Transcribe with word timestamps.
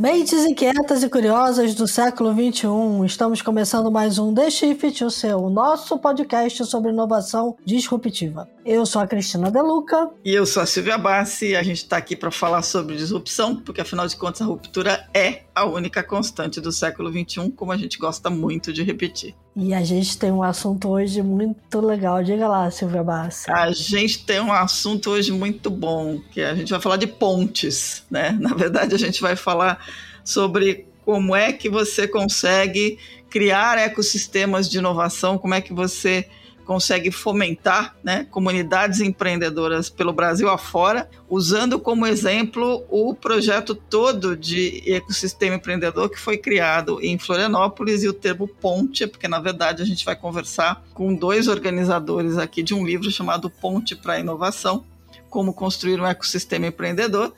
Mentes 0.00 0.46
inquietas 0.46 1.02
e 1.02 1.10
curiosas 1.10 1.74
do 1.74 1.86
século 1.86 2.32
XXI, 2.32 3.04
estamos 3.04 3.42
começando 3.42 3.90
mais 3.90 4.18
um 4.18 4.32
The 4.32 4.48
Shift, 4.48 5.04
o 5.04 5.10
seu, 5.10 5.50
nosso 5.50 5.98
podcast 5.98 6.64
sobre 6.64 6.90
inovação 6.90 7.54
disruptiva. 7.66 8.48
Eu 8.64 8.86
sou 8.86 9.02
a 9.02 9.06
Cristina 9.06 9.50
Deluca. 9.50 10.08
E 10.24 10.32
eu 10.32 10.46
sou 10.46 10.62
a 10.62 10.66
Silvia 10.66 10.96
Bassi, 10.96 11.48
e 11.48 11.56
a 11.56 11.62
gente 11.62 11.82
está 11.82 11.98
aqui 11.98 12.16
para 12.16 12.30
falar 12.30 12.62
sobre 12.62 12.96
disrupção, 12.96 13.56
porque 13.56 13.82
afinal 13.82 14.06
de 14.06 14.16
contas 14.16 14.40
a 14.40 14.46
ruptura 14.46 15.06
é 15.12 15.42
a 15.54 15.66
única 15.66 16.02
constante 16.02 16.62
do 16.62 16.72
século 16.72 17.10
XXI, 17.10 17.50
como 17.50 17.70
a 17.70 17.76
gente 17.76 17.98
gosta 17.98 18.30
muito 18.30 18.72
de 18.72 18.82
repetir. 18.82 19.36
E 19.62 19.74
a 19.74 19.84
gente 19.84 20.16
tem 20.16 20.32
um 20.32 20.42
assunto 20.42 20.88
hoje 20.88 21.20
muito 21.20 21.82
legal. 21.82 22.24
Diga 22.24 22.48
lá, 22.48 22.70
Silvia 22.70 23.04
Bassi. 23.04 23.50
A 23.50 23.70
gente 23.70 24.24
tem 24.24 24.40
um 24.40 24.50
assunto 24.50 25.10
hoje 25.10 25.32
muito 25.32 25.68
bom, 25.68 26.18
que 26.32 26.40
a 26.40 26.54
gente 26.54 26.70
vai 26.70 26.80
falar 26.80 26.96
de 26.96 27.06
pontes, 27.06 28.02
né? 28.10 28.30
Na 28.40 28.54
verdade, 28.54 28.94
a 28.94 28.98
gente 28.98 29.20
vai 29.20 29.36
falar 29.36 29.78
sobre 30.24 30.86
como 31.04 31.36
é 31.36 31.52
que 31.52 31.68
você 31.68 32.08
consegue 32.08 32.98
criar 33.28 33.76
ecossistemas 33.76 34.66
de 34.66 34.78
inovação, 34.78 35.36
como 35.36 35.52
é 35.52 35.60
que 35.60 35.74
você 35.74 36.26
consegue 36.70 37.10
fomentar 37.10 37.96
né, 38.00 38.28
comunidades 38.30 39.00
empreendedoras 39.00 39.90
pelo 39.90 40.12
Brasil 40.12 40.48
afora, 40.48 41.10
usando 41.28 41.80
como 41.80 42.06
exemplo 42.06 42.84
o 42.88 43.12
projeto 43.12 43.74
todo 43.74 44.36
de 44.36 44.80
ecossistema 44.86 45.56
empreendedor 45.56 46.08
que 46.08 46.16
foi 46.16 46.38
criado 46.38 47.00
em 47.02 47.18
Florianópolis 47.18 48.04
e 48.04 48.08
o 48.08 48.12
termo 48.12 48.46
ponte, 48.46 49.04
porque 49.08 49.26
na 49.26 49.40
verdade 49.40 49.82
a 49.82 49.84
gente 49.84 50.04
vai 50.04 50.14
conversar 50.14 50.80
com 50.94 51.12
dois 51.12 51.48
organizadores 51.48 52.38
aqui 52.38 52.62
de 52.62 52.72
um 52.72 52.86
livro 52.86 53.10
chamado 53.10 53.50
Ponte 53.50 53.96
para 53.96 54.12
a 54.12 54.20
Inovação, 54.20 54.84
como 55.28 55.52
construir 55.52 56.00
um 56.00 56.06
ecossistema 56.06 56.68
empreendedor, 56.68 57.34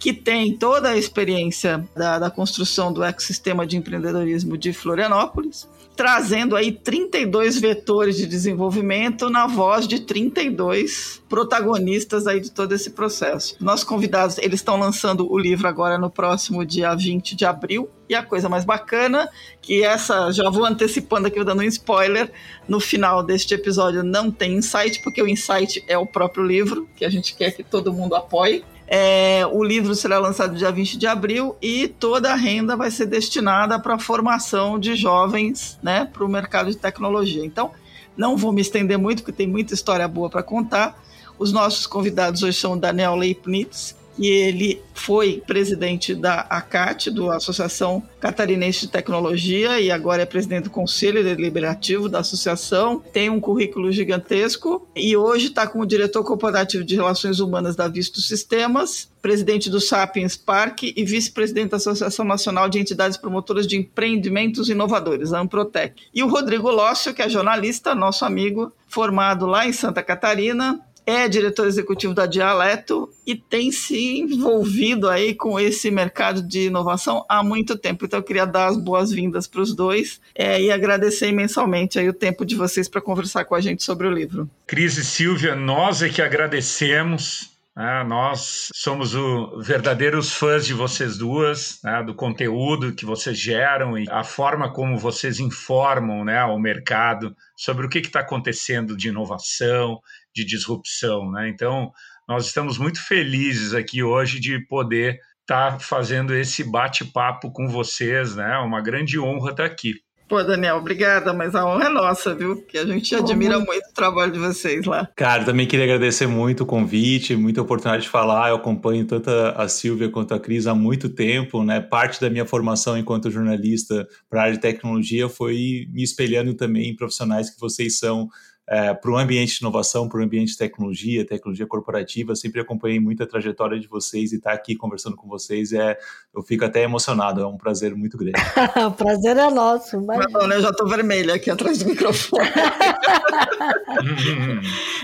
que 0.00 0.12
tem 0.12 0.58
toda 0.58 0.88
a 0.88 0.98
experiência 0.98 1.88
da, 1.94 2.18
da 2.18 2.28
construção 2.28 2.92
do 2.92 3.04
ecossistema 3.04 3.64
de 3.64 3.76
empreendedorismo 3.76 4.58
de 4.58 4.72
Florianópolis, 4.72 5.68
trazendo 5.96 6.56
aí 6.56 6.72
32 6.72 7.60
vetores 7.60 8.16
de 8.16 8.26
desenvolvimento 8.26 9.30
na 9.30 9.46
voz 9.46 9.86
de 9.86 10.00
32 10.00 11.22
protagonistas 11.28 12.26
aí 12.26 12.40
de 12.40 12.50
todo 12.50 12.72
esse 12.72 12.90
processo. 12.90 13.56
Nossos 13.60 13.84
convidados, 13.84 14.38
eles 14.38 14.60
estão 14.60 14.76
lançando 14.76 15.30
o 15.30 15.38
livro 15.38 15.68
agora 15.68 15.98
no 15.98 16.10
próximo 16.10 16.64
dia 16.64 16.94
20 16.94 17.36
de 17.36 17.44
abril. 17.44 17.88
E 18.08 18.14
a 18.14 18.22
coisa 18.22 18.50
mais 18.50 18.66
bacana, 18.66 19.28
que 19.62 19.82
essa, 19.82 20.30
já 20.30 20.50
vou 20.50 20.66
antecipando 20.66 21.26
aqui, 21.26 21.42
dando 21.42 21.60
um 21.60 21.64
spoiler, 21.64 22.30
no 22.68 22.78
final 22.78 23.22
deste 23.22 23.54
episódio 23.54 24.02
não 24.02 24.30
tem 24.30 24.56
insight, 24.56 25.02
porque 25.02 25.22
o 25.22 25.26
insight 25.26 25.82
é 25.88 25.96
o 25.96 26.04
próprio 26.04 26.44
livro, 26.44 26.86
que 26.94 27.04
a 27.04 27.08
gente 27.08 27.34
quer 27.34 27.52
que 27.52 27.64
todo 27.64 27.92
mundo 27.92 28.14
apoie. 28.14 28.62
É, 28.96 29.44
o 29.50 29.64
livro 29.64 29.92
será 29.92 30.20
lançado 30.20 30.54
dia 30.54 30.70
20 30.70 30.96
de 30.96 31.04
abril 31.04 31.56
e 31.60 31.88
toda 31.88 32.30
a 32.30 32.36
renda 32.36 32.76
vai 32.76 32.92
ser 32.92 33.06
destinada 33.06 33.76
para 33.76 33.96
a 33.96 33.98
formação 33.98 34.78
de 34.78 34.94
jovens 34.94 35.76
né, 35.82 36.04
para 36.04 36.24
o 36.24 36.28
mercado 36.28 36.70
de 36.70 36.76
tecnologia. 36.76 37.44
Então, 37.44 37.72
não 38.16 38.36
vou 38.36 38.52
me 38.52 38.60
estender 38.60 38.96
muito, 38.96 39.24
porque 39.24 39.36
tem 39.36 39.48
muita 39.48 39.74
história 39.74 40.06
boa 40.06 40.30
para 40.30 40.44
contar. 40.44 40.96
Os 41.36 41.50
nossos 41.52 41.88
convidados 41.88 42.44
hoje 42.44 42.56
são 42.56 42.78
Daniel 42.78 43.16
Leibniz, 43.16 43.96
que 44.16 44.26
ele 44.26 44.80
foi 44.94 45.42
presidente 45.46 46.14
da 46.14 46.40
ACAT, 46.42 47.10
do 47.10 47.30
Associação 47.30 48.02
Catarinense 48.20 48.82
de 48.82 48.88
Tecnologia, 48.88 49.80
e 49.80 49.90
agora 49.90 50.22
é 50.22 50.26
presidente 50.26 50.64
do 50.64 50.70
Conselho 50.70 51.22
Deliberativo 51.22 52.08
da 52.08 52.20
associação. 52.20 53.02
Tem 53.12 53.28
um 53.28 53.40
currículo 53.40 53.90
gigantesco 53.92 54.86
e 54.94 55.16
hoje 55.16 55.48
está 55.48 55.66
como 55.66 55.86
diretor 55.86 56.24
corporativo 56.24 56.84
de 56.84 56.94
Relações 56.94 57.40
Humanas 57.40 57.76
da 57.76 57.88
Visto 57.88 58.20
Sistemas, 58.20 59.10
presidente 59.20 59.68
do 59.68 59.80
Sapiens 59.80 60.36
Park 60.36 60.82
e 60.84 61.04
vice-presidente 61.04 61.70
da 61.70 61.76
Associação 61.78 62.24
Nacional 62.24 62.68
de 62.68 62.78
Entidades 62.78 63.16
Promotoras 63.16 63.66
de 63.66 63.76
Empreendimentos 63.76 64.68
Inovadores, 64.68 65.32
a 65.32 65.40
Amprotec. 65.40 66.02
E 66.14 66.22
o 66.22 66.28
Rodrigo 66.28 66.70
Lócio, 66.70 67.12
que 67.12 67.22
é 67.22 67.28
jornalista, 67.28 67.94
nosso 67.94 68.24
amigo, 68.24 68.72
formado 68.86 69.46
lá 69.46 69.66
em 69.66 69.72
Santa 69.72 70.02
Catarina, 70.02 70.80
é 71.06 71.28
diretor 71.28 71.66
executivo 71.66 72.14
da 72.14 72.26
Dialeto 72.26 73.10
e 73.26 73.34
tem 73.34 73.70
se 73.70 74.18
envolvido 74.18 75.08
aí 75.08 75.34
com 75.34 75.58
esse 75.58 75.90
mercado 75.90 76.42
de 76.42 76.66
inovação 76.66 77.24
há 77.28 77.42
muito 77.42 77.76
tempo. 77.76 78.04
Então 78.04 78.18
eu 78.18 78.24
queria 78.24 78.46
dar 78.46 78.66
as 78.66 78.76
boas-vindas 78.76 79.46
para 79.46 79.60
os 79.60 79.74
dois 79.74 80.20
é, 80.34 80.60
e 80.60 80.70
agradecer 80.70 81.28
imensamente 81.28 81.98
aí 81.98 82.08
o 82.08 82.14
tempo 82.14 82.44
de 82.44 82.54
vocês 82.54 82.88
para 82.88 83.00
conversar 83.00 83.44
com 83.44 83.54
a 83.54 83.60
gente 83.60 83.82
sobre 83.82 84.06
o 84.06 84.10
livro. 84.10 84.48
Cris 84.66 84.96
e 84.96 85.04
Silvia, 85.04 85.54
nós 85.54 86.02
é 86.02 86.08
que 86.08 86.22
agradecemos. 86.22 87.54
Né? 87.76 88.04
Nós 88.04 88.68
somos 88.72 89.14
os 89.14 89.66
verdadeiros 89.66 90.32
fãs 90.32 90.64
de 90.64 90.72
vocês 90.72 91.18
duas, 91.18 91.80
né? 91.82 92.02
do 92.04 92.14
conteúdo 92.14 92.94
que 92.94 93.04
vocês 93.04 93.36
geram 93.36 93.98
e 93.98 94.06
a 94.08 94.22
forma 94.22 94.72
como 94.72 94.96
vocês 94.96 95.40
informam 95.40 96.24
né, 96.24 96.38
ao 96.38 96.58
mercado 96.58 97.34
sobre 97.56 97.84
o 97.84 97.88
que 97.88 97.98
está 97.98 98.20
acontecendo 98.20 98.96
de 98.96 99.08
inovação, 99.08 100.00
de 100.34 100.44
disrupção. 100.44 101.30
Né? 101.30 101.48
Então, 101.48 101.92
nós 102.28 102.46
estamos 102.46 102.78
muito 102.78 103.00
felizes 103.06 103.74
aqui 103.74 104.02
hoje 104.02 104.40
de 104.40 104.58
poder 104.66 105.18
estar 105.42 105.72
tá 105.72 105.78
fazendo 105.78 106.34
esse 106.34 106.64
bate-papo 106.64 107.52
com 107.52 107.68
vocês, 107.68 108.34
né? 108.34 108.56
Uma 108.58 108.80
grande 108.80 109.18
honra 109.18 109.50
estar 109.50 109.68
tá 109.68 109.72
aqui. 109.72 109.94
Pô, 110.26 110.42
Daniel, 110.42 110.76
obrigada, 110.76 111.34
mas 111.34 111.54
a 111.54 111.66
honra 111.66 111.84
é 111.84 111.88
nossa, 111.90 112.34
viu? 112.34 112.62
Que 112.62 112.78
a 112.78 112.86
gente 112.86 113.14
admira 113.14 113.58
muito 113.58 113.90
o 113.90 113.94
trabalho 113.94 114.32
de 114.32 114.38
vocês 114.38 114.86
lá. 114.86 115.06
Cara, 115.14 115.44
também 115.44 115.66
queria 115.66 115.84
agradecer 115.84 116.26
muito 116.26 116.62
o 116.62 116.66
convite, 116.66 117.36
muita 117.36 117.60
oportunidade 117.60 118.04
de 118.04 118.08
falar. 118.08 118.48
Eu 118.48 118.56
acompanho 118.56 119.04
tanto 119.04 119.28
a 119.28 119.68
Silvia 119.68 120.08
quanto 120.08 120.32
a 120.32 120.40
Cris 120.40 120.66
há 120.66 120.74
muito 120.74 121.10
tempo, 121.10 121.62
né? 121.62 121.78
Parte 121.78 122.22
da 122.22 122.30
minha 122.30 122.46
formação 122.46 122.96
enquanto 122.96 123.30
jornalista 123.30 124.08
para 124.30 124.40
a 124.40 124.42
área 124.44 124.54
de 124.54 124.60
tecnologia 124.60 125.28
foi 125.28 125.86
me 125.92 126.02
espelhando 126.02 126.54
também 126.54 126.88
em 126.88 126.96
profissionais 126.96 127.50
que 127.50 127.60
vocês 127.60 127.98
são 127.98 128.26
é, 128.66 128.94
para 128.94 129.10
o 129.10 129.18
ambiente 129.18 129.52
de 129.52 129.58
inovação, 129.60 130.08
para 130.08 130.20
o 130.20 130.22
ambiente 130.22 130.52
de 130.52 130.58
tecnologia, 130.58 131.26
tecnologia 131.26 131.66
corporativa. 131.66 132.34
Sempre 132.34 132.60
acompanhei 132.60 132.98
muito 132.98 133.22
a 133.22 133.26
trajetória 133.26 133.78
de 133.78 133.86
vocês 133.86 134.32
e 134.32 134.36
estar 134.36 134.50
tá 134.50 134.56
aqui 134.56 134.74
conversando 134.74 135.16
com 135.16 135.28
vocês 135.28 135.72
é, 135.72 135.98
eu 136.34 136.42
fico 136.42 136.64
até 136.64 136.82
emocionado. 136.82 137.42
É 137.42 137.46
um 137.46 137.58
prazer 137.58 137.94
muito 137.94 138.16
grande. 138.16 138.40
o 138.86 138.92
prazer 138.92 139.36
é 139.36 139.50
nosso. 139.50 140.00
Mas... 140.00 140.32
Não, 140.32 140.50
eu 140.50 140.62
já 140.62 140.70
estou 140.70 140.88
vermelha 140.88 141.34
aqui 141.34 141.50
atrás 141.50 141.78
do 141.78 141.90
microfone. 141.90 142.48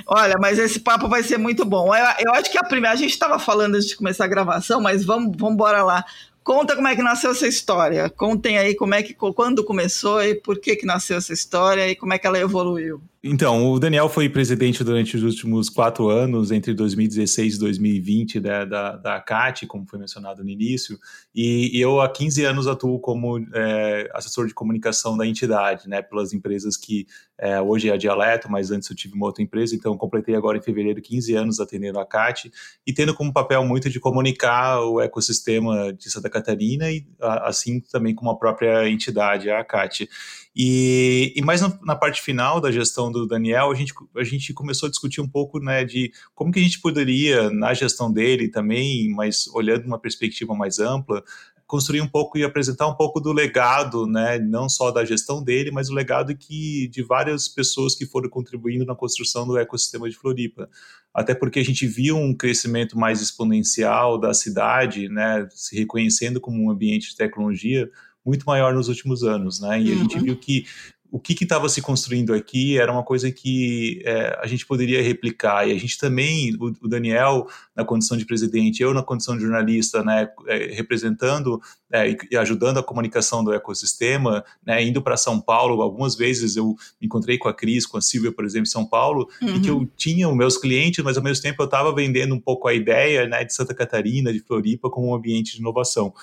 Olha, 0.06 0.37
mas 0.41 0.59
esse 0.59 0.81
papo 0.81 1.09
vai 1.09 1.22
ser 1.22 1.38
muito 1.38 1.65
bom. 1.65 1.94
Eu, 1.94 2.04
eu 2.21 2.32
acho 2.34 2.50
que 2.50 2.59
a 2.59 2.65
primeira 2.65 2.94
a 2.94 2.97
gente 2.97 3.12
estava 3.12 3.38
falando 3.38 3.75
antes 3.75 3.88
de 3.88 3.97
começar 3.97 4.25
a 4.25 4.28
gravação, 4.28 4.81
mas 4.81 5.04
vamos, 5.04 5.37
vamos 5.37 5.54
embora 5.54 5.82
lá. 5.82 6.04
Conta 6.42 6.75
como 6.75 6.88
é 6.88 6.97
que 6.97 7.03
nasceu 7.03 7.31
essa 7.31 7.47
história. 7.47 8.09
Contem 8.09 8.59
aí 8.59 8.75
como 8.75 8.94
é 8.94 9.03
que 9.03 9.15
quando 9.15 9.62
começou 9.62 10.22
e 10.22 10.34
por 10.34 10.59
que 10.59 10.75
que 10.75 10.87
nasceu 10.87 11.19
essa 11.19 11.32
história 11.32 11.88
e 11.88 11.94
como 11.94 12.15
é 12.15 12.19
que 12.19 12.27
ela 12.27 12.38
evoluiu. 12.38 13.00
Então, 13.23 13.71
o 13.71 13.79
Daniel 13.79 14.09
foi 14.09 14.31
presidente 14.31 14.83
durante 14.83 15.15
os 15.15 15.23
últimos 15.23 15.69
quatro 15.69 16.09
anos, 16.09 16.51
entre 16.51 16.73
2016 16.73 17.57
e 17.57 17.59
2020, 17.59 18.41
da, 18.41 18.65
da, 18.65 18.97
da 18.97 19.21
CAT, 19.21 19.67
como 19.67 19.87
foi 19.87 19.99
mencionado 19.99 20.43
no 20.43 20.49
início, 20.49 20.99
e, 21.35 21.77
e 21.77 21.79
eu 21.79 22.01
há 22.01 22.11
15 22.11 22.43
anos 22.47 22.67
atuo 22.67 22.99
como 22.99 23.39
é, 23.53 24.11
assessor 24.15 24.47
de 24.47 24.55
comunicação 24.55 25.19
da 25.19 25.27
entidade, 25.27 25.87
né, 25.87 26.01
pelas 26.01 26.33
empresas 26.33 26.79
que 26.79 27.07
é, 27.39 27.61
hoje 27.61 27.91
é 27.91 27.93
a 27.93 27.99
Dialeto, 27.99 28.51
mas 28.51 28.71
antes 28.71 28.89
eu 28.89 28.97
tive 28.97 29.15
uma 29.15 29.27
outra 29.27 29.43
empresa, 29.43 29.75
então 29.75 29.99
completei 29.99 30.35
agora 30.35 30.57
em 30.57 30.63
fevereiro 30.63 31.03
15 31.03 31.35
anos 31.35 31.61
atendendo 31.61 31.99
a 31.99 32.07
CAT 32.07 32.51
e 32.87 32.93
tendo 32.93 33.15
como 33.15 33.35
papel 33.35 33.63
muito 33.67 33.91
de 33.91 34.01
comunicar 34.01 34.81
o 34.81 34.99
ecossistema 34.99 35.93
de 35.93 36.11
Santa 36.11 36.31
Catarina 36.31 36.91
e 36.91 37.07
assim 37.21 37.81
também 37.81 38.15
como 38.15 38.31
a 38.31 38.39
própria 38.39 38.89
entidade, 38.89 39.51
a 39.51 39.63
CAT. 39.63 40.09
E, 40.55 41.33
e 41.37 41.43
mais 41.43 41.61
na, 41.61 41.79
na, 41.83 41.95
parte 41.95 42.21
final 42.21 42.61
da 42.61 42.73
gestão 42.73 43.11
do 43.11 43.27
Daniel, 43.27 43.71
a 43.71 43.75
gente, 43.75 43.95
a 44.17 44.25
gente 44.25 44.53
começou 44.53 44.89
a 44.89 44.91
discutir 44.91 45.21
um 45.21 45.29
pouco 45.29 45.61
né, 45.61 45.85
de 45.85 46.13
como 46.35 46.51
que 46.51 46.59
a 46.59 46.63
gente 46.63 46.81
poderia, 46.81 47.51
na 47.51 47.73
gestão 47.73 48.13
dele 48.13 48.49
também, 48.49 49.09
mas 49.11 49.47
olhando 49.55 49.87
uma 49.87 49.99
perspectiva 49.99 50.53
mais 50.53 50.81
ampla, 50.81 51.23
construir 51.71 52.01
um 52.01 52.09
pouco 52.09 52.37
e 52.37 52.43
apresentar 52.43 52.89
um 52.89 52.97
pouco 52.97 53.21
do 53.21 53.33
legado, 53.33 54.05
né, 54.05 54.41
não 54.41 54.69
só 54.69 54.91
da 54.91 55.05
gestão 55.05 55.41
dele, 55.41 55.71
mas 55.71 55.89
o 55.89 55.95
legado 55.95 56.37
que 56.37 56.89
de 56.89 57.01
várias 57.01 57.47
pessoas 57.47 57.95
que 57.95 58.05
foram 58.05 58.29
contribuindo 58.29 58.85
na 58.85 58.97
construção 58.97 59.47
do 59.47 59.57
ecossistema 59.57 60.11
de 60.11 60.17
Floripa. 60.17 60.69
Até 61.15 61.33
porque 61.33 61.61
a 61.61 61.65
gente 61.65 61.87
viu 61.87 62.17
um 62.17 62.35
crescimento 62.35 62.99
mais 62.99 63.21
exponencial 63.21 64.19
da 64.19 64.35
cidade, 64.35 65.09
né, 65.09 65.47
se 65.53 65.79
reconhecendo 65.79 66.41
como 66.41 66.61
um 66.61 66.73
ambiente 66.73 67.11
de 67.11 67.17
tecnologia, 67.17 67.89
muito 68.25 68.45
maior 68.45 68.75
nos 68.75 68.89
últimos 68.89 69.22
anos, 69.22 69.61
né? 69.61 69.81
E 69.81 69.91
uhum. 69.91 69.97
a 69.97 70.03
gente 70.03 70.17
uhum. 70.17 70.22
viu 70.25 70.37
que 70.37 70.65
o 71.13 71.19
que 71.19 71.43
estava 71.43 71.69
se 71.69 71.83
construindo 71.83 72.33
aqui 72.33 72.78
era 72.78 72.93
uma 72.93 73.03
coisa 73.03 73.31
que 73.33 74.01
é, 74.05 74.39
a 74.41 74.47
gente 74.47 74.65
poderia 74.65 75.03
replicar. 75.03 75.69
E 75.69 75.72
a 75.72 75.78
gente 75.78 75.99
também, 75.99 76.55
o, 76.55 76.67
o, 76.83 76.89
Daniel 76.89 77.49
na 77.75 77.84
condição 77.84 78.17
de 78.17 78.25
presidente, 78.25 78.81
eu 78.83 78.95
na 78.95 79.03
condição 79.03 79.34
de 79.37 79.43
jornalista, 79.43 80.05
né, 80.05 80.28
é, 80.47 80.72
representando 80.72 81.61
é, 81.93 82.17
e 82.31 82.37
ajudando 82.37 82.78
a 82.78 82.83
comunicação 82.83 83.43
do 83.43 83.53
ecossistema, 83.53 84.45
né, 84.65 84.83
indo 84.84 85.03
para 85.03 85.16
São 85.16 85.41
Paulo. 85.41 85.83
Algumas 85.83 86.15
vezes 86.15 86.57
eu 86.57 86.77
me 87.01 87.07
encontrei 87.07 87.37
com 87.39 87.49
a 87.49 87.55
Cris, 87.55 87.87
com 87.87 87.99
a 87.99 88.01
Silvia, 88.01 88.31
por 88.31 88.45
exemplo, 88.45 88.69
em 88.69 88.71
São 88.71 88.87
Paulo, 88.87 89.28
uhum. 89.43 89.57
e 89.57 89.61
que 89.61 89.69
eu 89.69 89.78
uhum. 89.78 89.89
tinha 89.97 90.28
os 90.28 90.37
meus 90.37 90.57
clientes, 90.57 91.03
mas 91.03 91.16
ao 91.16 91.25
mesmo 91.25 91.43
tempo 91.43 91.61
eu 91.61 91.66
estava 91.66 91.93
vendendo 91.93 92.34
um 92.34 92.41
pouco 92.41 92.69
a 92.69 92.75
ideia 92.75 93.27
né, 93.27 93.45
de 93.45 93.53
Santa 93.53 93.75
Catarina, 93.75 94.33
de 94.33 94.41
Floripa, 94.41 94.89
como 94.89 95.09
um 95.09 95.15
ambiente 95.15 95.55
de 95.55 95.61
inovação. 95.61 96.15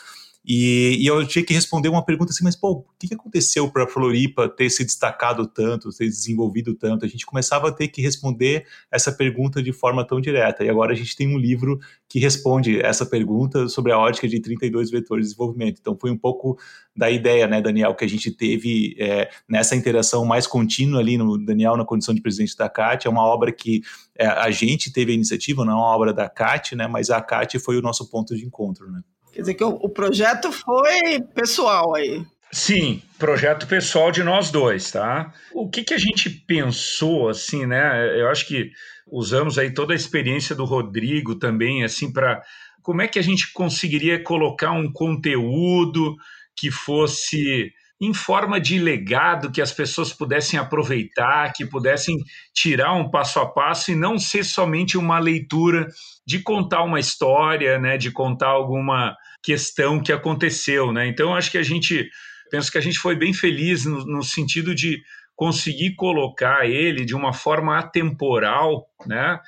E, 0.50 0.96
e, 1.02 1.06
eu 1.06 1.28
tinha 1.28 1.44
que 1.44 1.54
responder 1.54 1.90
uma 1.90 2.06
pergunta 2.06 2.32
assim, 2.32 2.46
mas 2.46 2.56
pô, 2.56 2.72
o 2.72 2.86
que, 2.98 3.14
aconteceu 3.14 3.70
para 3.70 3.84
a 3.84 3.88
Floripa 3.88 4.48
ter 4.48 4.70
se 4.70 4.86
destacado 4.86 5.46
tanto, 5.46 5.90
ter 5.90 6.06
desenvolvido 6.06 6.74
tanto? 6.74 7.04
A 7.04 7.08
gente 7.08 7.26
começava 7.26 7.68
a 7.68 7.72
ter 7.72 7.90
que 7.90 8.02
responder 8.02 8.66
essa 8.90 9.12
pergunta 9.12 9.62
de 9.62 9.74
forma 9.74 10.08
tão 10.08 10.22
direta. 10.22 10.64
E 10.64 10.70
agora 10.70 10.94
a 10.94 10.96
gente 10.96 11.18
tem 11.18 11.28
um 11.28 11.38
livro 11.38 11.78
que 12.08 12.18
responde 12.18 12.80
essa 12.80 13.06
pergunta 13.06 13.68
sobre 13.68 13.92
a 13.92 14.00
ótica 14.00 14.26
de 14.26 14.40
32 14.40 14.90
vetores 14.90 15.26
de 15.26 15.32
desenvolvimento. 15.32 15.80
Então 15.82 15.98
foi 16.00 16.12
um 16.12 16.18
pouco 16.18 16.58
da 16.96 17.12
ideia, 17.12 17.46
né, 17.46 17.62
Daniel, 17.62 17.94
que 17.94 18.06
a 18.06 18.10
gente 18.10 18.32
teve 18.32 18.96
é, 18.98 19.30
nessa 19.50 19.76
interação 19.76 20.24
mais 20.24 20.48
contínua 20.48 21.02
ali 21.02 21.18
no 21.18 21.38
Daniel 21.38 21.76
na 21.76 21.84
condição 21.84 22.16
de 22.16 22.22
presidente 22.22 22.56
da 22.56 22.70
CAT. 22.70 23.06
É 23.06 23.10
uma 23.10 23.26
obra 23.26 23.52
que 23.52 23.82
é, 24.18 24.26
a 24.26 24.50
gente 24.50 24.94
teve 24.94 25.12
a 25.12 25.16
iniciativa, 25.16 25.66
não 25.66 25.74
é 25.74 25.76
uma 25.76 25.94
obra 25.94 26.14
da 26.14 26.30
CAT, 26.30 26.74
né, 26.74 26.88
mas 26.88 27.10
a 27.10 27.22
CAT 27.22 27.60
foi 27.60 27.78
o 27.78 27.82
nosso 27.82 28.10
ponto 28.10 28.34
de 28.34 28.46
encontro, 28.46 28.90
né? 28.90 29.02
Quer 29.38 29.42
dizer 29.42 29.54
que 29.54 29.64
o, 29.64 29.70
o 29.70 29.88
projeto 29.88 30.52
foi 30.52 31.22
pessoal 31.36 31.94
aí. 31.94 32.26
Sim, 32.52 33.04
projeto 33.20 33.68
pessoal 33.68 34.12
de 34.12 34.24
nós 34.24 34.50
dois, 34.50 34.90
tá? 34.90 35.32
O 35.54 35.70
que, 35.70 35.84
que 35.84 35.94
a 35.94 35.98
gente 36.00 36.28
pensou, 36.28 37.30
assim, 37.30 37.68
né? 37.68 38.20
Eu 38.20 38.30
acho 38.30 38.48
que 38.48 38.72
usamos 39.06 39.60
aí 39.60 39.72
toda 39.72 39.94
a 39.94 39.96
experiência 39.96 40.56
do 40.56 40.66
Rodrigo 40.66 41.36
também, 41.36 41.84
assim, 41.84 42.12
para 42.12 42.42
como 42.82 43.04
é 43.04 43.08
que 43.08 43.20
a 43.20 43.22
gente 43.22 43.54
conseguiria 43.54 44.24
colocar 44.24 44.72
um 44.72 44.92
conteúdo 44.92 46.16
que 46.56 46.72
fosse 46.72 47.72
em 48.02 48.16
forma 48.16 48.60
de 48.60 48.80
legado 48.80 49.52
que 49.52 49.62
as 49.62 49.72
pessoas 49.72 50.12
pudessem 50.12 50.60
aproveitar, 50.60 51.54
que 51.54 51.64
pudessem 51.64 52.18
tirar 52.56 52.94
um 52.94 53.12
passo 53.12 53.40
a 53.40 53.46
passo 53.46 53.92
e 53.92 53.96
não 53.96 54.18
ser 54.18 54.44
somente 54.44 54.98
uma 54.98 55.20
leitura 55.20 55.88
de 56.26 56.40
contar 56.40 56.82
uma 56.82 57.00
história, 57.00 57.78
né, 57.78 57.98
de 57.98 58.10
contar 58.10 58.48
alguma 58.48 59.16
questão 59.48 60.04
que 60.04 60.12
aconteceu, 60.12 60.92
né? 60.92 61.08
Então 61.08 61.34
acho 61.34 61.50
que 61.50 61.58
a 61.58 61.64
gente 61.64 62.10
penso 62.52 62.70
que 62.70 62.78
a 62.78 62.82
gente 62.82 63.00
foi 63.00 63.16
bem 63.16 63.32
feliz 63.32 63.86
no, 63.86 64.06
no 64.06 64.22
sentido 64.22 64.76
de 64.76 65.02
conseguir 65.38 65.96
colocar 65.96 66.66
ele 66.66 67.06
de 67.06 67.16
uma 67.16 67.32
forma 67.32 67.80
atemporal, 67.80 68.86
né? 69.06 69.40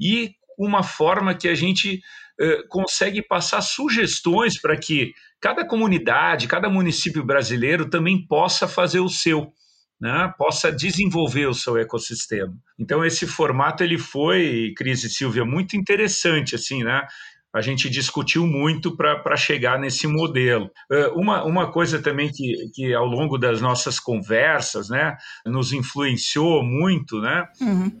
E 0.00 0.32
uma 0.58 0.82
forma 0.82 1.36
que 1.36 1.46
a 1.46 1.54
gente 1.54 2.00
uh, 2.40 2.68
consegue 2.68 3.22
passar 3.22 3.60
sugestões 3.60 4.60
para 4.60 4.76
que 4.76 5.12
cada 5.40 5.64
comunidade, 5.64 6.48
cada 6.48 6.68
município 6.68 7.24
brasileiro 7.24 7.88
também 7.88 8.26
possa 8.26 8.66
fazer 8.66 8.98
o 8.98 9.08
seu. 9.08 9.52
Né, 10.00 10.34
possa 10.36 10.72
desenvolver 10.72 11.46
o 11.46 11.54
seu 11.54 11.78
ecossistema. 11.78 12.52
Então 12.76 13.04
esse 13.04 13.28
formato 13.28 13.84
ele 13.84 13.96
foi, 13.96 14.74
Cris 14.76 15.04
e 15.04 15.08
Silvia, 15.08 15.44
muito 15.44 15.76
interessante 15.76 16.56
assim, 16.56 16.82
né? 16.82 17.06
A 17.54 17.60
gente 17.60 17.88
discutiu 17.88 18.46
muito 18.46 18.96
para 18.96 19.36
chegar 19.36 19.78
nesse 19.78 20.08
modelo. 20.08 20.68
Uma, 21.14 21.44
uma 21.44 21.70
coisa 21.70 22.02
também 22.02 22.28
que, 22.30 22.68
que 22.74 22.92
ao 22.92 23.06
longo 23.06 23.38
das 23.38 23.60
nossas 23.60 24.00
conversas 24.00 24.88
né, 24.88 25.16
nos 25.46 25.72
influenciou 25.72 26.64
muito 26.64 27.20
né, 27.20 27.46
uhum. 27.60 28.00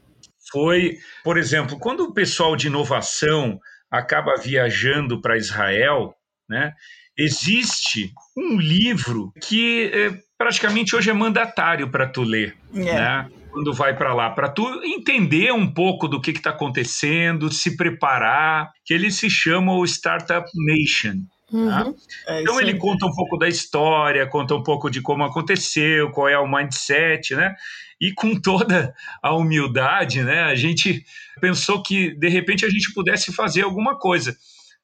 foi, 0.50 0.98
por 1.22 1.38
exemplo, 1.38 1.78
quando 1.78 2.00
o 2.00 2.12
pessoal 2.12 2.56
de 2.56 2.66
inovação 2.66 3.60
acaba 3.88 4.34
viajando 4.34 5.20
para 5.20 5.38
Israel, 5.38 6.14
né, 6.48 6.72
existe 7.16 8.12
um 8.36 8.58
livro 8.58 9.32
que 9.40 9.88
é, 9.94 10.18
praticamente 10.36 10.96
hoje 10.96 11.10
é 11.10 11.14
mandatário 11.14 11.88
para 11.88 12.08
tu 12.08 12.22
ler. 12.22 12.56
Yeah. 12.74 13.28
Né? 13.28 13.43
Quando 13.54 13.72
vai 13.72 13.96
para 13.96 14.12
lá, 14.12 14.30
para 14.30 14.48
tu 14.48 14.66
entender 14.82 15.52
um 15.52 15.72
pouco 15.72 16.08
do 16.08 16.20
que 16.20 16.32
está 16.32 16.50
acontecendo, 16.50 17.52
se 17.52 17.76
preparar, 17.76 18.72
que 18.84 18.92
ele 18.92 19.12
se 19.12 19.30
chama 19.30 19.72
o 19.76 19.84
Startup 19.84 20.44
Nation. 20.66 21.20
Tá? 21.48 21.86
Uhum. 21.86 21.96
É 22.26 22.42
então 22.42 22.60
ele 22.60 22.74
conta 22.74 23.06
um 23.06 23.14
pouco 23.14 23.38
da 23.38 23.48
história, 23.48 24.26
conta 24.26 24.56
um 24.56 24.62
pouco 24.62 24.90
de 24.90 25.00
como 25.00 25.22
aconteceu, 25.22 26.10
qual 26.10 26.28
é 26.28 26.36
o 26.36 26.50
mindset, 26.50 27.36
né? 27.36 27.54
E 28.00 28.12
com 28.12 28.34
toda 28.34 28.92
a 29.22 29.32
humildade, 29.32 30.24
né? 30.24 30.42
A 30.42 30.56
gente 30.56 31.04
pensou 31.40 31.80
que 31.80 32.12
de 32.16 32.28
repente 32.28 32.66
a 32.66 32.68
gente 32.68 32.92
pudesse 32.92 33.32
fazer 33.32 33.62
alguma 33.62 33.96
coisa 33.96 34.36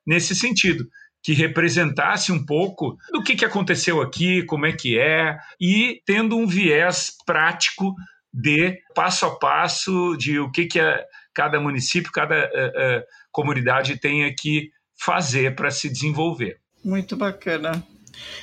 nesse 0.06 0.32
sentido 0.36 0.86
que 1.22 1.32
representasse 1.32 2.30
um 2.30 2.46
pouco 2.46 2.96
do 3.12 3.22
que, 3.22 3.34
que 3.34 3.44
aconteceu 3.44 4.00
aqui, 4.00 4.44
como 4.44 4.64
é 4.64 4.72
que 4.72 4.96
é, 4.96 5.36
e 5.60 6.00
tendo 6.06 6.36
um 6.36 6.46
viés 6.46 7.12
prático 7.26 7.94
de 8.32 8.78
passo 8.94 9.26
a 9.26 9.38
passo 9.38 10.16
de 10.16 10.38
o 10.38 10.50
que, 10.50 10.66
que 10.66 10.80
a, 10.80 11.04
cada 11.34 11.60
município, 11.60 12.12
cada 12.12 12.36
uh, 12.36 13.00
uh, 13.00 13.02
comunidade 13.32 13.98
tenha 13.98 14.34
que 14.34 14.70
fazer 14.96 15.54
para 15.54 15.70
se 15.70 15.88
desenvolver. 15.88 16.58
Muito 16.84 17.16
bacana. 17.16 17.84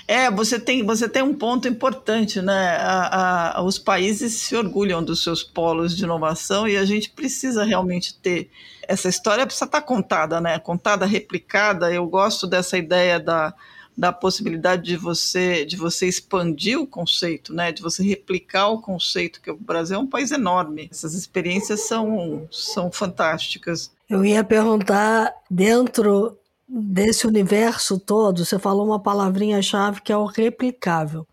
É, 0.08 0.32
você 0.32 0.60
tem, 0.60 0.84
você 0.84 1.08
tem 1.08 1.22
um 1.22 1.34
ponto 1.34 1.68
importante, 1.68 2.42
né? 2.42 2.78
A, 2.78 3.60
a, 3.60 3.62
os 3.64 3.78
países 3.78 4.34
se 4.34 4.56
orgulham 4.56 5.04
dos 5.04 5.24
seus 5.24 5.44
polos 5.44 5.96
de 5.96 6.04
inovação 6.04 6.68
e 6.68 6.78
a 6.78 6.86
gente 6.86 7.12
precisa 7.12 7.64
realmente 7.64 8.18
ter 8.20 8.50
essa 8.88 9.10
história 9.10 9.46
precisa 9.46 9.66
estar 9.66 9.82
contada, 9.82 10.40
né? 10.40 10.58
Contada, 10.60 11.06
replicada. 11.06 11.92
Eu 11.92 12.08
gosto 12.08 12.48
dessa 12.48 12.78
ideia 12.78 13.20
da 13.20 13.54
da 13.98 14.14
possibilidade 14.14 14.84
de 14.84 14.96
você 14.96 15.66
de 15.66 15.76
você 15.76 16.08
expandir 16.08 16.80
o 16.80 16.86
conceito, 16.86 17.54
né, 17.54 17.72
de 17.72 17.82
você 17.82 18.04
replicar 18.04 18.68
o 18.68 18.80
conceito 18.80 19.42
que 19.42 19.50
o 19.50 19.58
Brasil 19.58 19.98
é 19.98 20.00
um 20.00 20.08
país 20.08 20.32
enorme. 20.32 20.88
Essas 20.92 21.16
experiências 21.16 21.82
são 21.82 22.48
são 22.52 22.92
fantásticas. 22.92 23.92
Eu 24.08 24.24
ia 24.24 24.44
perguntar 24.44 25.34
dentro 25.50 26.38
desse 26.68 27.26
universo 27.26 27.98
todo, 27.98 28.46
você 28.46 28.60
falou 28.60 28.86
uma 28.86 29.00
palavrinha-chave 29.00 30.02
que 30.02 30.12
é 30.12 30.18
o 30.18 30.26
replicável. 30.26 31.26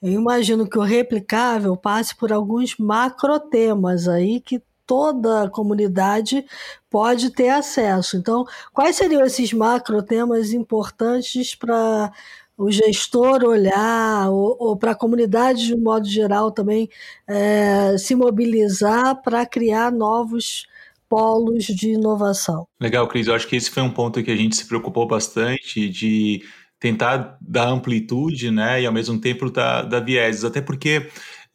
Eu 0.00 0.12
imagino 0.12 0.68
que 0.68 0.78
o 0.78 0.82
replicável 0.82 1.76
passe 1.76 2.14
por 2.14 2.32
alguns 2.32 2.76
macrotemas 2.78 4.06
aí 4.06 4.40
que 4.40 4.62
toda 4.88 5.44
a 5.44 5.50
comunidade 5.50 6.46
pode 6.90 7.30
ter 7.30 7.50
acesso. 7.50 8.16
Então, 8.16 8.46
quais 8.72 8.96
seriam 8.96 9.22
esses 9.22 9.52
macro 9.52 10.02
temas 10.02 10.54
importantes 10.54 11.54
para 11.54 12.10
o 12.56 12.72
gestor 12.72 13.44
olhar, 13.44 14.30
ou, 14.30 14.56
ou 14.58 14.76
para 14.76 14.92
a 14.92 14.96
comunidade 14.96 15.66
de 15.66 15.74
um 15.74 15.80
modo 15.80 16.08
geral 16.08 16.50
também 16.50 16.88
é, 17.28 17.96
se 17.98 18.16
mobilizar 18.16 19.22
para 19.22 19.46
criar 19.46 19.92
novos 19.92 20.66
polos 21.08 21.64
de 21.64 21.90
inovação? 21.90 22.66
Legal, 22.80 23.06
Cris. 23.06 23.28
Eu 23.28 23.34
acho 23.34 23.46
que 23.46 23.56
esse 23.56 23.70
foi 23.70 23.82
um 23.82 23.92
ponto 23.92 24.22
que 24.22 24.30
a 24.30 24.36
gente 24.36 24.56
se 24.56 24.66
preocupou 24.66 25.06
bastante 25.06 25.88
de 25.88 26.42
tentar 26.80 27.36
dar 27.40 27.68
amplitude, 27.68 28.50
né, 28.50 28.82
e 28.82 28.86
ao 28.86 28.92
mesmo 28.92 29.20
tempo 29.20 29.50
dar, 29.50 29.82
dar 29.82 30.00
vieses, 30.00 30.44
até 30.44 30.60
porque 30.60 31.08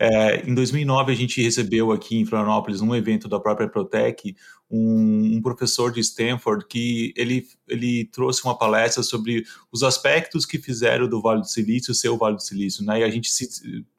é, 0.03 0.43
em 0.45 0.53
2009, 0.53 1.13
a 1.13 1.15
gente 1.15 1.41
recebeu 1.41 1.91
aqui 1.93 2.19
em 2.19 2.25
Florianópolis, 2.25 2.81
num 2.81 2.93
evento 2.93 3.29
da 3.29 3.39
própria 3.39 3.69
Protec, 3.69 4.35
um, 4.75 5.37
um, 5.37 5.41
professor 5.41 5.91
de 5.91 5.99
Stanford 5.99 6.65
que 6.67 7.13
ele, 7.15 7.45
ele 7.67 8.05
trouxe 8.05 8.43
uma 8.43 8.57
palestra 8.57 9.03
sobre 9.03 9.45
os 9.71 9.83
aspectos 9.83 10.47
que 10.47 10.57
fizeram 10.57 11.07
do 11.07 11.21
Vale 11.21 11.41
do 11.41 11.47
Silício 11.47 11.93
ser 11.93 12.09
o 12.09 12.17
Vale 12.17 12.37
do 12.37 12.41
Silício, 12.41 12.83
né? 12.83 13.01
E 13.01 13.03
a 13.03 13.09
gente, 13.09 13.29
se, 13.29 13.47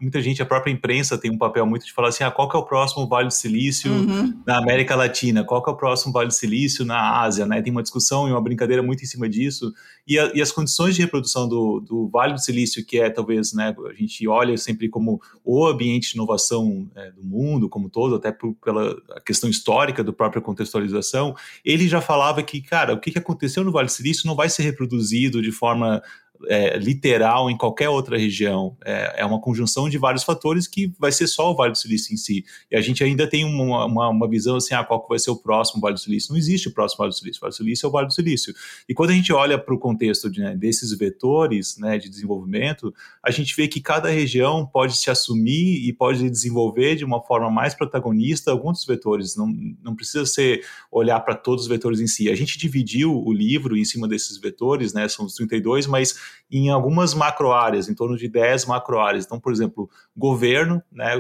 muita 0.01 0.21
gente, 0.21 0.43
a 0.43 0.47
própria 0.47 0.73
imprensa 0.73 1.17
tem 1.17 1.31
um 1.31 1.39
papel 1.39 1.65
muito 1.65 1.87
de 1.87 1.93
falar 1.93 2.09
assim, 2.09 2.25
ah, 2.25 2.31
qual 2.31 2.49
que 2.49 2.57
é 2.57 2.59
o 2.59 2.65
próximo 2.65 3.07
Vale 3.07 3.29
do 3.29 3.35
Silício 3.35 3.93
uhum. 3.93 4.43
na 4.45 4.59
América 4.59 4.97
Latina? 4.97 5.45
Qual 5.45 5.63
que 5.63 5.71
é 5.71 5.73
o 5.73 5.77
próximo 5.77 6.13
Vale 6.13 6.27
do 6.27 6.35
Silício 6.35 6.85
na 6.85 7.21
Ásia, 7.21 7.47
né? 7.47 7.63
Tem 7.63 7.71
uma 7.71 7.83
discussão 7.83 8.29
e 8.29 8.33
uma 8.33 8.43
brincadeira 8.43 8.83
muito 8.83 9.05
em 9.05 9.07
cima 9.07 9.29
disso. 9.29 9.73
E, 10.07 10.19
a, 10.19 10.33
e 10.35 10.43
as 10.43 10.51
condições 10.51 10.97
de 10.97 11.03
reprodução 11.03 11.49
do, 11.49 11.81
do, 11.81 12.09
Vale 12.09 12.35
do 12.35 12.41
Silício, 12.41 12.85
que 12.85 12.99
é 12.99 13.09
talvez, 13.09 13.53
né, 13.53 13.75
a 13.89 13.93
gente 13.95 14.27
olha 14.27 14.57
sempre 14.59 14.89
como 14.89 15.21
o 15.45 15.67
ambiente 15.67 16.11
de 16.11 16.17
inovação 16.17 16.91
é, 16.97 17.13
do 17.13 17.23
mundo 17.23 17.69
como 17.69 17.89
todo, 17.89 18.17
até 18.17 18.33
por, 18.33 18.55
pela 18.55 18.97
questão 19.25 19.49
histórica 19.49 20.03
do 20.03 20.13
próprio 20.13 20.43
contexto 20.43 20.64
contextualização, 20.65 21.35
ele 21.65 21.87
já 21.87 22.01
falava 22.01 22.43
que, 22.43 22.61
cara, 22.61 22.95
o 22.95 23.01
que 23.01 23.17
aconteceu 23.19 23.63
no 23.63 23.71
Vale 23.71 23.87
do 23.87 23.93
Silício 23.93 24.27
não 24.27 24.35
vai 24.35 24.49
ser 24.49 24.63
reproduzido 24.63 25.43
de 25.43 25.53
forma 25.53 26.03
é, 26.49 26.77
literal 26.79 27.51
em 27.51 27.57
qualquer 27.57 27.89
outra 27.89 28.19
região. 28.19 28.77
É, 28.85 29.21
é, 29.23 29.25
uma 29.25 29.41
conjunção 29.41 29.89
de 29.89 29.99
vários 29.99 30.25
fatores 30.25 30.67
que 30.67 30.93
vai 30.99 31.13
ser 31.13 31.27
só 31.27 31.51
o 31.51 31.55
Vale 31.55 31.73
do 31.73 31.79
Silício 31.79 32.13
em 32.13 32.17
si. 32.17 32.45
E 32.71 32.77
a 32.77 32.81
gente 32.81 33.03
ainda 33.03 33.27
tem 33.27 33.45
uma, 33.45 33.87
uma, 33.87 34.09
uma 34.09 34.29
visão 34.29 34.57
assim, 34.57 34.75
ah, 34.75 34.85
qual 34.85 35.05
vai 35.09 35.19
ser 35.19 35.31
o 35.31 35.37
próximo 35.37 35.81
Vale 35.81 35.95
do 35.95 36.01
Silício? 36.01 36.33
Não 36.33 36.39
existe 36.39 36.69
o 36.69 36.73
próximo 36.73 36.99
Vale 36.99 37.11
do 37.11 37.17
Silício. 37.17 37.39
O 37.39 37.43
Vale 37.43 37.53
do 37.53 37.57
Silício 37.57 37.87
é 37.87 37.89
o 37.89 37.93
Vale 37.93 38.07
do 38.07 38.13
Silício. 38.13 38.55
E 38.89 38.95
quando 38.95 39.11
a 39.11 39.15
gente 39.15 39.33
olha 39.33 39.59
para 39.59 39.75
o 39.75 39.79
contexto 39.79 40.31
de, 40.31 40.41
né, 40.41 40.57
desses 40.57 40.97
vetores 40.97 41.77
né, 41.79 41.99
de 41.99 42.09
desenvolvimento, 42.09 42.93
a 43.23 43.31
gente 43.31 43.55
vê 43.55 43.69
que 43.69 43.81
cada 43.81 44.09
região 44.09 44.67
pode 44.67 44.97
se 44.97 45.11
assumir 45.11 45.87
e 45.87 45.93
pode 45.93 46.29
desenvolver 46.29 46.97
de 46.97 47.05
uma 47.05 47.23
forma 47.23 47.51
mais 47.51 47.75
protagonista 47.75 48.51
alguns 48.51 48.79
dos 48.79 48.87
vetores. 48.87 49.37
Não, 49.37 49.47
não 49.83 49.95
precisa 49.95 50.27
ser 50.27 50.65
olhar 50.91 51.21
para 51.21 51.35
todos 51.35 51.65
os 51.65 51.69
vetores 51.69 52.01
em 52.01 52.07
si. 52.07 52.31
A 52.31 52.35
gente 52.35 52.59
dividiu 52.59 53.15
o 53.15 53.33
livro 53.33 53.77
em 53.77 53.85
cima 53.85 54.09
desses 54.09 54.39
vetores, 54.39 54.93
né, 54.93 55.09
são 55.09 55.25
os 55.27 55.35
32, 55.35 55.87
mas 55.87 56.24
em 56.51 56.69
algumas 56.69 57.15
macroáreas, 57.15 57.89
em 57.89 57.95
torno 57.95 58.17
de 58.17 58.29
10 58.29 58.67
macroáreas. 58.67 59.25
Então, 59.25 59.41
por 59.41 59.53
exemplo, 59.53 59.91
governo, 60.17 60.83
né, 60.93 61.15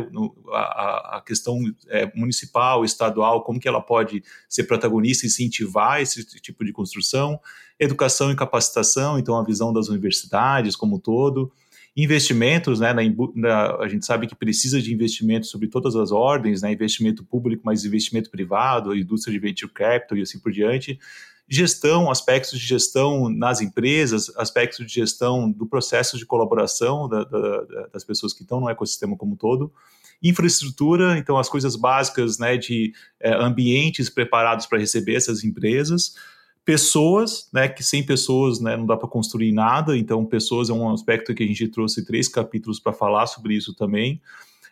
a, 0.52 1.16
a 1.18 1.22
questão 1.24 1.58
é, 1.88 2.10
municipal, 2.14 2.84
estadual, 2.84 3.42
como 3.42 3.58
que 3.58 3.68
ela 3.68 3.80
pode 3.80 4.22
ser 4.48 4.64
protagonista 4.64 5.26
e 5.26 5.28
incentivar 5.28 6.00
esse 6.00 6.24
tipo 6.40 6.64
de 6.64 6.72
construção, 6.72 7.40
educação 7.78 8.30
e 8.30 8.36
capacitação, 8.36 9.18
então 9.18 9.36
a 9.36 9.44
visão 9.44 9.72
das 9.72 9.88
universidades 9.88 10.76
como 10.76 10.96
um 10.96 11.00
todo, 11.00 11.52
investimentos, 11.96 12.80
né, 12.80 12.92
na, 12.92 13.02
na, 13.34 13.76
a 13.76 13.88
gente 13.88 14.04
sabe 14.04 14.26
que 14.26 14.34
precisa 14.34 14.82
de 14.82 14.92
investimentos 14.92 15.48
sobre 15.48 15.68
todas 15.68 15.94
as 15.94 16.10
ordens, 16.10 16.62
né, 16.62 16.72
investimento 16.72 17.24
público, 17.24 17.62
mas 17.64 17.84
investimento 17.84 18.30
privado, 18.30 18.96
indústria 18.96 19.32
de 19.32 19.38
venture 19.38 19.70
capital 19.72 20.18
e 20.18 20.22
assim 20.22 20.40
por 20.40 20.50
diante, 20.50 20.98
gestão, 21.48 22.10
aspectos 22.10 22.58
de 22.58 22.66
gestão 22.66 23.28
nas 23.28 23.60
empresas, 23.60 24.32
aspectos 24.36 24.86
de 24.86 24.92
gestão 24.92 25.50
do 25.50 25.66
processo 25.66 26.16
de 26.16 26.24
colaboração 26.24 27.08
da, 27.08 27.24
da, 27.24 27.86
das 27.92 28.04
pessoas 28.04 28.32
que 28.32 28.42
estão 28.42 28.60
no 28.60 28.68
ecossistema 28.68 29.16
como 29.16 29.34
um 29.34 29.36
todo, 29.36 29.72
infraestrutura, 30.22 31.18
então 31.18 31.36
as 31.36 31.48
coisas 31.48 31.76
básicas 31.76 32.38
né, 32.38 32.56
de 32.56 32.92
é, 33.20 33.34
ambientes 33.34 34.08
preparados 34.08 34.66
para 34.66 34.78
receber 34.78 35.14
essas 35.16 35.44
empresas, 35.44 36.14
pessoas, 36.64 37.48
né, 37.52 37.68
que 37.68 37.82
sem 37.82 38.04
pessoas 38.04 38.58
né, 38.58 38.74
não 38.74 38.86
dá 38.86 38.96
para 38.96 39.08
construir 39.08 39.52
nada, 39.52 39.96
então 39.98 40.24
pessoas 40.24 40.70
é 40.70 40.72
um 40.72 40.90
aspecto 40.90 41.34
que 41.34 41.44
a 41.44 41.46
gente 41.46 41.68
trouxe 41.68 42.04
três 42.06 42.26
capítulos 42.26 42.80
para 42.80 42.92
falar 42.94 43.26
sobre 43.26 43.54
isso 43.54 43.74
também 43.74 44.20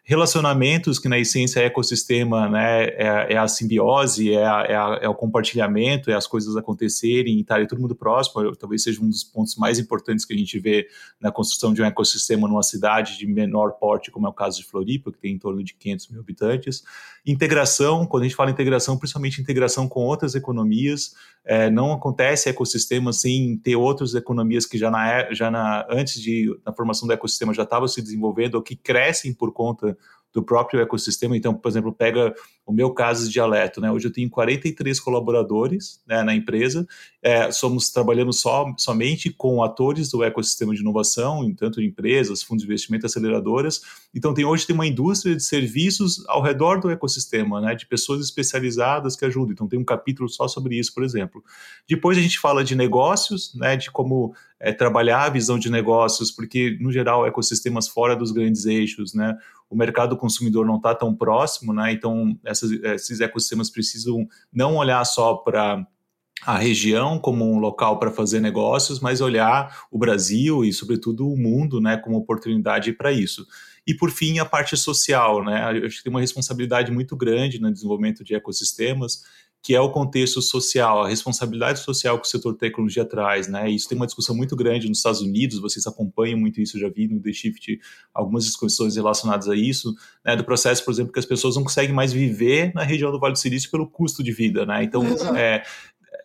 relacionamentos, 0.05 0.99
que 0.99 1.09
na 1.09 1.19
essência 1.19 1.61
é 1.61 1.67
ecossistema, 1.67 2.49
né, 2.49 2.87
é, 2.87 3.35
é 3.35 3.37
a 3.37 3.47
simbiose, 3.47 4.33
é, 4.33 4.45
a, 4.45 4.67
é, 4.69 4.75
a, 4.75 4.99
é, 5.03 5.09
o 5.09 5.15
compartilhamento, 5.15 6.11
é 6.11 6.15
as 6.15 6.27
coisas 6.27 6.57
acontecerem 6.57 7.37
e 7.37 7.41
estarem 7.41 7.69
todo 7.69 7.81
mundo 7.81 7.95
próximo, 7.95 8.55
talvez 8.57 8.83
seja 8.83 9.01
um 9.01 9.09
dos 9.09 9.23
pontos 9.23 9.55
mais 9.55 9.79
importantes 9.79 10.25
que 10.25 10.35
a 10.35 10.37
gente 10.37 10.59
vê 10.59 10.89
na 11.21 11.31
construção 11.31 11.73
de 11.73 11.81
um 11.81 11.85
ecossistema 11.85 12.49
numa 12.49 12.65
cidade 12.65 13.17
de 13.17 13.27
menor 13.27 13.73
porte, 13.73 14.11
como 14.11 14.27
é 14.27 14.31
o 14.31 14.33
caso 14.33 14.59
de 14.59 14.65
Floripa, 14.65 15.13
que 15.13 15.19
tem 15.19 15.35
em 15.35 15.39
torno 15.39 15.63
de 15.63 15.73
500 15.75 16.09
mil 16.09 16.21
habitantes. 16.21 16.83
Integração, 17.25 18.05
quando 18.05 18.23
a 18.23 18.27
gente 18.27 18.35
fala 18.35 18.51
integração, 18.51 18.99
principalmente 18.99 19.41
integração 19.41 19.89
com 19.89 20.01
outras 20.01 20.35
economias, 20.35 21.15
é, 21.45 21.71
não 21.71 21.93
acontece 21.93 22.49
ecossistema 22.49 23.13
sem 23.13 23.57
ter 23.57 23.77
outras 23.77 24.15
economias 24.15 24.67
que 24.67 24.77
já, 24.77 24.91
na, 24.91 25.33
já 25.33 25.49
na, 25.49 25.87
antes 25.89 26.21
de, 26.21 26.57
na 26.67 26.73
formação 26.73 27.07
do 27.07 27.13
ecossistema 27.13 27.55
já 27.55 27.63
estavam 27.63 27.87
se 27.87 28.03
desenvolvendo 28.03 28.57
ou 28.57 28.63
que 28.63 28.75
crescem 28.75 29.33
por 29.33 29.53
conta 29.53 29.92
do 30.33 30.43
próprio 30.43 30.81
ecossistema. 30.81 31.37
Então, 31.37 31.55
por 31.55 31.69
exemplo, 31.69 31.93
pega 31.93 32.35
o 32.65 32.73
meu 32.73 32.91
caso 32.93 33.27
de 33.27 33.33
dialeto, 33.33 33.81
né? 33.81 33.91
Hoje 33.91 34.07
eu 34.07 34.13
tenho 34.13 34.31
43 34.31 34.99
colaboradores 35.01 36.01
né, 36.07 36.23
na 36.23 36.35
empresa, 36.35 36.87
é, 37.21 37.51
somos 37.51 37.91
trabalhando 37.91 38.33
só, 38.33 38.73
somente 38.79 39.31
com 39.31 39.63
atores 39.63 40.11
do 40.11 40.23
ecossistema 40.23 40.73
de 40.73 40.81
inovação, 40.81 41.53
tanto 41.55 41.83
empresas, 41.83 42.43
fundos 42.43 42.63
de 42.63 42.69
investimento, 42.69 43.05
aceleradoras. 43.05 43.81
Então, 44.15 44.33
tem, 44.33 44.45
hoje 44.45 44.67
tem 44.67 44.75
uma 44.75 44.87
indústria 44.87 45.35
de 45.35 45.43
serviços 45.43 46.25
ao 46.29 46.41
redor 46.41 46.81
do 46.81 46.91
ecossistema, 46.91 47.61
né, 47.61 47.75
de 47.75 47.87
pessoas 47.87 48.25
especializadas 48.25 49.17
que 49.17 49.25
ajudam. 49.25 49.53
Então, 49.53 49.69
tem 49.69 49.79
um 49.79 49.85
capítulo 49.85 50.29
só 50.29 50.47
sobre 50.47 50.79
isso, 50.79 50.95
por 50.95 51.03
exemplo. 51.03 51.43
Depois 51.89 52.17
a 52.17 52.23
gente 52.23 52.39
fala 52.39 52.63
de 52.65 52.77
negócios, 52.77 53.55
né, 53.55 53.77
de 53.77 53.91
como 53.91 54.35
é, 54.59 54.73
trabalhar 54.73 55.25
a 55.25 55.31
visão 55.31 55.59
de 55.59 55.69
negócios, 55.69 56.31
porque, 56.31 56.79
no 56.81 56.93
geral, 56.93 57.27
ecossistemas 57.27 57.89
fora 57.89 58.15
dos 58.15 58.31
grandes 58.31 58.65
eixos, 58.67 59.13
né, 59.13 59.37
o 59.73 59.77
mercado 59.77 60.17
consumidor 60.17 60.67
não 60.67 60.77
está 60.77 60.95
tão 60.95 61.15
próximo, 61.15 61.73
né, 61.73 61.93
então 61.93 62.39
essas, 62.45 62.71
esses 62.71 63.21
ecossistemas 63.21 63.71
precisam 63.71 64.27
não 64.53 64.77
olhar 64.77 65.03
só 65.05 65.35
para 65.35 65.87
a 66.45 66.59
região 66.59 67.19
como 67.19 67.45
um 67.45 67.59
local 67.59 67.99
para 67.99 68.11
fazer 68.11 68.41
negócios, 68.41 69.01
mas 69.01 69.21
olhar 69.21 69.87
o 69.91 69.99
Brasil 69.99 70.65
e, 70.65 70.73
sobretudo, 70.73 71.29
o 71.29 71.37
mundo 71.37 71.81
né, 71.81 71.97
como 71.97 72.17
oportunidade 72.17 72.93
para 72.93 73.13
isso. 73.13 73.47
E, 73.87 73.95
por 73.95 74.11
fim, 74.11 74.39
a 74.39 74.45
parte 74.45 74.77
social. 74.77 75.45
Né? 75.45 75.63
Acho 75.87 75.99
que 75.99 76.03
tem 76.03 76.11
uma 76.11 76.21
responsabilidade 76.21 76.91
muito 76.91 77.17
grande 77.17 77.61
no 77.61 77.73
desenvolvimento 77.73 78.25
de 78.25 78.35
ecossistemas 78.35 79.23
que 79.63 79.75
é 79.75 79.81
o 79.81 79.91
contexto 79.91 80.43
social, 80.43 81.05
a 81.05 81.09
responsabilidade 81.09 81.79
social 81.79 82.19
que 82.19 82.27
o 82.27 82.31
setor 82.31 82.55
tecnologia 82.55 83.05
traz, 83.05 83.47
né? 83.47 83.71
Isso 83.71 83.89
tem 83.89 83.97
uma 83.97 84.07
discussão 84.07 84.35
muito 84.35 84.57
grande 84.57 84.89
nos 84.89 84.99
Estados 84.99 85.21
Unidos, 85.21 85.61
vocês 85.61 85.87
acompanham 85.87 86.39
muito 86.39 86.61
isso, 86.61 86.77
eu 86.77 86.81
já 86.81 86.89
vi 86.89 87.07
no 87.07 87.21
The 87.21 87.33
Shift 87.33 87.79
algumas 88.13 88.45
discussões 88.45 88.97
relacionadas 88.97 89.49
a 89.49 89.55
isso, 89.55 89.95
né? 90.25 90.35
Do 90.35 90.45
processo, 90.45 90.85
por 90.85 90.91
exemplo, 90.91 91.13
que 91.13 91.19
as 91.21 91.27
pessoas 91.27 91.55
não 91.55 91.63
conseguem 91.63 91.95
mais 91.95 92.13
viver 92.13 92.75
na 92.75 92.83
região 92.83 93.13
do 93.13 93.21
Vale 93.21 93.35
do 93.35 93.39
Silício 93.39 93.71
pelo 93.71 93.89
custo 93.89 94.23
de 94.23 94.33
vida, 94.33 94.67
né? 94.67 94.83
Então, 94.83 95.05
é, 95.37 95.63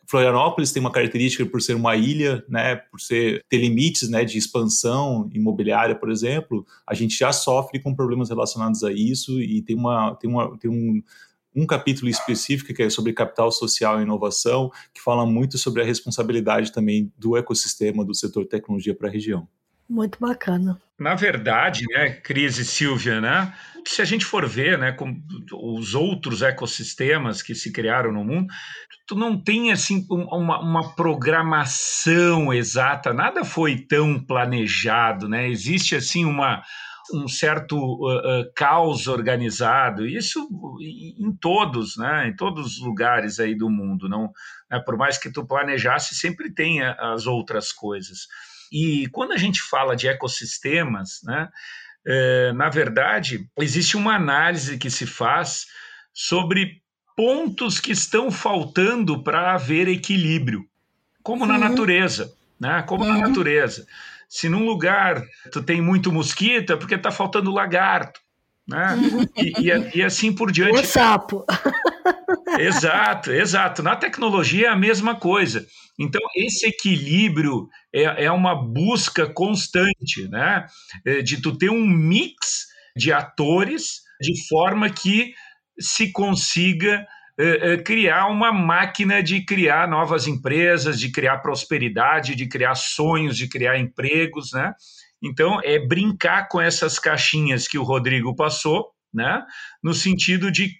Florianópolis 0.07 0.71
tem 0.71 0.79
uma 0.79 0.91
característica 0.91 1.45
por 1.45 1.61
ser 1.61 1.75
uma 1.75 1.95
ilha, 1.97 2.43
né, 2.47 2.77
por 2.77 2.99
ser 2.99 3.43
ter 3.49 3.57
limites, 3.57 4.09
né, 4.09 4.23
de 4.23 4.37
expansão 4.37 5.29
imobiliária, 5.33 5.93
por 5.95 6.09
exemplo, 6.09 6.65
a 6.87 6.93
gente 6.93 7.17
já 7.17 7.33
sofre 7.33 7.79
com 7.79 7.93
problemas 7.93 8.29
relacionados 8.29 8.83
a 8.85 8.91
isso 8.91 9.41
e 9.41 9.61
tem 9.61 9.75
uma 9.75 10.15
tem 10.15 10.29
uma 10.29 10.57
tem 10.57 10.71
um 10.71 11.03
um 11.57 11.65
capítulo 11.65 12.07
específico 12.07 12.71
que 12.71 12.83
é 12.83 12.89
sobre 12.89 13.11
capital 13.13 13.51
social 13.51 13.99
e 13.99 14.03
inovação, 14.03 14.71
que 14.93 15.01
fala 15.01 15.25
muito 15.25 15.57
sobre 15.57 15.81
a 15.81 15.85
responsabilidade 15.85 16.71
também 16.71 17.11
do 17.17 17.35
ecossistema 17.35 18.05
do 18.05 18.13
setor 18.13 18.45
tecnologia 18.45 18.93
para 18.93 19.09
a 19.09 19.11
região. 19.11 19.47
Muito 19.89 20.19
bacana. 20.19 20.79
Na 20.99 21.15
verdade, 21.15 21.85
né, 21.89 22.11
Cris 22.11 22.57
e 22.59 22.65
Silvia, 22.65 23.19
né, 23.19 23.53
se 23.85 24.01
a 24.01 24.05
gente 24.05 24.25
for 24.25 24.47
ver, 24.47 24.77
né, 24.77 24.91
com 24.91 25.15
os 25.53 25.95
outros 25.95 26.41
ecossistemas 26.41 27.41
que 27.41 27.55
se 27.55 27.71
criaram 27.71 28.11
no 28.11 28.23
mundo, 28.23 28.53
tu 29.07 29.15
não 29.15 29.41
tem 29.41 29.71
assim 29.71 30.05
uma, 30.09 30.59
uma 30.59 30.93
programação 30.93 32.53
exata, 32.53 33.13
nada 33.13 33.45
foi 33.45 33.77
tão 33.77 34.19
planejado, 34.19 35.29
né? 35.29 35.49
Existe 35.49 35.95
assim 35.95 36.25
uma 36.25 36.61
um 37.13 37.27
certo 37.27 37.75
uh, 37.77 38.41
uh, 38.41 38.53
caos 38.55 39.07
organizado, 39.07 40.05
isso 40.05 40.47
em 40.81 41.35
todos, 41.39 41.97
né, 41.97 42.27
em 42.27 42.35
todos 42.35 42.77
os 42.77 42.79
lugares 42.79 43.39
aí 43.39 43.55
do 43.55 43.69
mundo, 43.69 44.09
não, 44.09 44.31
né, 44.69 44.79
por 44.79 44.97
mais 44.97 45.17
que 45.17 45.31
tu 45.31 45.45
planejasse, 45.45 46.15
sempre 46.15 46.53
tem 46.53 46.81
as 46.81 47.25
outras 47.27 47.71
coisas. 47.71 48.27
E 48.71 49.07
quando 49.11 49.31
a 49.31 49.37
gente 49.37 49.61
fala 49.61 49.95
de 49.95 50.07
ecossistemas, 50.07 51.21
né, 51.23 51.49
é, 52.05 52.53
na 52.53 52.69
verdade, 52.69 53.49
existe 53.59 53.97
uma 53.97 54.15
análise 54.15 54.77
que 54.77 54.89
se 54.89 55.05
faz 55.05 55.65
sobre 56.13 56.81
pontos 57.15 57.79
que 57.79 57.91
estão 57.91 58.31
faltando 58.31 59.23
para 59.23 59.53
haver 59.53 59.87
equilíbrio, 59.87 60.65
como 61.21 61.43
uhum. 61.43 61.51
na 61.51 61.57
natureza, 61.57 62.33
né, 62.59 62.81
como 62.83 63.03
uhum. 63.03 63.13
na 63.13 63.27
natureza. 63.27 63.85
Se 64.29 64.49
num 64.49 64.65
lugar 64.65 65.23
tu 65.51 65.61
tem 65.61 65.81
muito 65.81 66.11
mosquito, 66.11 66.73
é 66.73 66.75
porque 66.75 66.95
está 66.95 67.11
faltando 67.11 67.51
lagarto. 67.51 68.19
Né? 68.67 68.97
E, 69.37 69.53
e, 69.61 69.97
e, 69.99 70.03
assim 70.03 70.33
por 70.33 70.51
diante. 70.51 70.79
O 70.79 70.85
sapo. 70.85 71.45
Exato, 72.59 73.31
exato. 73.31 73.83
Na 73.83 73.95
tecnologia 73.95 74.67
é 74.67 74.69
a 74.69 74.75
mesma 74.75 75.15
coisa. 75.15 75.65
Então, 75.99 76.21
esse 76.35 76.67
equilíbrio 76.67 77.67
é, 77.93 78.25
é 78.25 78.31
uma 78.31 78.55
busca 78.55 79.27
constante, 79.27 80.27
né? 80.29 80.65
É, 81.05 81.21
de 81.21 81.41
tu 81.41 81.57
ter 81.57 81.69
um 81.69 81.85
mix 81.85 82.67
de 82.95 83.11
atores 83.11 84.01
de 84.19 84.47
forma 84.47 84.89
que 84.89 85.33
se 85.79 86.11
consiga 86.11 87.05
criar 87.85 88.27
uma 88.27 88.51
máquina 88.51 89.21
de 89.21 89.45
criar 89.45 89.87
novas 89.87 90.27
empresas, 90.27 90.99
de 90.99 91.11
criar 91.11 91.37
prosperidade, 91.37 92.35
de 92.35 92.47
criar 92.47 92.75
sonhos, 92.75 93.37
de 93.37 93.47
criar 93.47 93.77
empregos, 93.77 94.51
né? 94.53 94.73
Então, 95.21 95.59
é 95.63 95.79
brincar 95.79 96.47
com 96.47 96.59
essas 96.59 96.97
caixinhas 96.99 97.67
que 97.67 97.77
o 97.77 97.83
Rodrigo 97.83 98.35
passou, 98.35 98.91
né? 99.13 99.43
No 99.83 99.93
sentido 99.93 100.51
de 100.51 100.71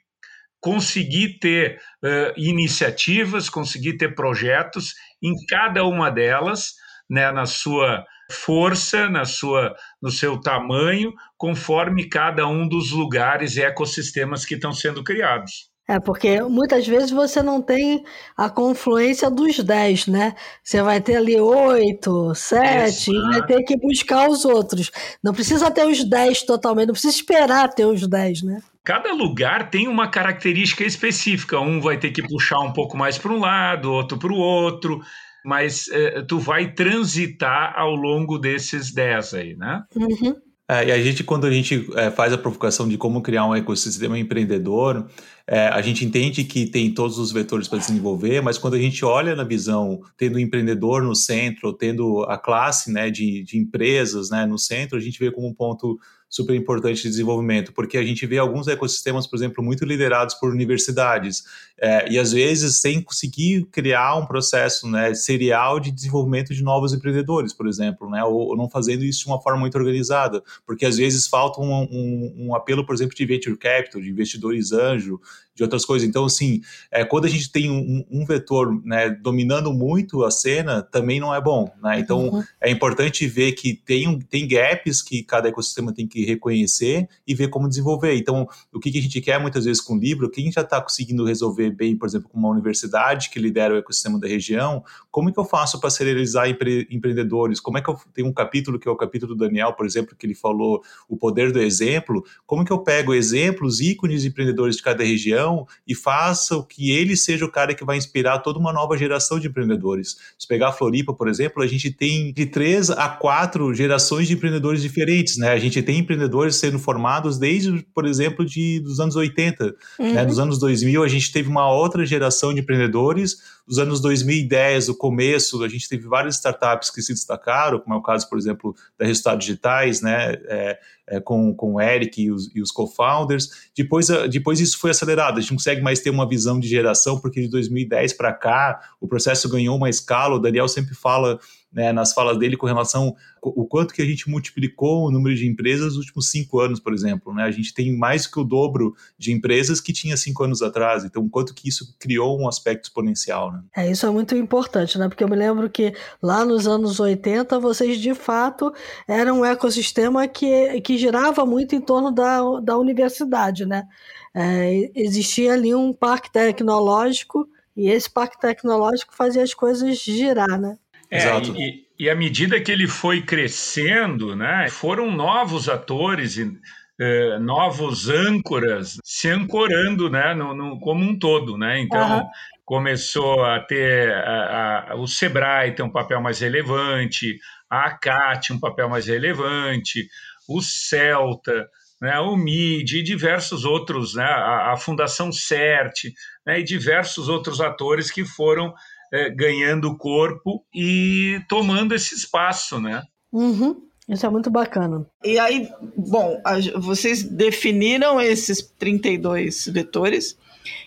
conseguir 0.60 1.40
ter 1.40 1.80
uh, 2.04 2.34
iniciativas, 2.36 3.50
conseguir 3.50 3.98
ter 3.98 4.16
projetos 4.16 4.94
em 5.22 5.34
cada 5.48 5.84
uma 5.84 6.10
delas, 6.10 6.74
né, 7.10 7.32
na 7.32 7.46
sua 7.46 8.06
força, 8.32 9.08
na 9.10 9.24
sua, 9.24 9.76
no 10.02 10.12
seu 10.12 10.40
tamanho, 10.42 11.14
conforme 11.38 12.10
cada 12.10 12.48
um 12.48 12.68
dos 12.68 12.92
lugares 12.92 13.56
e 13.56 13.62
ecossistemas 13.62 14.46
que 14.46 14.56
estão 14.56 14.74
sendo 14.74 15.04
criados. 15.04 15.70
É, 15.88 16.00
porque 16.02 16.42
muitas 16.42 16.86
vezes 16.86 17.12
você 17.12 17.42
não 17.42 17.62
tem 17.62 18.04
a 18.36 18.50
confluência 18.50 19.32
dos 19.32 19.58
10, 19.58 20.08
né? 20.08 20.36
Você 20.62 20.82
vai 20.82 21.00
ter 21.00 21.16
ali 21.16 21.40
8, 21.40 22.36
7, 22.36 23.10
e 23.10 23.22
vai 23.22 23.46
ter 23.46 23.64
que 23.64 23.78
buscar 23.78 24.30
os 24.30 24.44
outros. 24.44 24.92
Não 25.24 25.34
precisa 25.34 25.72
ter 25.72 25.86
os 25.88 26.04
10 26.04 26.44
totalmente, 26.44 26.88
não 26.88 26.94
precisa 26.94 27.16
esperar 27.16 27.70
ter 27.70 27.86
os 27.86 28.06
10, 28.06 28.44
né? 28.44 28.60
Cada 28.84 29.14
lugar 29.14 29.70
tem 29.70 29.88
uma 29.88 30.10
característica 30.10 30.84
específica. 30.84 31.60
Um 31.60 31.80
vai 31.80 31.98
ter 31.98 32.12
que 32.12 32.26
puxar 32.26 32.60
um 32.60 32.74
pouco 32.74 32.98
mais 32.98 33.18
para 33.18 33.32
um 33.32 33.40
lado, 33.40 33.92
outro 33.92 34.18
para 34.18 34.32
o 34.32 34.38
outro, 34.38 35.02
mas 35.46 35.88
é, 35.90 36.22
tu 36.22 36.38
vai 36.38 36.74
transitar 36.74 37.74
ao 37.78 37.96
longo 37.96 38.38
desses 38.38 38.94
10 38.94 39.34
aí, 39.34 39.56
né? 39.56 39.84
Uhum. 39.96 40.36
É, 40.70 40.88
e 40.88 40.92
a 40.92 41.02
gente, 41.02 41.24
quando 41.24 41.48
a 41.48 41.52
gente 41.52 41.88
é, 41.96 42.12
faz 42.12 42.34
a 42.34 42.38
provocação 42.38 42.90
de 42.90 42.98
como 42.98 43.22
criar 43.22 43.46
um 43.46 43.56
ecossistema 43.56 44.20
empreendedor, 44.20 45.10
é, 45.48 45.68
a 45.70 45.82
gente 45.82 46.04
entende 46.04 46.44
que 46.44 46.66
tem 46.66 46.94
todos 46.94 47.18
os 47.18 47.32
vetores 47.32 47.70
para 47.70 47.80
desenvolver, 47.80 48.42
mas 48.42 48.58
quando 48.58 48.74
a 48.74 48.80
gente 48.80 49.06
olha 49.06 49.34
na 49.34 49.46
visão, 49.46 50.02
tendo 50.18 50.36
o 50.36 50.40
empreendedor 50.40 51.02
no 51.02 51.16
centro, 51.16 51.72
tendo 51.72 52.24
a 52.24 52.38
classe 52.38 52.92
né, 52.92 53.10
de, 53.10 53.44
de 53.44 53.58
empresas 53.58 54.30
né, 54.30 54.46
no 54.46 54.58
centro, 54.58 54.98
a 54.98 55.02
gente 55.02 55.18
vê 55.18 55.32
como 55.32 55.48
um 55.48 55.54
ponto 55.54 55.98
super 56.30 56.56
importante 56.56 57.04
de 57.04 57.10
desenvolvimento, 57.10 57.72
porque 57.74 57.98
a 57.98 58.04
gente 58.04 58.26
vê 58.26 58.38
alguns 58.38 58.68
ecossistemas, 58.68 59.26
por 59.26 59.38
exemplo, 59.38 59.64
muito 59.64 59.86
liderados 59.86 60.36
por 60.36 60.52
universidades, 60.52 61.44
é, 61.80 62.12
e 62.12 62.20
às 62.20 62.32
vezes 62.32 62.82
sem 62.82 63.02
conseguir 63.02 63.66
criar 63.72 64.16
um 64.16 64.26
processo 64.26 64.90
né, 64.90 65.14
serial 65.14 65.80
de 65.80 65.92
desenvolvimento 65.92 66.54
de 66.54 66.64
novos 66.64 66.94
empreendedores, 66.94 67.54
por 67.54 67.68
exemplo, 67.68 68.10
né, 68.10 68.24
ou, 68.24 68.50
ou 68.50 68.58
não 68.58 68.70
fazendo 68.70 69.04
isso 69.04 69.22
de 69.22 69.28
uma 69.28 69.42
forma 69.42 69.60
muito 69.60 69.78
organizada, 69.78 70.44
porque 70.66 70.86
às 70.86 70.98
vezes 70.98 71.28
falta 71.28 71.62
um, 71.62 71.84
um, 71.84 72.36
um 72.38 72.56
apelo, 72.56 72.86
por 72.86 72.94
exemplo, 72.94 73.16
de 73.16 73.26
venture 73.26 73.58
capital, 73.58 74.02
de 74.02 74.10
investidores 74.10 74.72
anjo, 74.72 75.20
de 75.58 75.64
outras 75.64 75.84
coisas. 75.84 76.08
Então, 76.08 76.26
assim, 76.26 76.62
é, 76.92 77.04
quando 77.04 77.26
a 77.26 77.30
gente 77.30 77.52
tem 77.52 77.70
um, 77.70 78.06
um 78.12 78.26
vetor 78.26 78.80
né, 78.86 79.10
dominando 79.10 79.74
muito 79.74 80.24
a 80.24 80.30
cena, 80.30 80.84
também 80.84 81.20
não 81.20 81.34
é 81.34 81.42
bom. 81.42 81.70
Né? 81.82 82.00
Então, 82.00 82.30
uhum. 82.30 82.44
é 82.62 82.70
importante 82.70 83.26
ver 83.28 83.54
que 83.54 83.74
tem, 83.74 84.20
tem 84.20 84.48
gaps 84.48 85.02
que 85.02 85.24
cada 85.24 85.50
ecossistema 85.50 85.92
tem 85.92 86.08
que 86.08 86.24
reconhecer 86.24 87.10
e 87.28 87.34
ver 87.34 87.50
como 87.50 87.68
desenvolver. 87.68 88.16
Então, 88.16 88.48
o 88.72 88.80
que, 88.80 88.92
que 88.92 89.00
a 89.00 89.02
gente 89.02 89.20
quer 89.20 89.40
muitas 89.40 89.66
vezes 89.66 89.82
com 89.82 89.96
o 89.96 90.00
livro, 90.00 90.30
quem 90.30 90.52
já 90.52 90.62
está 90.62 90.80
conseguindo 90.80 91.26
resolver 91.26 91.72
bem, 91.72 91.98
por 91.98 92.08
exemplo, 92.08 92.30
com 92.30 92.38
uma 92.38 92.50
universidade 92.50 93.32
que 93.32 93.40
lidera 93.40 93.74
o 93.74 93.78
ecossistema 93.78 94.20
da 94.20 94.28
região, 94.28 94.84
como 95.10 95.30
é 95.30 95.32
que 95.34 95.40
eu 95.40 95.46
faço 95.46 95.80
para 95.80 95.90
serializar 95.90 96.48
empre, 96.48 96.88
empreendedores? 96.92 97.60
Como 97.60 97.80
é 97.80 97.82
que 97.82 97.90
eu 97.90 98.00
tenho 98.14 98.28
um 98.28 98.34
capítulo 98.34 98.78
que 98.78 98.88
é 98.88 98.92
o 98.92 98.96
capítulo 98.96 99.34
do 99.34 99.44
Daniel, 99.44 99.74
por 99.74 99.88
exemplo, 99.88 100.16
que 100.16 100.28
ele 100.28 100.36
falou 100.36 100.84
o 101.10 101.18
poder 101.18 101.52
do 101.52 101.60
exemplo? 101.60 102.24
Como 102.46 102.62
é 102.62 102.66
que 102.66 102.72
eu 102.72 102.78
pego 102.78 103.16
exemplos, 103.16 103.82
ícones 103.82 104.22
de 104.22 104.28
empreendedores 104.28 104.76
de 104.76 104.84
cada 104.84 105.04
região? 105.04 105.47
E 105.88 105.94
faça 105.94 106.56
o 106.56 106.64
que 106.64 106.92
ele 106.92 107.16
seja 107.16 107.46
o 107.46 107.52
cara 107.52 107.74
que 107.74 107.86
vai 107.86 107.98
inspirar 107.98 108.40
toda 108.40 108.60
uma 108.60 108.74
nova 108.74 108.98
geração 108.98 109.40
de 109.40 109.48
empreendedores. 109.48 110.18
Se 110.38 110.48
pegar 110.48 110.70
a 110.70 110.72
Floripa, 110.72 111.14
por 111.14 111.28
exemplo, 111.28 111.62
a 111.64 111.68
gente 111.68 111.92
tem 111.92 112.34
de 112.34 112.46
três 112.46 112.90
a 112.90 113.10
quatro 113.10 113.74
gerações 113.74 114.28
de 114.28 114.34
empreendedores 114.34 114.82
diferentes, 114.82 115.38
né? 115.38 115.52
A 115.52 115.60
gente 115.60 115.82
tem 115.82 116.00
empreendedores 116.00 116.56
sendo 116.56 116.80
formados 116.80 117.38
desde, 117.38 117.86
por 117.94 118.06
exemplo, 118.06 118.46
de, 118.46 118.80
dos 118.80 119.00
anos 119.00 119.16
80, 119.16 119.76
uhum. 120.00 120.14
né? 120.14 120.26
Nos 120.26 120.40
anos 120.40 120.60
2000 120.60 121.04
a 121.04 121.08
gente 121.08 121.32
teve 121.32 121.50
uma 121.50 121.72
outra 121.72 122.06
geração 122.06 122.54
de 122.54 122.62
empreendedores, 122.62 123.38
nos 123.68 123.78
anos 123.80 124.00
2010, 124.00 124.88
o 124.88 124.96
começo, 124.96 125.62
a 125.62 125.68
gente 125.68 125.90
teve 125.90 126.08
várias 126.08 126.36
startups 126.36 126.90
que 126.90 127.02
se 127.02 127.14
destacaram, 127.14 127.80
como 127.80 127.96
é 127.96 127.98
o 127.98 128.02
caso, 128.02 128.30
por 128.30 128.38
exemplo, 128.38 128.74
da 128.98 129.06
Resultados 129.06 129.46
Digitais, 129.46 130.02
né? 130.02 130.34
É, 130.46 130.80
é, 131.08 131.20
com, 131.20 131.54
com 131.54 131.76
o 131.76 131.82
Eric 131.82 132.22
e 132.22 132.32
os, 132.32 132.48
os 132.54 132.72
co-founders. 132.72 133.50
Depois, 133.76 134.08
depois 134.30 134.60
isso 134.60 134.78
foi 134.78 134.92
acelerado, 134.92 135.38
a 135.38 135.42
gente 135.42 135.52
não 135.52 135.58
consegue 135.58 135.82
mais 135.82 136.00
ter 136.00 136.10
uma 136.10 136.28
visão 136.28 136.60
de 136.60 136.68
geração, 136.68 137.20
porque 137.20 137.42
de 137.42 137.48
2010 137.48 138.14
para 138.14 138.34
cá 138.34 138.80
o 139.00 139.08
processo 139.08 139.50
ganhou 139.50 139.76
uma 139.76 139.90
escala. 139.90 140.36
O 140.36 140.40
Daniel 140.40 140.68
sempre 140.68 140.96
fala 140.96 141.40
né, 141.72 141.92
nas 141.92 142.14
falas 142.14 142.38
dele 142.38 142.58
com 142.58 142.66
relação 142.66 143.16
o 143.42 143.66
quanto 143.66 143.94
que 143.94 144.02
a 144.02 144.06
gente 144.06 144.30
multiplicou 144.30 145.08
o 145.08 145.12
número 145.12 145.36
de 145.36 145.48
empresas 145.48 145.96
nos 145.96 145.98
últimos 145.98 146.30
cinco 146.30 146.60
anos, 146.60 146.80
por 146.80 146.94
exemplo. 146.94 147.34
Né? 147.34 147.44
A 147.44 147.52
gente 147.52 147.74
tem 147.74 147.96
mais 147.96 148.28
que 148.28 148.40
o 148.40 148.44
dobro 148.44 148.96
de 149.18 149.32
empresas 149.32 149.80
que 149.80 149.94
tinha 149.94 150.18
cinco 150.18 150.44
anos 150.44 150.62
atrás. 150.62 151.06
Então, 151.06 151.28
quanto 151.30 151.54
que 151.54 151.70
isso 151.70 151.96
criou 152.00 152.40
um 152.40 152.48
aspecto 152.48 152.86
exponencial. 152.86 153.52
Né? 153.52 153.62
É, 153.76 153.92
isso 153.92 154.06
é 154.06 154.10
muito 154.10 154.36
importante, 154.36 154.98
né? 154.98 155.08
Porque 155.08 155.24
eu 155.24 155.30
me 155.30 155.36
lembro 155.36 155.70
que 155.70 155.94
lá 156.22 156.44
nos 156.44 156.68
anos 156.68 157.00
80, 157.00 157.60
vocês 157.60 158.00
de 158.00 158.14
fato 158.14 158.74
eram 159.08 159.40
um 159.40 159.46
ecossistema 159.46 160.28
que, 160.28 160.82
que 160.82 160.98
girava 160.98 161.46
muito 161.46 161.76
em 161.76 161.82
torno 161.82 162.12
da, 162.12 162.60
da 162.60 162.78
universidade, 162.78 163.66
né? 163.66 163.88
É, 164.34 164.92
existia 164.94 165.54
ali 165.54 165.74
um 165.74 165.94
parque 165.94 166.32
tecnológico 166.32 167.48
e 167.76 167.90
esse 167.90 168.10
parque 168.10 168.40
tecnológico 168.40 169.16
fazia 169.16 169.44
as 169.44 169.54
coisas 169.54 169.98
girar, 169.98 170.60
né? 170.60 170.78
É, 171.10 171.18
Exato. 171.18 171.56
E, 171.56 171.86
e 171.98 172.10
à 172.10 172.16
medida 172.16 172.60
que 172.60 172.72
ele 172.72 172.88
foi 172.88 173.22
crescendo, 173.22 174.36
né, 174.36 174.68
foram 174.70 175.10
novos 175.12 175.70
atores 175.70 176.38
e 176.38 176.52
eh, 177.00 177.38
novos 177.40 178.10
âncoras 178.10 178.98
se 179.04 179.30
ancorando 179.30 180.10
né, 180.10 180.34
no, 180.34 180.56
no, 180.56 180.80
como 180.80 181.04
um 181.04 181.18
todo. 181.18 181.58
Né? 181.58 181.80
Então, 181.80 182.20
uhum. 182.20 182.28
começou 182.66 183.44
a 183.44 183.60
ter 183.60 184.12
a, 184.12 184.92
a, 184.92 184.96
o 184.96 185.08
Sebrae 185.08 185.74
ter 185.74 185.84
um 185.84 185.92
papel 185.92 186.22
mais 186.22 186.40
relevante, 186.40 187.40
a 187.70 187.86
ACAT 187.86 188.52
um 188.52 188.60
papel 188.60 188.90
mais 188.90 189.08
relevante, 189.08 190.08
o 190.48 190.62
Celta, 190.62 191.68
né, 192.02 192.20
o 192.20 192.36
MID 192.36 193.00
e 193.00 193.04
diversos 193.04 193.66
outros, 193.66 194.16
né, 194.16 194.24
a, 194.24 194.74
a 194.74 194.78
Fundação 194.78 195.32
CERT 195.32 196.14
né, 196.46 196.60
e 196.60 196.64
diversos 196.64 197.28
outros 197.28 197.60
atores 197.60 198.12
que 198.12 198.24
foram 198.24 198.74
é, 199.12 199.30
ganhando 199.30 199.98
corpo 199.98 200.64
e 200.74 201.42
tomando 201.48 201.94
esse 201.94 202.16
espaço, 202.16 202.80
né? 202.80 203.04
Uhum. 203.32 203.88
Isso 204.08 204.26
é 204.26 204.30
muito 204.30 204.50
bacana. 204.50 205.06
E 205.24 205.38
aí, 205.38 205.70
bom, 205.98 206.42
vocês 206.78 207.24
definiram 207.24 208.22
esses 208.22 208.62
32 208.62 209.68
vetores. 209.68 210.38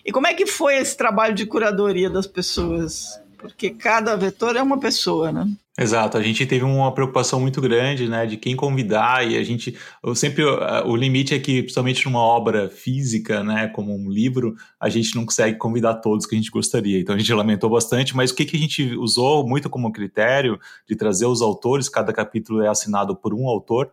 E 0.03 0.11
como 0.11 0.27
é 0.27 0.33
que 0.33 0.47
foi 0.47 0.77
esse 0.77 0.97
trabalho 0.97 1.35
de 1.35 1.45
curadoria 1.45 2.09
das 2.09 2.25
pessoas? 2.25 3.21
Porque 3.37 3.69
cada 3.69 4.15
vetor 4.15 4.55
é 4.55 4.61
uma 4.61 4.79
pessoa, 4.79 5.31
né? 5.31 5.47
Exato, 5.79 6.17
a 6.17 6.21
gente 6.21 6.45
teve 6.45 6.65
uma 6.65 6.93
preocupação 6.93 7.39
muito 7.39 7.61
grande, 7.61 8.09
né, 8.09 8.25
de 8.25 8.35
quem 8.35 8.57
convidar 8.57 9.25
e 9.25 9.37
a 9.37 9.43
gente, 9.43 9.77
eu 10.03 10.13
sempre, 10.13 10.43
o 10.43 10.95
limite 10.97 11.33
é 11.33 11.39
que, 11.39 11.61
principalmente 11.61 12.05
numa 12.05 12.19
obra 12.19 12.69
física, 12.69 13.41
né, 13.41 13.69
como 13.69 13.95
um 13.95 14.09
livro, 14.09 14.53
a 14.77 14.89
gente 14.89 15.15
não 15.15 15.25
consegue 15.25 15.57
convidar 15.57 15.95
todos 15.95 16.25
que 16.25 16.35
a 16.35 16.37
gente 16.37 16.51
gostaria, 16.51 16.99
então 16.99 17.15
a 17.15 17.17
gente 17.17 17.33
lamentou 17.33 17.69
bastante, 17.69 18.13
mas 18.13 18.31
o 18.31 18.35
que, 18.35 18.43
que 18.43 18.57
a 18.57 18.59
gente 18.59 18.95
usou 18.97 19.47
muito 19.47 19.69
como 19.69 19.93
critério 19.93 20.59
de 20.85 20.93
trazer 20.93 21.25
os 21.25 21.41
autores, 21.41 21.87
cada 21.87 22.11
capítulo 22.11 22.61
é 22.61 22.67
assinado 22.67 23.15
por 23.15 23.33
um 23.33 23.47
autor, 23.47 23.91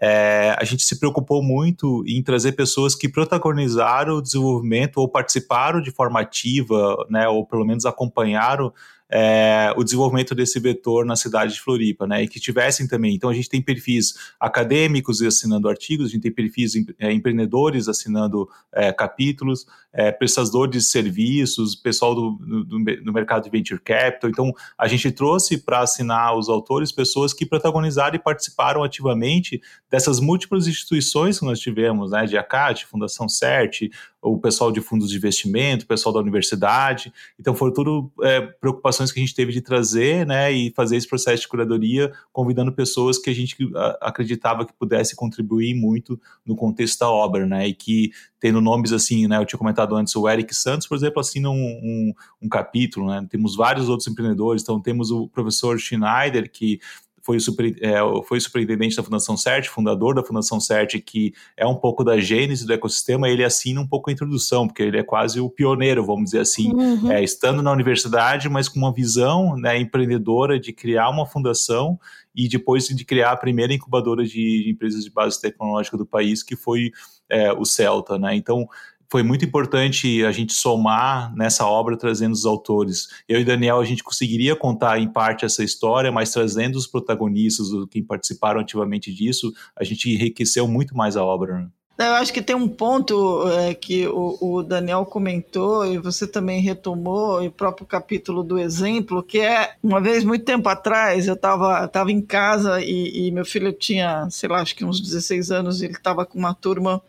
é, 0.00 0.56
a 0.58 0.64
gente 0.64 0.82
se 0.82 0.98
preocupou 0.98 1.42
muito 1.42 2.02
em 2.06 2.22
trazer 2.22 2.52
pessoas 2.52 2.94
que 2.94 3.08
protagonizaram 3.08 4.16
o 4.16 4.22
desenvolvimento 4.22 4.96
ou 4.96 5.08
participaram 5.08 5.82
de 5.82 5.90
forma 5.90 6.20
ativa, 6.20 6.96
né, 7.10 7.28
ou 7.28 7.44
pelo 7.44 7.66
menos 7.66 7.84
acompanharam 7.84 8.72
é, 9.10 9.72
o 9.76 9.82
desenvolvimento 9.82 10.34
desse 10.34 10.60
vetor 10.60 11.04
na 11.04 11.16
cidade 11.16 11.54
de 11.54 11.60
Floripa, 11.60 12.06
né? 12.06 12.22
E 12.22 12.28
que 12.28 12.38
tivessem 12.38 12.86
também. 12.86 13.14
Então 13.14 13.30
a 13.30 13.34
gente 13.34 13.48
tem 13.48 13.62
perfis 13.62 14.14
acadêmicos 14.38 15.22
assinando 15.22 15.68
artigos, 15.68 16.08
a 16.08 16.10
gente 16.10 16.22
tem 16.22 16.32
perfis 16.32 16.74
é, 16.98 17.12
empreendedores 17.12 17.88
assinando 17.88 18.48
é, 18.72 18.92
capítulos, 18.92 19.66
é, 19.92 20.12
prestadores 20.12 20.70
de 20.70 20.82
serviços, 20.82 21.74
pessoal 21.74 22.14
do, 22.14 22.32
do, 22.32 22.64
do, 22.64 23.12
mercado 23.12 23.44
de 23.44 23.50
venture 23.50 23.80
capital. 23.80 24.28
Então 24.28 24.52
a 24.76 24.86
gente 24.86 25.10
trouxe 25.10 25.58
para 25.58 25.80
assinar 25.80 26.36
os 26.36 26.48
autores 26.48 26.92
pessoas 26.92 27.32
que 27.32 27.46
protagonizaram 27.46 28.16
e 28.16 28.18
participaram 28.18 28.84
ativamente 28.84 29.60
dessas 29.90 30.20
múltiplas 30.20 30.66
instituições 30.66 31.38
que 31.38 31.46
nós 31.46 31.58
tivemos, 31.58 32.10
né? 32.10 32.26
De 32.26 32.36
ACAT, 32.36 32.84
Fundação 32.86 33.28
CERT, 33.28 33.88
o 34.20 34.38
pessoal 34.38 34.72
de 34.72 34.80
fundos 34.80 35.10
de 35.10 35.16
investimento, 35.16 35.84
o 35.84 35.88
pessoal 35.88 36.12
da 36.12 36.20
universidade. 36.20 37.12
Então, 37.38 37.54
foram 37.54 37.72
tudo 37.72 38.10
é, 38.22 38.40
preocupações 38.40 39.12
que 39.12 39.20
a 39.20 39.22
gente 39.22 39.34
teve 39.34 39.52
de 39.52 39.60
trazer 39.60 40.26
né, 40.26 40.50
e 40.50 40.72
fazer 40.74 40.96
esse 40.96 41.08
processo 41.08 41.42
de 41.42 41.48
curadoria, 41.48 42.12
convidando 42.32 42.72
pessoas 42.72 43.18
que 43.18 43.30
a 43.30 43.34
gente 43.34 43.56
acreditava 44.00 44.66
que 44.66 44.72
pudesse 44.72 45.14
contribuir 45.14 45.74
muito 45.74 46.20
no 46.44 46.56
contexto 46.56 47.00
da 47.00 47.10
obra, 47.10 47.46
né? 47.46 47.68
E 47.68 47.74
que, 47.74 48.10
tendo 48.40 48.60
nomes 48.60 48.92
assim, 48.92 49.26
né? 49.26 49.38
Eu 49.38 49.46
tinha 49.46 49.58
comentado 49.58 49.94
antes, 49.94 50.14
o 50.16 50.28
Eric 50.28 50.54
Santos, 50.54 50.86
por 50.86 50.96
exemplo, 50.96 51.20
assina 51.20 51.50
um, 51.50 51.54
um, 51.54 52.12
um 52.42 52.48
capítulo, 52.48 53.08
né? 53.08 53.26
Temos 53.30 53.56
vários 53.56 53.88
outros 53.88 54.08
empreendedores, 54.08 54.62
então 54.62 54.80
temos 54.80 55.10
o 55.10 55.28
professor 55.28 55.78
Schneider, 55.78 56.50
que 56.50 56.80
foi, 57.28 57.38
super, 57.38 57.76
é, 57.82 57.98
foi 58.26 58.40
superintendente 58.40 58.96
da 58.96 59.02
Fundação 59.02 59.36
CERT, 59.36 59.68
fundador 59.68 60.14
da 60.14 60.24
Fundação 60.24 60.58
CERT, 60.58 60.94
que 61.00 61.34
é 61.58 61.66
um 61.66 61.74
pouco 61.74 62.02
da 62.02 62.18
gênese 62.18 62.66
do 62.66 62.72
ecossistema, 62.72 63.28
ele 63.28 63.44
assina 63.44 63.78
um 63.82 63.86
pouco 63.86 64.08
a 64.08 64.12
introdução, 64.14 64.66
porque 64.66 64.82
ele 64.82 64.96
é 64.96 65.02
quase 65.02 65.38
o 65.38 65.50
pioneiro, 65.50 66.02
vamos 66.02 66.24
dizer 66.24 66.40
assim, 66.40 66.72
uhum. 66.72 67.12
é, 67.12 67.22
estando 67.22 67.60
na 67.62 67.70
universidade, 67.70 68.48
mas 68.48 68.66
com 68.66 68.78
uma 68.78 68.90
visão 68.90 69.58
né, 69.58 69.78
empreendedora 69.78 70.58
de 70.58 70.72
criar 70.72 71.10
uma 71.10 71.26
fundação 71.26 72.00
e 72.34 72.48
depois 72.48 72.86
de 72.86 73.04
criar 73.04 73.32
a 73.32 73.36
primeira 73.36 73.74
incubadora 73.74 74.24
de 74.24 74.70
empresas 74.70 75.04
de 75.04 75.10
base 75.10 75.38
tecnológica 75.38 75.98
do 75.98 76.06
país, 76.06 76.42
que 76.42 76.56
foi 76.56 76.92
é, 77.28 77.52
o 77.52 77.66
Celta. 77.66 78.18
Né? 78.18 78.36
Então, 78.36 78.66
foi 79.10 79.22
muito 79.22 79.44
importante 79.44 80.24
a 80.24 80.32
gente 80.32 80.52
somar 80.52 81.34
nessa 81.34 81.66
obra 81.66 81.96
trazendo 81.96 82.32
os 82.32 82.44
autores. 82.44 83.08
Eu 83.28 83.40
e 83.40 83.44
Daniel, 83.44 83.80
a 83.80 83.84
gente 83.84 84.04
conseguiria 84.04 84.54
contar 84.54 84.98
em 84.98 85.08
parte 85.08 85.44
essa 85.44 85.64
história, 85.64 86.12
mas 86.12 86.30
trazendo 86.30 86.76
os 86.76 86.86
protagonistas, 86.86 87.68
quem 87.90 88.02
participaram 88.02 88.60
ativamente 88.60 89.12
disso, 89.12 89.52
a 89.74 89.82
gente 89.82 90.10
enriqueceu 90.10 90.68
muito 90.68 90.96
mais 90.96 91.16
a 91.16 91.24
obra. 91.24 91.58
Né? 91.58 91.68
Eu 91.98 92.14
acho 92.14 92.32
que 92.32 92.40
tem 92.40 92.54
um 92.54 92.68
ponto 92.68 93.48
é, 93.48 93.74
que 93.74 94.06
o, 94.06 94.38
o, 94.40 94.62
Daniel 94.62 95.04
comentou 95.04 95.84
e 95.84 95.98
você 95.98 96.28
também 96.28 96.60
retomou, 96.60 97.42
e 97.42 97.48
o 97.48 97.52
próprio 97.52 97.86
capítulo 97.86 98.44
do 98.44 98.56
exemplo, 98.56 99.20
que 99.20 99.40
é, 99.40 99.74
uma 99.82 100.00
vez, 100.00 100.22
muito 100.22 100.44
tempo 100.44 100.68
atrás, 100.68 101.26
eu 101.26 101.34
estava 101.34 101.88
tava 101.88 102.12
em 102.12 102.20
casa 102.20 102.80
e, 102.80 103.26
e, 103.26 103.30
meu 103.32 103.44
filho 103.44 103.72
tinha, 103.72 104.28
sei 104.30 104.48
lá, 104.48 104.60
acho 104.60 104.76
que 104.76 104.84
uns 104.84 105.00
16 105.00 105.50
anos, 105.50 105.80
e 105.80 105.86
ele 105.86 105.94
estava 105.94 106.24
com 106.24 106.38
uma 106.38 106.54
turma 106.54 107.02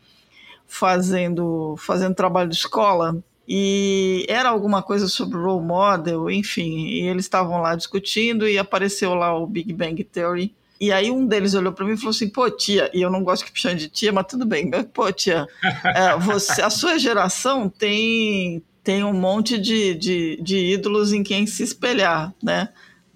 fazendo, 0.70 1.76
fazendo 1.78 2.16
trabalho 2.16 2.50
de 2.50 2.56
escola, 2.56 3.18
e 3.48 4.26
era 4.30 4.48
alguma 4.48 4.84
coisa 4.84 5.08
sobre 5.08 5.38
role 5.38 5.66
model, 5.66 6.30
enfim, 6.30 6.86
e 6.86 7.02
eles 7.02 7.26
estavam 7.26 7.60
lá 7.60 7.76
discutindo 7.76 8.48
e 8.48 8.58
apareceu 8.58 9.16
lá 9.16 9.36
o 9.36 9.48
Big 9.48 9.74
Bang 9.74 10.02
Theory, 10.04 10.54
e 10.80 10.94
aí 10.94 11.12
um 11.12 11.26
deles 11.26 11.56
olhou 11.56 11.74
para 11.74 11.86
mim 11.86 11.94
e 11.94 11.98
falou 11.98 12.12
assim: 12.12 12.30
pô, 12.30 12.50
tia, 12.50 12.90
e 12.94 13.02
eu 13.02 13.10
não 13.10 13.24
gosto 13.24 13.44
que 13.44 13.52
me 13.52 13.60
chame 13.60 13.76
de 13.76 13.90
tia, 13.90 14.14
mas 14.14 14.28
tudo 14.28 14.46
bem, 14.46 14.70
pô, 14.94 15.12
tia, 15.12 15.46
é, 15.84 16.18
você, 16.18 16.62
a 16.62 16.70
sua 16.70 16.98
geração 16.98 17.68
tem, 17.68 18.64
tem 18.84 19.04
um 19.04 19.14
monte 19.14 19.58
de, 19.58 19.94
de, 19.96 20.40
de 20.42 20.74
ídolos 20.74 21.12
em 21.12 21.22
quem 21.22 21.46
se 21.46 21.64
espelhar, 21.64 22.34
né? 22.42 22.70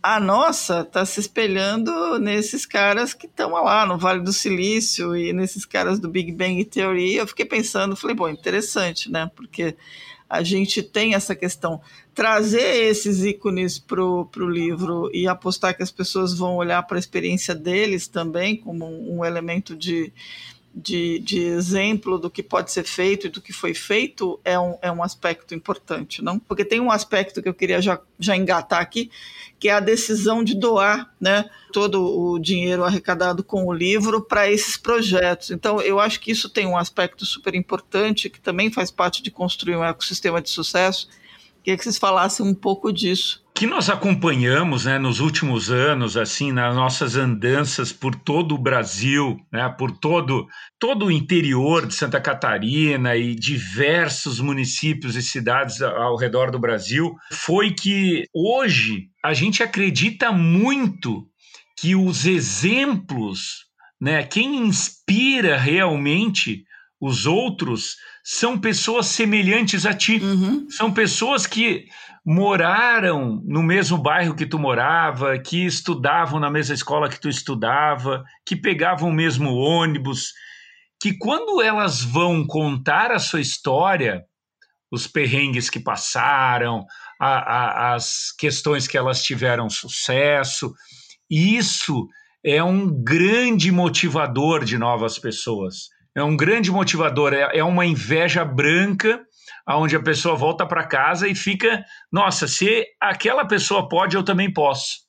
A 0.04 0.20
nossa 0.20 0.82
está 0.82 1.06
se 1.06 1.22
espelhando 1.22 2.20
nesses 2.20 2.66
caras 2.66 3.14
que 3.14 3.26
estão 3.26 3.52
lá 3.52 3.86
no 3.86 3.98
Vale 3.98 4.20
do 4.20 4.34
Silício 4.34 5.16
e 5.16 5.32
nesses 5.32 5.64
caras 5.64 5.98
do 5.98 6.10
Big 6.10 6.30
Bang 6.34 6.62
Theory. 6.66 7.16
Eu 7.16 7.26
fiquei 7.26 7.46
pensando, 7.46 7.96
falei, 7.96 8.14
bom, 8.14 8.28
interessante, 8.28 9.10
né? 9.10 9.32
Porque 9.34 9.78
a 10.30 10.44
gente 10.44 10.84
tem 10.84 11.16
essa 11.16 11.34
questão. 11.34 11.80
Trazer 12.14 12.84
esses 12.90 13.24
ícones 13.24 13.80
para 13.80 14.04
o 14.04 14.50
livro 14.50 15.10
e 15.14 15.26
apostar 15.26 15.74
que 15.74 15.82
as 15.82 15.92
pessoas 15.92 16.38
vão 16.38 16.58
olhar 16.58 16.84
para 16.84 16.98
a 16.98 17.00
experiência 17.00 17.56
deles 17.56 18.06
também 18.06 18.58
como 18.58 18.86
um, 18.86 19.20
um 19.20 19.26
elemento 19.26 19.74
de, 19.74 20.12
de, 20.76 21.20
de, 21.20 21.40
exemplo 21.44 22.18
do 22.18 22.30
que 22.30 22.42
pode 22.42 22.72
ser 22.72 22.84
feito 22.84 23.28
e 23.28 23.30
do 23.30 23.40
que 23.40 23.54
foi 23.54 23.74
feito 23.74 24.40
é 24.44 24.60
um, 24.60 24.76
é 24.82 24.92
um 24.92 25.04
aspecto 25.04 25.54
importante, 25.54 26.22
não? 26.22 26.40
Porque 26.40 26.66
tem 26.66 26.80
um 26.80 26.92
aspecto 26.92 27.42
que 27.42 27.48
eu 27.48 27.54
queria 27.54 27.82
já, 27.82 28.00
já 28.20 28.36
engatar 28.36 28.82
aqui, 28.82 29.12
que 29.64 29.70
é 29.70 29.72
a 29.72 29.80
decisão 29.80 30.44
de 30.44 30.56
doar 30.56 31.10
né, 31.22 31.50
todo 31.72 32.04
o 32.04 32.38
dinheiro 32.38 32.84
arrecadado 32.84 33.46
com 33.46 33.66
o 33.66 33.72
livro 33.72 34.22
para 34.22 34.52
esses 34.52 34.76
projetos. 34.76 35.52
Então, 35.52 35.80
eu 35.80 36.02
acho 36.02 36.20
que 36.20 36.34
isso 36.34 36.50
tem 36.50 36.68
um 36.68 36.78
aspecto 36.78 37.26
super 37.26 37.56
importante, 37.56 38.30
que 38.30 38.42
também 38.42 38.70
faz 38.70 38.92
parte 38.92 39.24
de 39.24 39.32
construir 39.32 39.78
um 39.78 39.84
ecossistema 39.86 40.42
de 40.42 40.50
sucesso. 40.50 41.08
Queria 41.64 41.78
que 41.78 41.84
vocês 41.84 41.98
falassem 41.98 42.46
um 42.46 42.54
pouco 42.54 42.92
disso. 42.92 43.42
Que 43.56 43.66
nós 43.66 43.90
acompanhamos 43.90 44.84
né, 44.84 45.00
nos 45.00 45.22
últimos 45.22 45.72
anos, 45.72 46.18
assim, 46.18 46.52
nas 46.52 46.76
nossas 46.76 47.16
andanças 47.16 47.94
por 47.94 48.14
todo 48.16 48.56
o 48.56 48.58
Brasil, 48.58 49.40
né, 49.50 49.70
por 49.70 49.92
todo, 49.92 50.46
todo 50.78 51.06
o 51.06 51.12
interior 51.12 51.88
de 51.88 51.94
Santa 51.94 52.20
Catarina 52.20 53.16
e 53.16 53.34
diversos 53.34 54.42
municípios 54.42 55.16
e 55.16 55.22
cidades 55.22 55.82
ao 55.82 56.18
redor 56.18 56.52
do 56.52 56.60
Brasil, 56.60 57.16
foi 57.32 57.72
que 57.72 58.26
hoje 58.34 59.08
a 59.24 59.34
gente 59.34 59.64
acredita 59.64 60.34
muito 60.34 61.26
que 61.80 61.96
os 61.96 62.26
exemplos, 62.26 63.68
né, 64.02 64.24
quem 64.24 64.58
inspira 64.58 65.58
realmente 65.58 66.66
os 67.00 67.26
outros 67.26 67.96
são 68.24 68.58
pessoas 68.58 69.08
semelhantes 69.08 69.86
a 69.86 69.94
ti. 69.94 70.18
Uhum. 70.24 70.66
São 70.70 70.92
pessoas 70.92 71.46
que 71.46 71.86
moraram 72.26 73.42
no 73.46 73.62
mesmo 73.62 73.98
bairro 73.98 74.36
que 74.36 74.46
tu 74.46 74.58
morava, 74.58 75.38
que 75.38 75.66
estudavam 75.66 76.40
na 76.40 76.50
mesma 76.50 76.74
escola 76.74 77.10
que 77.10 77.20
tu 77.20 77.28
estudava, 77.28 78.24
que 78.46 78.56
pegavam 78.56 79.10
o 79.10 79.14
mesmo 79.14 79.54
ônibus, 79.54 80.32
que 81.02 81.18
quando 81.18 81.62
elas 81.62 82.02
vão 82.02 82.48
contar 82.48 83.12
a 83.12 83.20
sua 83.20 83.42
história, 83.42 84.24
os 84.90 85.06
perrengues 85.06 85.70
que 85.70 85.80
passaram, 85.80 86.86
a, 87.20 87.28
a, 87.28 87.96
as 87.96 88.32
questões 88.32 88.88
que 88.88 88.98
elas 88.98 89.22
tiveram 89.22 89.70
sucesso, 89.70 90.74
isso 91.30 92.08
é 92.46 92.64
um 92.64 92.88
grande 93.04 93.70
motivador 93.70 94.64
de 94.64 94.78
novas 94.78 95.20
pessoas. 95.20 95.93
É 96.16 96.24
um 96.24 96.38
grande 96.38 96.72
motivador, 96.72 97.34
é, 97.34 97.58
é 97.58 97.64
uma 97.64 97.86
inveja 97.86 98.46
branca 98.46 99.22
aonde 99.66 99.96
a 99.96 100.02
pessoa 100.02 100.36
volta 100.36 100.66
para 100.66 100.86
casa 100.86 101.28
e 101.28 101.34
fica, 101.34 101.84
nossa, 102.12 102.48
se 102.48 102.86
aquela 103.00 103.46
pessoa 103.46 103.88
pode, 103.88 104.16
eu 104.16 104.24
também 104.24 104.52
posso. 104.52 105.04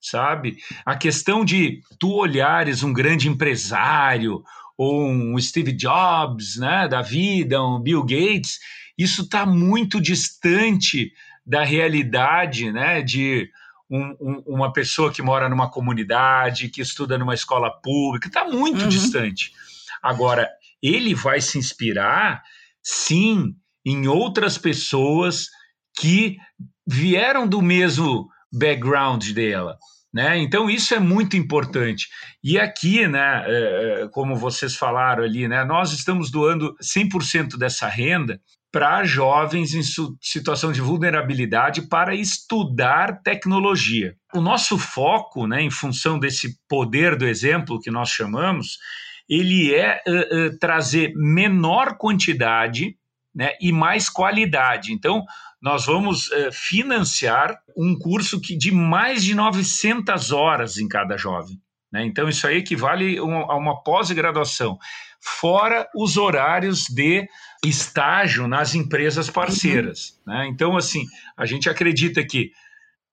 Sabe? 0.00 0.58
A 0.86 0.96
questão 0.96 1.44
de 1.44 1.80
tu 1.98 2.12
olhares 2.12 2.82
um 2.84 2.92
grande 2.92 3.28
empresário 3.28 4.42
ou 4.76 5.04
um 5.04 5.36
Steve 5.40 5.72
Jobs, 5.72 6.56
né, 6.56 6.86
da 6.86 7.02
vida, 7.02 7.60
um 7.60 7.80
Bill 7.80 8.02
Gates, 8.02 8.60
isso 8.96 9.22
está 9.22 9.44
muito 9.44 10.00
distante 10.00 11.12
da 11.44 11.64
realidade, 11.64 12.70
né, 12.70 13.02
de 13.02 13.50
um, 13.90 14.14
um, 14.20 14.42
uma 14.46 14.72
pessoa 14.72 15.10
que 15.12 15.20
mora 15.20 15.48
numa 15.48 15.68
comunidade, 15.68 16.68
que 16.68 16.80
estuda 16.80 17.18
numa 17.18 17.34
escola 17.34 17.70
pública, 17.70 18.28
está 18.28 18.44
muito 18.44 18.82
uhum. 18.82 18.88
distante. 18.88 19.52
Agora, 20.02 20.48
ele 20.82 21.14
vai 21.14 21.40
se 21.40 21.58
inspirar, 21.58 22.42
sim, 22.82 23.54
em 23.84 24.06
outras 24.06 24.58
pessoas 24.58 25.46
que 25.98 26.36
vieram 26.86 27.46
do 27.46 27.60
mesmo 27.60 28.28
background 28.52 29.30
dela. 29.30 29.76
Né? 30.12 30.38
Então 30.38 30.70
isso 30.70 30.94
é 30.94 30.98
muito 30.98 31.36
importante. 31.36 32.08
E 32.42 32.58
aqui, 32.58 33.06
né, 33.06 33.44
é, 33.46 34.02
é 34.02 34.08
como 34.08 34.34
vocês 34.36 34.74
falaram 34.74 35.22
ali, 35.22 35.46
né, 35.46 35.64
nós 35.64 35.92
estamos 35.92 36.30
doando 36.30 36.74
100% 36.82 37.58
dessa 37.58 37.86
renda 37.88 38.40
para 38.72 39.04
jovens 39.04 39.74
em 39.74 39.82
situação 40.20 40.72
de 40.72 40.80
vulnerabilidade 40.80 41.88
para 41.88 42.14
estudar 42.14 43.22
tecnologia. 43.22 44.14
O 44.34 44.40
nosso 44.40 44.78
foco, 44.78 45.46
né, 45.46 45.62
em 45.62 45.70
função 45.70 46.18
desse 46.18 46.58
poder 46.68 47.16
do 47.16 47.26
exemplo 47.26 47.80
que 47.80 47.90
nós 47.90 48.10
chamamos, 48.10 48.78
ele 49.28 49.74
é 49.74 50.00
uh, 50.06 50.46
uh, 50.46 50.58
trazer 50.58 51.12
menor 51.14 51.96
quantidade 51.98 52.96
né, 53.34 53.52
e 53.60 53.70
mais 53.70 54.08
qualidade. 54.08 54.92
Então, 54.92 55.24
nós 55.60 55.86
vamos 55.86 56.28
uh, 56.30 56.50
financiar 56.50 57.58
um 57.76 57.96
curso 57.98 58.40
que 58.40 58.56
de 58.56 58.72
mais 58.72 59.22
de 59.22 59.34
900 59.34 60.32
horas 60.32 60.78
em 60.78 60.88
cada 60.88 61.16
jovem. 61.16 61.60
Né? 61.92 62.04
Então, 62.06 62.28
isso 62.28 62.46
aí 62.46 62.58
equivale 62.58 63.18
a 63.18 63.22
uma 63.56 63.82
pós-graduação, 63.82 64.78
fora 65.20 65.88
os 65.94 66.16
horários 66.16 66.86
de 66.88 67.26
estágio 67.64 68.46
nas 68.46 68.74
empresas 68.74 69.28
parceiras. 69.28 70.20
Né? 70.26 70.48
Então, 70.48 70.76
assim, 70.76 71.04
a 71.36 71.44
gente 71.44 71.68
acredita 71.68 72.24
que 72.24 72.52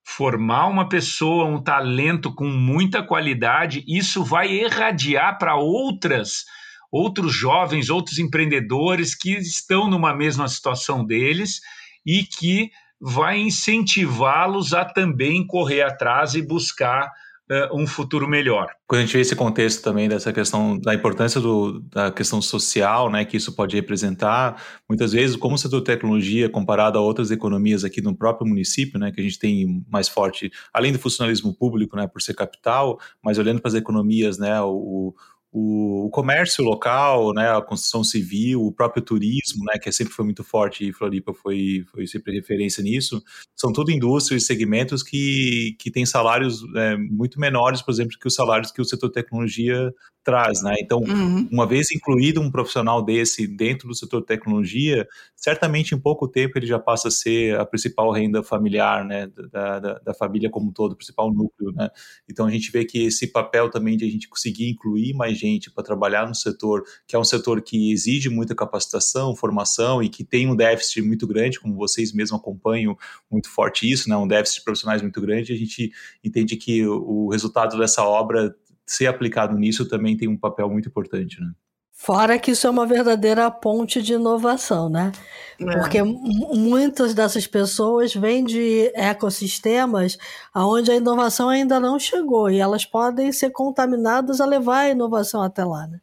formar 0.06 0.68
uma 0.68 0.88
pessoa, 0.88 1.46
um 1.46 1.62
talento 1.62 2.34
com 2.34 2.48
muita 2.48 3.02
qualidade, 3.02 3.84
isso 3.88 4.24
vai 4.24 4.52
irradiar 4.52 5.38
para 5.38 5.56
outras 5.56 6.46
outros 6.92 7.34
jovens, 7.34 7.90
outros 7.90 8.20
empreendedores 8.20 9.14
que 9.16 9.32
estão 9.32 9.90
numa 9.90 10.16
mesma 10.16 10.48
situação 10.48 11.06
deles 11.06 11.60
e 12.06 12.24
que 12.24 12.70
vai 13.02 13.38
incentivá-los 13.38 14.74
a 14.74 14.86
também 14.86 15.46
correr 15.46 15.82
atrás 15.82 16.36
e 16.36 16.42
buscar 16.42 17.12
uh, 17.50 17.76
um 17.76 17.86
futuro 17.86 18.28
melhor. 18.28 18.68
Quando 18.88 19.00
a 19.00 19.06
gente 19.06 19.14
vê 19.14 19.22
esse 19.22 19.36
contexto 19.36 19.84
também 19.84 20.08
dessa 20.08 20.32
questão 20.32 20.78
da 20.80 20.94
importância 20.94 21.42
do, 21.42 21.80
da 21.82 22.12
questão 22.12 22.42
social, 22.42 23.10
né, 23.10 23.26
que 23.26 23.38
isso 23.38 23.56
pode 23.56 23.76
representar, 23.76 24.62
muitas 24.88 25.12
vezes 25.12 25.36
como 25.36 25.56
o 25.56 25.58
setor 25.58 25.80
de 25.80 25.86
tecnologia 25.86 26.50
comparado 26.50 26.98
a 26.98 27.02
outras 27.02 27.32
economias 27.32 27.84
aqui 27.84 28.02
no 28.02 28.16
próprio 28.16 28.48
município, 28.48 29.00
né, 29.00 29.12
que 29.12 29.20
a 29.20 29.24
gente 29.24 29.40
tem 29.40 29.84
mais 29.90 30.08
forte, 30.08 30.52
além 30.74 30.92
do 30.92 31.00
funcionalismo 31.00 31.54
público, 31.54 31.96
né, 31.96 32.08
por 32.08 32.22
ser 32.22 32.34
capital, 32.34 33.00
mas 33.24 33.38
olhando 33.38 33.62
para 33.62 33.70
as 33.70 33.76
economias, 33.76 34.38
né, 34.38 34.62
o, 34.62 34.70
o, 34.70 35.16
o, 35.58 36.10
comércio 36.10 36.66
local, 36.66 37.34
né, 37.34 37.50
a 37.50 37.62
construção 37.62 38.04
civil, 38.04 38.62
o 38.66 38.74
próprio 38.74 39.02
turismo, 39.02 39.64
né, 39.64 39.80
que 39.82 39.90
sempre 39.90 40.14
foi 40.14 40.26
muito 40.26 40.44
forte 40.44 40.90
e 40.90 40.92
Floripa 40.92 41.34
foi, 41.34 41.86
foi 41.90 42.06
sempre 42.08 42.34
referência 42.34 42.84
nisso, 42.84 43.24
são 43.56 43.72
tudo 43.72 43.90
indústrias 43.90 44.44
e 44.44 44.46
segmentos 44.46 45.02
que, 45.02 45.78
que 45.80 45.90
têm 45.90 46.06
salários 46.06 46.62
é, 46.76 46.98
muito 46.98 47.40
menores, 47.40 47.82
por 47.82 47.92
exemplo, 47.92 48.18
que 48.20 48.28
os 48.28 48.36
salários 48.36 48.70
que 48.70 48.82
o 48.82 48.86
setor 48.86 49.10
tecnologia 49.10 49.94
traz, 50.26 50.64
né? 50.64 50.74
Então, 50.82 50.98
uhum. 50.98 51.48
uma 51.52 51.68
vez 51.68 51.92
incluído 51.92 52.42
um 52.42 52.50
profissional 52.50 53.06
desse 53.06 53.46
dentro 53.46 53.88
do 53.88 53.94
setor 53.94 54.22
de 54.22 54.26
tecnologia, 54.26 55.08
certamente 55.36 55.94
em 55.94 56.00
pouco 56.00 56.28
tempo 56.28 56.58
ele 56.58 56.66
já 56.66 56.80
passa 56.80 57.10
a 57.10 57.12
ser 57.12 57.58
a 57.60 57.64
principal 57.64 58.12
renda 58.12 58.42
familiar, 58.42 59.06
né, 59.06 59.28
da, 59.52 59.80
da, 59.80 60.00
da 60.00 60.14
família 60.16 60.50
como 60.50 60.70
um 60.70 60.74
todo, 60.74 60.94
o 60.94 60.96
principal 60.96 61.32
núcleo, 61.32 61.72
né? 61.74 61.90
Então, 62.28 62.48
a 62.48 62.52
gente 62.52 62.72
vê 62.72 62.84
que 62.84 63.06
esse 63.06 63.28
papel 63.28 63.70
também 63.70 63.96
de 63.96 64.04
a 64.04 64.10
gente 64.10 64.28
conseguir 64.28 64.68
incluir 64.68 65.14
mais 65.14 65.38
gente 65.38 65.45
para 65.74 65.84
trabalhar 65.84 66.28
no 66.28 66.36
setor, 66.36 66.84
que 67.08 67.16
é 67.16 67.20
um 67.20 67.24
setor 67.24 67.62
que 67.62 67.92
exige 67.92 68.30
muita 68.30 68.56
capacitação, 68.56 69.36
formação 69.36 70.02
e 70.02 70.10
que 70.10 70.24
tem 70.24 70.48
um 70.50 70.56
déficit 70.56 71.02
muito 71.02 71.28
grande, 71.28 71.60
como 71.60 71.76
vocês 71.76 72.14
mesmos 72.14 72.40
acompanham 72.40 72.98
muito 73.30 73.50
forte 73.50 73.90
isso, 73.90 74.10
né? 74.10 74.16
Um 74.16 74.28
déficit 74.28 74.60
de 74.60 74.66
profissionais 74.66 75.02
muito 75.02 75.22
grande, 75.22 75.54
a 75.54 75.58
gente 75.58 75.92
entende 76.24 76.56
que 76.56 76.86
o 76.86 77.30
resultado 77.30 77.78
dessa 77.78 78.04
obra 78.04 78.56
ser 78.86 79.08
aplicado 79.08 79.58
nisso 79.58 79.88
também 79.88 80.16
tem 80.16 80.28
um 80.28 80.38
papel 80.38 80.70
muito 80.70 80.90
importante, 80.90 81.40
né? 81.42 81.52
Fora 81.98 82.38
que 82.38 82.52
isso 82.52 82.68
é 82.68 82.70
uma 82.70 82.86
verdadeira 82.86 83.50
ponte 83.50 84.02
de 84.02 84.14
inovação, 84.14 84.90
né? 84.90 85.14
É. 85.60 85.78
Porque 85.78 86.04
muitas 86.04 87.14
dessas 87.14 87.48
pessoas 87.48 88.14
vêm 88.14 88.44
de 88.44 88.92
ecossistemas 88.94 90.18
onde 90.54 90.92
a 90.92 90.96
inovação 90.96 91.48
ainda 91.48 91.80
não 91.80 91.98
chegou 91.98 92.50
e 92.52 92.60
elas 92.60 92.86
podem 92.86 93.32
ser 93.32 93.52
contaminadas 93.52 94.42
a 94.42 94.46
levar 94.46 94.80
a 94.80 94.90
inovação 94.90 95.42
até 95.42 95.64
lá, 95.64 95.88
né? 95.88 96.02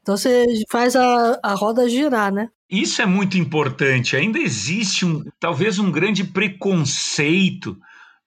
Então 0.00 0.16
você 0.16 0.46
faz 0.70 0.94
a, 0.94 1.38
a 1.42 1.54
roda 1.54 1.88
girar, 1.88 2.32
né? 2.32 2.48
Isso 2.70 3.02
é 3.02 3.06
muito 3.06 3.36
importante. 3.36 4.16
Ainda 4.16 4.38
existe 4.38 5.04
um, 5.04 5.24
talvez 5.40 5.78
um 5.78 5.90
grande 5.90 6.22
preconceito, 6.22 7.76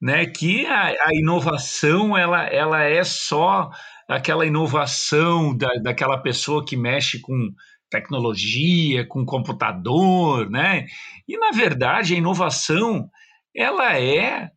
né? 0.01 0.25
Que 0.25 0.65
a, 0.65 0.87
a 0.87 1.15
inovação 1.15 2.15
ela, 2.17 2.43
ela 2.43 2.83
é 2.83 3.03
só 3.05 3.71
aquela 4.07 4.45
inovação 4.45 5.55
da, 5.55 5.73
daquela 5.81 6.17
pessoa 6.17 6.65
que 6.65 6.77
mexe 6.77 7.19
com 7.19 7.49
tecnologia, 7.89 9.07
com 9.07 9.25
computador, 9.25 10.49
né? 10.49 10.85
E 11.27 11.37
na 11.37 11.51
verdade 11.51 12.13
a 12.13 12.17
inovação 12.17 13.09
ela 13.55 13.97
é 13.97 14.49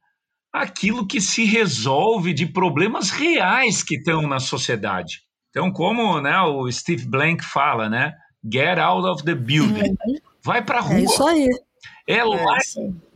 aquilo 0.52 1.06
que 1.06 1.20
se 1.20 1.44
resolve 1.44 2.32
de 2.32 2.46
problemas 2.46 3.10
reais 3.10 3.82
que 3.82 3.96
estão 3.96 4.22
na 4.22 4.40
sociedade. 4.40 5.20
Então, 5.50 5.70
como 5.70 6.20
né, 6.20 6.40
o 6.42 6.70
Steve 6.70 7.06
Blank 7.06 7.44
fala, 7.44 7.88
né? 7.88 8.12
Get 8.50 8.78
out 8.78 9.06
of 9.06 9.24
the 9.24 9.34
building. 9.34 9.90
Uhum. 9.90 10.16
Vai 10.42 10.64
para 10.64 10.78
a 10.78 10.82
rua. 10.82 10.98
É 10.98 11.02
isso 11.04 11.26
aí. 11.26 11.48
É 12.06 12.24
lá, 12.24 12.58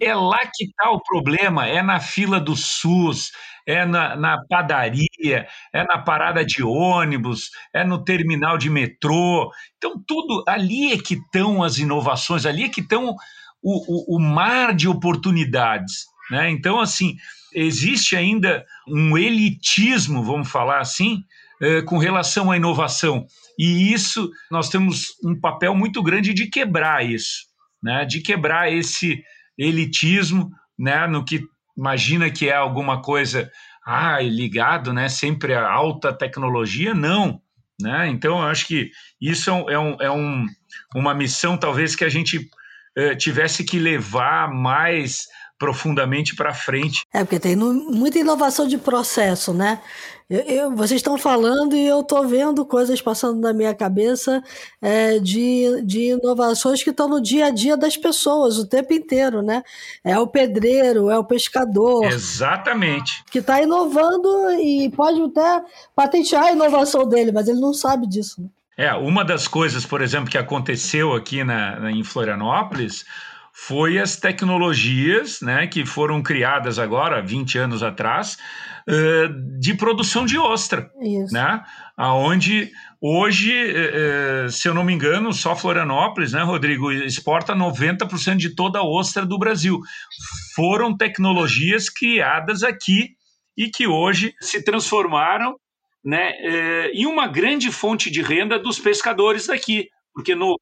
é 0.00 0.14
lá 0.14 0.40
que 0.52 0.64
está 0.64 0.90
o 0.90 1.00
problema, 1.00 1.66
é 1.66 1.82
na 1.82 1.98
fila 1.98 2.38
do 2.38 2.54
SUS, 2.54 3.30
é 3.66 3.86
na, 3.86 4.16
na, 4.16 4.44
padaria, 4.46 5.46
é 5.72 5.84
na 5.84 5.98
parada 5.98 6.44
de 6.44 6.62
ônibus, 6.62 7.50
é 7.72 7.84
no 7.84 8.04
terminal 8.04 8.58
de 8.58 8.68
metrô. 8.68 9.50
Então, 9.76 10.02
tudo 10.06 10.44
ali 10.46 10.92
é 10.92 10.98
que 10.98 11.14
estão 11.14 11.62
as 11.62 11.78
inovações, 11.78 12.44
ali 12.44 12.64
é 12.64 12.68
que 12.68 12.80
estão 12.80 13.14
o, 13.62 14.14
o, 14.14 14.16
o 14.16 14.20
mar 14.20 14.74
de 14.74 14.88
oportunidades. 14.88 16.04
Né? 16.30 16.50
Então, 16.50 16.80
assim, 16.80 17.16
existe 17.54 18.16
ainda 18.16 18.64
um 18.88 19.16
elitismo, 19.16 20.22
vamos 20.22 20.50
falar 20.50 20.80
assim, 20.80 21.22
eh, 21.60 21.82
com 21.82 21.98
relação 21.98 22.50
à 22.50 22.56
inovação. 22.56 23.26
E 23.58 23.92
isso, 23.92 24.30
nós 24.50 24.68
temos 24.68 25.14
um 25.24 25.38
papel 25.38 25.74
muito 25.74 26.02
grande 26.02 26.34
de 26.34 26.46
quebrar 26.48 27.04
isso 27.04 27.51
né, 27.82 28.04
de 28.04 28.20
quebrar 28.20 28.72
esse 28.72 29.22
elitismo, 29.58 30.50
né, 30.78 31.06
no 31.06 31.24
que 31.24 31.42
imagina 31.76 32.30
que 32.30 32.48
é 32.48 32.54
alguma 32.54 33.00
coisa 33.00 33.50
ah, 33.84 34.20
ligado, 34.20 34.92
né, 34.92 35.08
sempre 35.08 35.54
a 35.54 35.70
alta 35.70 36.12
tecnologia, 36.12 36.94
não, 36.94 37.40
né? 37.80 38.08
Então 38.08 38.38
eu 38.38 38.46
acho 38.46 38.66
que 38.66 38.90
isso 39.20 39.50
é, 39.50 39.78
um, 39.78 39.96
é 40.00 40.10
um, 40.10 40.46
é 40.94 40.98
uma 40.98 41.14
missão 41.14 41.56
talvez 41.56 41.96
que 41.96 42.04
a 42.04 42.08
gente 42.08 42.48
eh, 42.96 43.16
tivesse 43.16 43.64
que 43.64 43.78
levar 43.78 44.52
mais 44.52 45.26
profundamente 45.62 46.34
para 46.34 46.52
frente. 46.52 47.06
É, 47.14 47.20
porque 47.20 47.38
tem 47.38 47.54
muita 47.54 48.18
inovação 48.18 48.66
de 48.66 48.76
processo, 48.76 49.54
né? 49.54 49.78
Eu, 50.28 50.40
eu, 50.40 50.74
vocês 50.74 50.98
estão 50.98 51.16
falando 51.16 51.76
e 51.76 51.86
eu 51.86 52.00
estou 52.00 52.26
vendo 52.26 52.66
coisas 52.66 53.00
passando 53.00 53.40
na 53.40 53.52
minha 53.52 53.72
cabeça 53.72 54.42
é, 54.80 55.20
de, 55.20 55.80
de 55.84 56.14
inovações 56.14 56.82
que 56.82 56.90
estão 56.90 57.08
no 57.08 57.22
dia 57.22 57.46
a 57.46 57.50
dia 57.50 57.76
das 57.76 57.96
pessoas 57.96 58.58
o 58.58 58.66
tempo 58.66 58.92
inteiro, 58.92 59.40
né? 59.40 59.62
É 60.02 60.18
o 60.18 60.26
pedreiro, 60.26 61.08
é 61.08 61.16
o 61.16 61.22
pescador. 61.22 62.06
Exatamente. 62.06 63.22
Que 63.30 63.38
está 63.38 63.62
inovando 63.62 64.50
e 64.58 64.90
pode 64.90 65.22
até 65.22 65.62
patentear 65.94 66.46
a 66.46 66.52
inovação 66.52 67.08
dele, 67.08 67.30
mas 67.30 67.46
ele 67.46 67.60
não 67.60 67.72
sabe 67.72 68.08
disso. 68.08 68.42
Né? 68.42 68.48
É, 68.76 68.92
uma 68.94 69.24
das 69.24 69.46
coisas, 69.46 69.86
por 69.86 70.02
exemplo, 70.02 70.28
que 70.28 70.38
aconteceu 70.38 71.12
aqui 71.12 71.44
na, 71.44 71.88
em 71.92 72.02
Florianópolis 72.02 73.04
foi 73.66 73.96
as 73.96 74.16
tecnologias 74.16 75.40
né, 75.40 75.68
que 75.68 75.86
foram 75.86 76.20
criadas 76.20 76.80
agora, 76.80 77.22
20 77.22 77.58
anos 77.58 77.82
atrás, 77.82 78.36
uh, 78.88 79.60
de 79.60 79.72
produção 79.74 80.26
de 80.26 80.36
ostra. 80.36 80.90
Isso. 81.00 81.32
Né? 81.32 81.62
Onde 81.96 82.72
hoje, 83.00 83.52
uh, 83.52 84.50
se 84.50 84.68
eu 84.68 84.74
não 84.74 84.82
me 84.82 84.92
engano, 84.92 85.32
só 85.32 85.54
Florianópolis, 85.54 86.32
né, 86.32 86.42
Rodrigo, 86.42 86.90
exporta 86.90 87.54
90% 87.54 88.36
de 88.36 88.52
toda 88.56 88.80
a 88.80 88.84
ostra 88.84 89.24
do 89.24 89.38
Brasil. 89.38 89.78
Foram 90.56 90.96
tecnologias 90.96 91.88
criadas 91.88 92.64
aqui 92.64 93.10
e 93.56 93.70
que 93.70 93.86
hoje 93.86 94.34
se 94.40 94.64
transformaram 94.64 95.54
né, 96.04 96.32
em 96.92 97.06
uma 97.06 97.28
grande 97.28 97.70
fonte 97.70 98.10
de 98.10 98.22
renda 98.22 98.58
dos 98.58 98.80
pescadores 98.80 99.46
daqui, 99.46 99.86
porque 100.12 100.34
no 100.34 100.56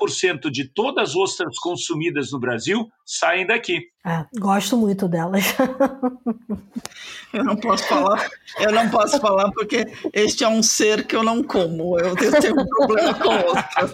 90% 0.00 0.50
de 0.50 0.64
todas 0.64 1.10
as 1.10 1.16
ostras 1.16 1.58
consumidas 1.58 2.30
no 2.32 2.38
Brasil 2.38 2.88
saem 3.04 3.46
daqui. 3.46 3.88
É, 4.06 4.24
gosto 4.38 4.78
muito 4.78 5.06
delas. 5.06 5.44
eu 7.34 7.44
não 7.44 7.54
posso 7.56 7.84
falar, 7.84 8.30
eu 8.58 8.72
não 8.72 8.88
posso 8.88 9.20
falar 9.20 9.50
porque 9.52 9.86
este 10.14 10.42
é 10.42 10.48
um 10.48 10.62
ser 10.62 11.06
que 11.06 11.14
eu 11.14 11.22
não 11.22 11.42
como. 11.42 11.98
Eu, 11.98 12.16
eu 12.16 12.40
tenho 12.40 12.58
um 12.58 12.66
problema 12.66 13.14
com 13.14 13.28
ostras. 13.28 13.92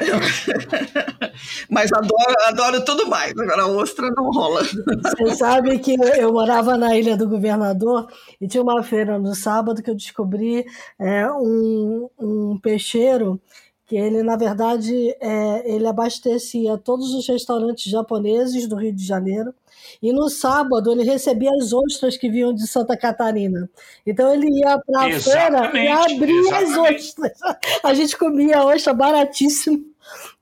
Eu, 0.00 1.30
mas 1.68 1.92
adoro, 1.92 2.36
adoro 2.46 2.84
tudo 2.84 3.08
mais. 3.08 3.32
Agora 3.36 3.62
a 3.62 3.66
ostra 3.66 4.08
não 4.16 4.30
rola. 4.30 4.62
Você 4.62 5.34
sabe 5.34 5.78
que 5.80 5.96
eu 6.18 6.32
morava 6.32 6.76
na 6.76 6.96
Ilha 6.96 7.16
do 7.16 7.28
Governador 7.28 8.06
e 8.40 8.46
tinha 8.46 8.62
uma 8.62 8.82
feira 8.84 9.18
no 9.18 9.34
sábado 9.34 9.82
que 9.82 9.90
eu 9.90 9.96
descobri 9.96 10.64
é, 11.00 11.28
um, 11.32 12.08
um 12.16 12.58
peixeiro 12.60 13.40
que 13.88 13.96
ele, 13.96 14.22
na 14.22 14.36
verdade, 14.36 15.16
é, 15.18 15.74
ele 15.74 15.86
abastecia 15.86 16.76
todos 16.76 17.14
os 17.14 17.26
restaurantes 17.26 17.90
japoneses 17.90 18.68
do 18.68 18.76
Rio 18.76 18.92
de 18.92 19.02
Janeiro, 19.02 19.54
e 20.02 20.12
no 20.12 20.28
sábado 20.28 20.92
ele 20.92 21.02
recebia 21.02 21.50
as 21.58 21.72
ostras 21.72 22.18
que 22.18 22.28
vinham 22.28 22.52
de 22.52 22.66
Santa 22.66 22.94
Catarina. 22.98 23.68
Então 24.06 24.32
ele 24.32 24.46
ia 24.60 24.78
para 24.78 25.06
a 25.06 25.18
feira 25.18 25.72
e 25.74 25.88
abria 25.88 26.40
exatamente. 26.40 26.54
as 26.54 26.76
ostras. 26.76 27.38
A 27.82 27.94
gente 27.94 28.16
comia 28.18 28.62
ostra 28.62 28.92
baratíssimo 28.92 29.82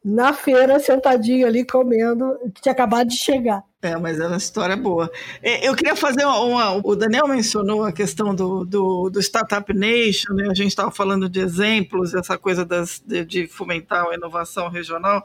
na 0.09 0.33
feira, 0.33 0.79
sentadinho 0.79 1.45
ali 1.45 1.67
comendo, 1.67 2.39
que 2.55 2.63
tinha 2.63 2.73
acabado 2.73 3.09
de 3.09 3.17
chegar. 3.17 3.65
É, 3.83 3.97
mas 3.97 4.21
é 4.21 4.27
uma 4.29 4.37
história 4.37 4.77
boa. 4.77 5.11
É, 5.43 5.69
eu 5.69 5.75
queria 5.75 5.97
fazer 5.97 6.25
uma, 6.25 6.39
uma, 6.39 6.81
O 6.87 6.95
Daniel 6.95 7.27
mencionou 7.27 7.83
a 7.83 7.91
questão 7.91 8.33
do, 8.33 8.65
do, 8.65 9.11
do 9.11 9.19
Startup 9.21 9.75
Nation, 9.75 10.33
né? 10.33 10.47
a 10.49 10.55
gente 10.55 10.69
estava 10.69 10.93
falando 10.93 11.29
de 11.29 11.41
exemplos, 11.41 12.15
essa 12.15 12.39
coisa 12.39 12.65
das, 12.65 13.03
de, 13.05 13.25
de 13.25 13.47
fomentar 13.49 14.07
a 14.07 14.15
inovação 14.15 14.69
regional. 14.69 15.25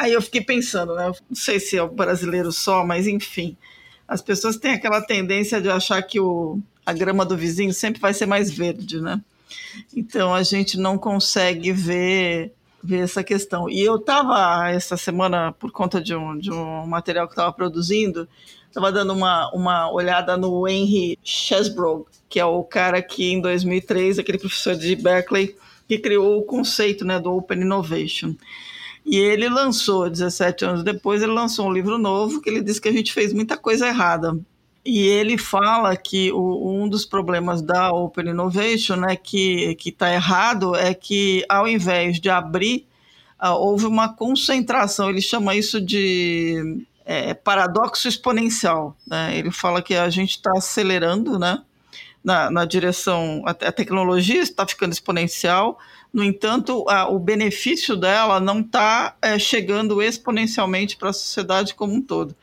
Aí 0.00 0.14
eu 0.14 0.22
fiquei 0.22 0.40
pensando, 0.40 0.94
né? 0.94 1.12
não 1.28 1.36
sei 1.36 1.60
se 1.60 1.76
é 1.76 1.82
o 1.82 1.88
brasileiro 1.88 2.50
só, 2.52 2.86
mas 2.86 3.06
enfim, 3.06 3.54
as 4.08 4.22
pessoas 4.22 4.56
têm 4.56 4.72
aquela 4.72 5.02
tendência 5.02 5.60
de 5.60 5.68
achar 5.68 6.02
que 6.02 6.18
o, 6.18 6.58
a 6.86 6.92
grama 6.94 7.22
do 7.26 7.36
vizinho 7.36 7.72
sempre 7.74 8.00
vai 8.00 8.14
ser 8.14 8.24
mais 8.24 8.50
verde, 8.50 8.98
né? 8.98 9.20
Então 9.94 10.34
a 10.34 10.42
gente 10.42 10.78
não 10.78 10.96
consegue 10.96 11.70
ver 11.70 12.52
ver 12.84 13.00
essa 13.00 13.24
questão. 13.24 13.68
E 13.68 13.80
eu 13.80 13.96
estava, 13.96 14.68
essa 14.70 14.96
semana, 14.96 15.52
por 15.52 15.72
conta 15.72 16.00
de 16.00 16.14
um, 16.14 16.36
de 16.36 16.52
um 16.52 16.86
material 16.86 17.26
que 17.26 17.32
estava 17.32 17.50
produzindo, 17.50 18.28
estava 18.68 18.92
dando 18.92 19.14
uma, 19.14 19.50
uma 19.52 19.90
olhada 19.90 20.36
no 20.36 20.68
Henry 20.68 21.18
Chesbrough, 21.24 22.06
que 22.28 22.38
é 22.38 22.44
o 22.44 22.62
cara 22.62 23.00
que 23.00 23.32
em 23.32 23.40
2003, 23.40 24.18
aquele 24.18 24.38
professor 24.38 24.74
de 24.76 24.94
Berkeley, 24.96 25.56
que 25.88 25.98
criou 25.98 26.38
o 26.38 26.42
conceito 26.42 27.04
né, 27.04 27.18
do 27.18 27.32
Open 27.34 27.62
Innovation. 27.62 28.34
E 29.04 29.16
ele 29.16 29.48
lançou, 29.48 30.10
17 30.10 30.64
anos 30.64 30.84
depois, 30.84 31.22
ele 31.22 31.32
lançou 31.32 31.66
um 31.66 31.72
livro 31.72 31.96
novo 31.98 32.40
que 32.40 32.50
ele 32.50 32.62
disse 32.62 32.80
que 32.80 32.88
a 32.88 32.92
gente 32.92 33.12
fez 33.12 33.32
muita 33.32 33.56
coisa 33.56 33.88
errada. 33.88 34.38
E 34.84 35.00
ele 35.00 35.38
fala 35.38 35.96
que 35.96 36.30
o, 36.32 36.82
um 36.82 36.88
dos 36.88 37.06
problemas 37.06 37.62
da 37.62 37.90
Open 37.90 38.28
Innovation 38.28 38.96
né, 38.96 39.16
que 39.16 39.76
está 39.86 40.12
errado 40.12 40.76
é 40.76 40.92
que, 40.92 41.44
ao 41.48 41.66
invés 41.66 42.20
de 42.20 42.28
abrir, 42.28 42.86
uh, 43.42 43.52
houve 43.52 43.86
uma 43.86 44.14
concentração. 44.14 45.08
Ele 45.08 45.22
chama 45.22 45.56
isso 45.56 45.80
de 45.80 46.86
é, 47.04 47.32
paradoxo 47.32 48.08
exponencial. 48.08 48.94
Né? 49.06 49.38
Ele 49.38 49.50
fala 49.50 49.80
que 49.80 49.94
a 49.94 50.10
gente 50.10 50.32
está 50.32 50.52
acelerando 50.54 51.38
né, 51.38 51.62
na, 52.22 52.50
na 52.50 52.64
direção. 52.66 53.42
A, 53.46 53.50
a 53.52 53.72
tecnologia 53.72 54.42
está 54.42 54.66
ficando 54.66 54.92
exponencial, 54.92 55.78
no 56.14 56.22
entanto, 56.22 56.88
a, 56.88 57.08
o 57.08 57.18
benefício 57.18 57.96
dela 57.96 58.38
não 58.38 58.60
está 58.60 59.16
é, 59.20 59.36
chegando 59.36 60.00
exponencialmente 60.00 60.96
para 60.96 61.10
a 61.10 61.12
sociedade 61.12 61.74
como 61.74 61.92
um 61.92 62.00
todo. 62.00 62.36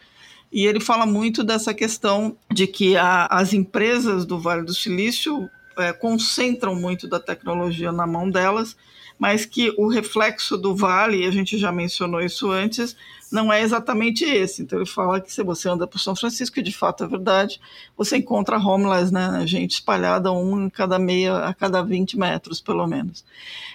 E 0.52 0.66
ele 0.66 0.80
fala 0.80 1.06
muito 1.06 1.44
dessa 1.44 1.74
questão 1.74 2.36
de 2.52 2.68
que 2.68 2.98
a, 2.98 3.26
as 3.28 3.54
empresas 3.54 4.26
do 4.26 4.40
Vale 4.40 4.64
do 4.64 4.74
Silício 4.74 5.50
é, 5.78 5.94
concentram 5.94 6.76
muito 6.76 7.08
da 7.08 7.20
tecnologia 7.20 7.92
na 7.92 8.06
mão 8.06 8.30
delas, 8.30 8.76
mas 9.18 9.46
que 9.46 9.74
o 9.78 9.88
reflexo 9.88 10.58
do 10.58 10.76
Vale, 10.76 11.26
a 11.26 11.32
gente 11.32 11.58
já 11.58 11.72
mencionou 11.72 12.22
isso 12.22 12.50
antes, 12.50 12.96
não 13.32 13.54
é 13.54 13.62
exatamente 13.62 14.26
esse. 14.26 14.62
Então 14.62 14.80
ele 14.80 14.86
fala 14.86 15.22
que 15.22 15.32
se 15.32 15.42
você 15.42 15.70
anda 15.70 15.88
por 15.88 16.00
São 16.00 16.16
Francisco, 16.16 16.60
e 16.60 16.64
de 16.64 16.74
fato 16.74 17.04
é 17.04 17.08
verdade, 17.08 17.62
você 17.96 18.18
encontra 18.18 18.58
homeless, 18.58 19.14
né, 19.14 19.44
gente 19.46 19.76
espalhada 19.76 20.32
um 20.32 20.66
em 20.66 20.70
cada 20.70 21.00
meia, 21.00 21.38
a 21.38 21.54
cada 21.54 21.82
20 21.82 22.18
metros, 22.18 22.60
pelo 22.60 22.86
menos. 22.86 23.24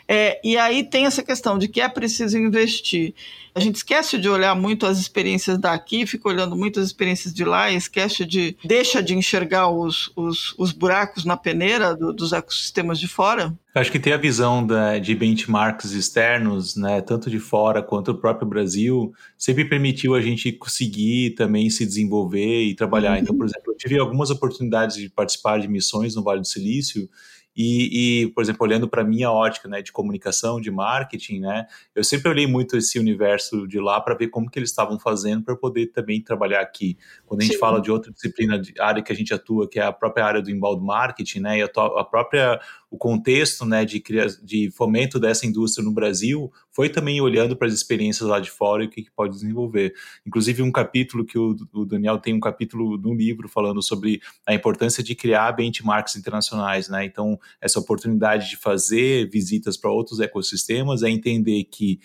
É, 0.07 0.41
e 0.45 0.59
aí 0.59 0.85
tem 0.85 1.07
essa 1.07 1.23
questão 1.23 1.59
de 1.59 1.69
que 1.69 1.81
é 1.81 1.89
preciso 1.89 2.37
investir. 2.37 3.15
A 3.57 3.61
gente 3.61 3.77
esquece 3.77 4.19
de 4.19 4.29
olhar 4.29 4.55
muito 4.55 4.85
as 4.85 4.99
experiências 4.99 5.57
daqui, 5.57 6.05
fica 6.05 6.29
olhando 6.29 6.55
muito 6.55 6.79
as 6.79 6.85
experiências 6.85 7.33
de 7.33 7.42
lá, 7.42 7.71
e 7.71 7.77
esquece 7.77 8.27
de 8.27 8.55
deixa 8.62 9.03
de 9.03 9.14
enxergar 9.14 9.71
os, 9.71 10.12
os, 10.14 10.55
os 10.59 10.73
buracos 10.73 11.25
na 11.25 11.38
peneira 11.38 11.97
do, 11.97 12.12
dos 12.12 12.35
ecossistemas 12.35 13.01
de 13.01 13.09
fora. 13.09 13.59
Acho 13.75 13.90
que 13.90 13.99
ter 13.99 14.12
a 14.12 14.19
visão 14.19 14.66
da, 14.66 14.99
de 14.99 15.14
benchmarks 15.14 15.92
externos, 15.92 16.77
né, 16.77 17.01
tanto 17.01 17.31
de 17.31 17.38
fora 17.38 17.83
quanto 17.83 18.12
do 18.12 18.21
próprio 18.21 18.47
Brasil, 18.47 19.14
sempre 19.38 19.64
permitiu 19.64 20.14
a 20.14 20.21
gente 20.21 20.53
conseguir 20.53 21.31
também 21.31 21.71
se 21.71 21.87
desenvolver 21.87 22.62
e 22.62 22.75
trabalhar. 22.75 23.19
Então, 23.19 23.35
por 23.35 23.47
exemplo, 23.47 23.73
eu 23.73 23.77
tive 23.79 23.99
algumas 23.99 24.29
oportunidades 24.29 24.97
de 24.99 25.09
participar 25.09 25.61
de 25.61 25.66
missões 25.66 26.14
no 26.14 26.23
Vale 26.23 26.42
do 26.42 26.47
Silício 26.47 27.09
e, 27.57 28.25
e, 28.25 28.27
por 28.29 28.42
exemplo, 28.42 28.66
olhando 28.66 28.87
para 28.87 29.01
a 29.01 29.05
minha 29.05 29.31
ótica 29.31 29.69
né, 29.69 29.81
de 29.81 29.90
comunicação, 29.90 30.61
de 30.61 30.71
marketing, 30.71 31.40
né, 31.40 31.66
eu 31.95 32.05
sempre 32.05 32.29
olhei 32.29 32.47
muito 32.47 32.77
esse 32.77 32.99
universo 32.99 33.66
de 33.66 33.81
lá 33.81 34.01
para 34.01 34.14
ver 34.14 34.29
como 34.29 34.51
que 34.51 34.59
eles 34.59 34.69
estavam 34.69 34.99
fazendo 34.99 35.42
para 35.42 35.57
poder 35.57 35.87
também 35.87 36.21
trabalhar 36.21 36.61
aqui. 36.61 36.99
Quando 37.25 37.40
a 37.40 37.45
gente 37.45 37.55
Sim. 37.55 37.61
fala 37.61 37.81
de 37.81 37.90
outra 37.90 38.12
disciplina, 38.12 38.59
de 38.59 38.75
área 38.79 39.03
que 39.03 39.12
a 39.12 39.16
gente 39.16 39.33
atua, 39.33 39.69
que 39.69 39.79
é 39.81 39.83
a 39.83 39.92
própria 39.92 40.27
área 40.27 40.42
do 40.42 40.51
inbound 40.51 40.85
marketing, 40.85 41.40
né, 41.40 41.59
e 41.59 41.62
a, 41.62 41.66
a 41.66 42.05
própria 42.05 42.61
o 42.90 42.96
contexto 42.96 43.64
né, 43.64 43.85
de, 43.85 44.03
de 44.42 44.70
fomento 44.70 45.18
dessa 45.18 45.46
indústria 45.46 45.85
no 45.85 45.92
Brasil 45.92 46.53
foi 46.70 46.88
também 46.88 47.20
olhando 47.20 47.57
para 47.57 47.66
as 47.66 47.75
experiências 47.75 48.29
lá 48.29 48.38
de 48.38 48.51
fora 48.51 48.85
e 48.85 48.87
o 48.87 48.90
que, 48.90 49.03
que 49.03 49.11
pode 49.11 49.35
desenvolver. 49.35 49.92
Inclusive, 50.25 50.62
um 50.62 50.70
capítulo 50.70 51.25
que 51.25 51.38
o, 51.38 51.57
o, 51.72 51.85
Daniel 51.85 52.18
tem 52.18 52.33
um 52.33 52.40
capítulo 52.40 52.96
no 52.96 53.12
livro 53.12 53.49
falando 53.49 53.83
sobre 53.83 54.20
a 54.46 54.55
importância 54.55 55.03
de 55.03 55.14
criar 55.14 55.53
benchmarks 55.53 56.16
internacionais. 56.16 56.88
Né? 56.88 57.05
Então, 57.05 57.38
essa 57.61 57.81
oportunidade 57.81 58.51
de 58.51 58.57
fazer 58.57 59.29
visitas 59.29 59.77
para 59.77 59.90
outros 59.90 60.20
ecossistemas 60.20 61.03
é 61.03 61.11
entender 61.11 61.64
que 61.64 61.99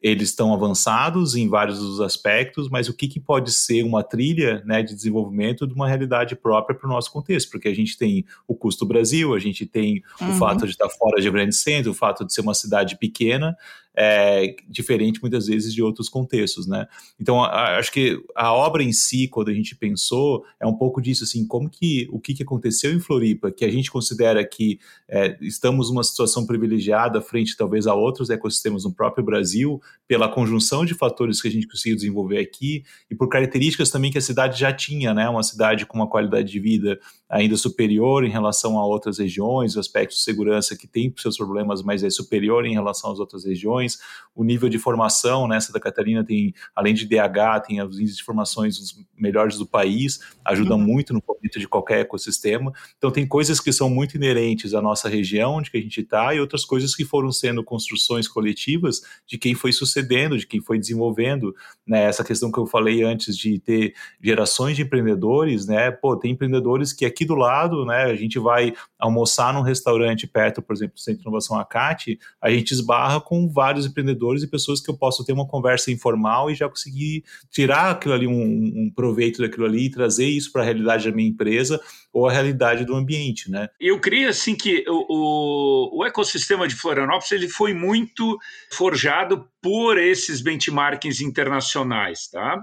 eles 0.00 0.30
estão 0.30 0.54
avançados 0.54 1.34
em 1.34 1.48
vários 1.48 1.78
dos 1.78 2.00
aspectos, 2.00 2.68
mas 2.68 2.88
o 2.88 2.94
que, 2.94 3.08
que 3.08 3.18
pode 3.18 3.52
ser 3.52 3.82
uma 3.82 4.04
trilha 4.04 4.62
né, 4.64 4.82
de 4.82 4.94
desenvolvimento 4.94 5.66
de 5.66 5.74
uma 5.74 5.88
realidade 5.88 6.36
própria 6.36 6.76
para 6.76 6.88
o 6.88 6.92
nosso 6.92 7.12
contexto? 7.12 7.50
Porque 7.50 7.68
a 7.68 7.74
gente 7.74 7.98
tem 7.98 8.24
o 8.46 8.54
custo 8.54 8.86
Brasil, 8.86 9.34
a 9.34 9.38
gente 9.38 9.66
tem 9.66 10.02
uhum. 10.20 10.30
o 10.30 10.38
fato 10.38 10.64
de 10.66 10.72
estar 10.72 10.88
fora 10.90 11.20
de 11.20 11.30
grande 11.30 11.54
centro, 11.54 11.90
o 11.90 11.94
fato 11.94 12.24
de 12.24 12.32
ser 12.32 12.42
uma 12.42 12.54
cidade 12.54 12.96
pequena, 12.96 13.56
é, 14.00 14.54
diferente 14.68 15.20
muitas 15.20 15.48
vezes 15.48 15.74
de 15.74 15.82
outros 15.82 16.08
contextos, 16.08 16.68
né? 16.68 16.86
Então, 17.20 17.42
a, 17.42 17.78
acho 17.78 17.90
que 17.90 18.22
a 18.32 18.52
obra 18.52 18.80
em 18.80 18.92
si, 18.92 19.26
quando 19.26 19.48
a 19.48 19.52
gente 19.52 19.74
pensou, 19.74 20.44
é 20.60 20.66
um 20.66 20.72
pouco 20.72 21.02
disso, 21.02 21.24
assim, 21.24 21.44
como 21.44 21.68
que, 21.68 22.08
o 22.12 22.20
que, 22.20 22.32
que 22.32 22.44
aconteceu 22.44 22.94
em 22.94 23.00
Floripa, 23.00 23.50
que 23.50 23.64
a 23.64 23.70
gente 23.70 23.90
considera 23.90 24.46
que 24.46 24.78
é, 25.08 25.36
estamos 25.40 25.90
numa 25.90 26.04
situação 26.04 26.46
privilegiada 26.46 27.20
frente, 27.20 27.56
talvez, 27.56 27.88
a 27.88 27.94
outros 27.94 28.30
ecossistemas 28.30 28.84
no 28.84 28.92
próprio 28.92 29.24
Brasil, 29.24 29.82
pela 30.06 30.28
conjunção 30.28 30.84
de 30.84 30.94
fatores 30.94 31.42
que 31.42 31.48
a 31.48 31.50
gente 31.50 31.66
conseguiu 31.66 31.96
desenvolver 31.96 32.38
aqui 32.38 32.84
e 33.10 33.16
por 33.16 33.28
características 33.28 33.90
também 33.90 34.12
que 34.12 34.18
a 34.18 34.22
cidade 34.22 34.60
já 34.60 34.72
tinha, 34.72 35.12
né? 35.12 35.28
Uma 35.28 35.42
cidade 35.42 35.84
com 35.84 35.98
uma 35.98 36.08
qualidade 36.08 36.48
de 36.48 36.60
vida 36.60 37.00
ainda 37.28 37.56
superior 37.56 38.24
em 38.24 38.30
relação 38.30 38.78
a 38.78 38.86
outras 38.86 39.18
regiões, 39.18 39.76
o 39.76 39.80
aspecto 39.80 40.12
de 40.12 40.20
segurança 40.20 40.76
que 40.76 40.86
tem 40.86 41.12
seus 41.18 41.36
problemas, 41.36 41.82
mas 41.82 42.02
é 42.02 42.08
superior 42.08 42.64
em 42.64 42.72
relação 42.72 43.12
às 43.12 43.18
outras 43.18 43.44
regiões, 43.44 43.98
o 44.34 44.42
nível 44.42 44.68
de 44.68 44.78
formação, 44.78 45.46
né, 45.46 45.60
Santa 45.60 45.78
Catarina 45.78 46.24
tem, 46.24 46.54
além 46.74 46.94
de 46.94 47.04
DH, 47.04 47.66
tem 47.66 47.82
os 47.82 47.98
índices 47.98 48.18
de 48.18 48.24
formações 48.24 48.78
os 48.78 48.96
melhores 49.16 49.58
do 49.58 49.66
país, 49.66 50.20
ajudam 50.44 50.78
uhum. 50.78 50.84
muito 50.84 51.12
no 51.12 51.20
fomento 51.20 51.58
de 51.58 51.68
qualquer 51.68 52.00
ecossistema, 52.00 52.72
então 52.96 53.10
tem 53.10 53.26
coisas 53.26 53.60
que 53.60 53.72
são 53.72 53.90
muito 53.90 54.16
inerentes 54.16 54.72
à 54.72 54.80
nossa 54.80 55.08
região, 55.08 55.56
onde 55.56 55.70
que 55.70 55.76
a 55.76 55.80
gente 55.82 56.00
está, 56.00 56.34
e 56.34 56.40
outras 56.40 56.64
coisas 56.64 56.94
que 56.94 57.04
foram 57.04 57.30
sendo 57.30 57.62
construções 57.62 58.26
coletivas 58.26 59.02
de 59.26 59.36
quem 59.36 59.54
foi 59.54 59.72
sucedendo, 59.72 60.38
de 60.38 60.46
quem 60.46 60.60
foi 60.60 60.78
desenvolvendo, 60.78 61.54
né, 61.86 62.04
essa 62.04 62.24
questão 62.24 62.50
que 62.50 62.58
eu 62.58 62.66
falei 62.66 63.02
antes 63.02 63.36
de 63.36 63.58
ter 63.58 63.94
gerações 64.22 64.76
de 64.76 64.82
empreendedores, 64.82 65.66
né, 65.66 65.90
pô, 65.90 66.16
tem 66.16 66.30
empreendedores 66.30 66.92
que 66.92 67.04
aqui 67.04 67.17
aqui 67.18 67.24
do 67.24 67.34
lado, 67.34 67.84
né, 67.84 68.04
a 68.04 68.14
gente 68.14 68.38
vai 68.38 68.72
almoçar 68.96 69.52
num 69.52 69.62
restaurante 69.62 70.26
perto, 70.26 70.62
por 70.62 70.74
exemplo, 70.74 70.94
do 70.94 71.00
Centro 71.00 71.22
de 71.22 71.26
Inovação 71.26 71.58
Acate, 71.58 72.18
a 72.40 72.48
gente 72.48 72.70
esbarra 72.70 73.20
com 73.20 73.48
vários 73.48 73.86
empreendedores 73.86 74.42
e 74.44 74.46
pessoas 74.46 74.80
que 74.80 74.88
eu 74.88 74.96
posso 74.96 75.24
ter 75.24 75.32
uma 75.32 75.46
conversa 75.46 75.90
informal 75.90 76.48
e 76.48 76.54
já 76.54 76.68
conseguir 76.68 77.24
tirar 77.50 77.90
aquilo 77.90 78.14
ali, 78.14 78.26
um, 78.26 78.32
um 78.32 78.92
proveito 78.94 79.42
daquilo 79.42 79.66
ali 79.66 79.86
e 79.86 79.90
trazer 79.90 80.26
isso 80.26 80.52
para 80.52 80.62
a 80.62 80.64
realidade 80.64 81.10
da 81.10 81.16
minha 81.16 81.28
empresa 81.28 81.80
ou 82.12 82.28
a 82.28 82.32
realidade 82.32 82.84
do 82.84 82.94
ambiente, 82.94 83.50
né? 83.50 83.68
Eu 83.80 84.00
creio 84.00 84.28
assim 84.28 84.54
que 84.54 84.84
o, 84.88 85.06
o, 85.08 85.98
o 85.98 86.04
ecossistema 86.04 86.68
de 86.68 86.76
Florianópolis 86.76 87.32
ele 87.32 87.48
foi 87.48 87.74
muito 87.74 88.38
forjado 88.72 89.48
por 89.60 89.98
esses 89.98 90.40
benchmarks 90.40 91.20
internacionais, 91.20 92.28
tá? 92.28 92.62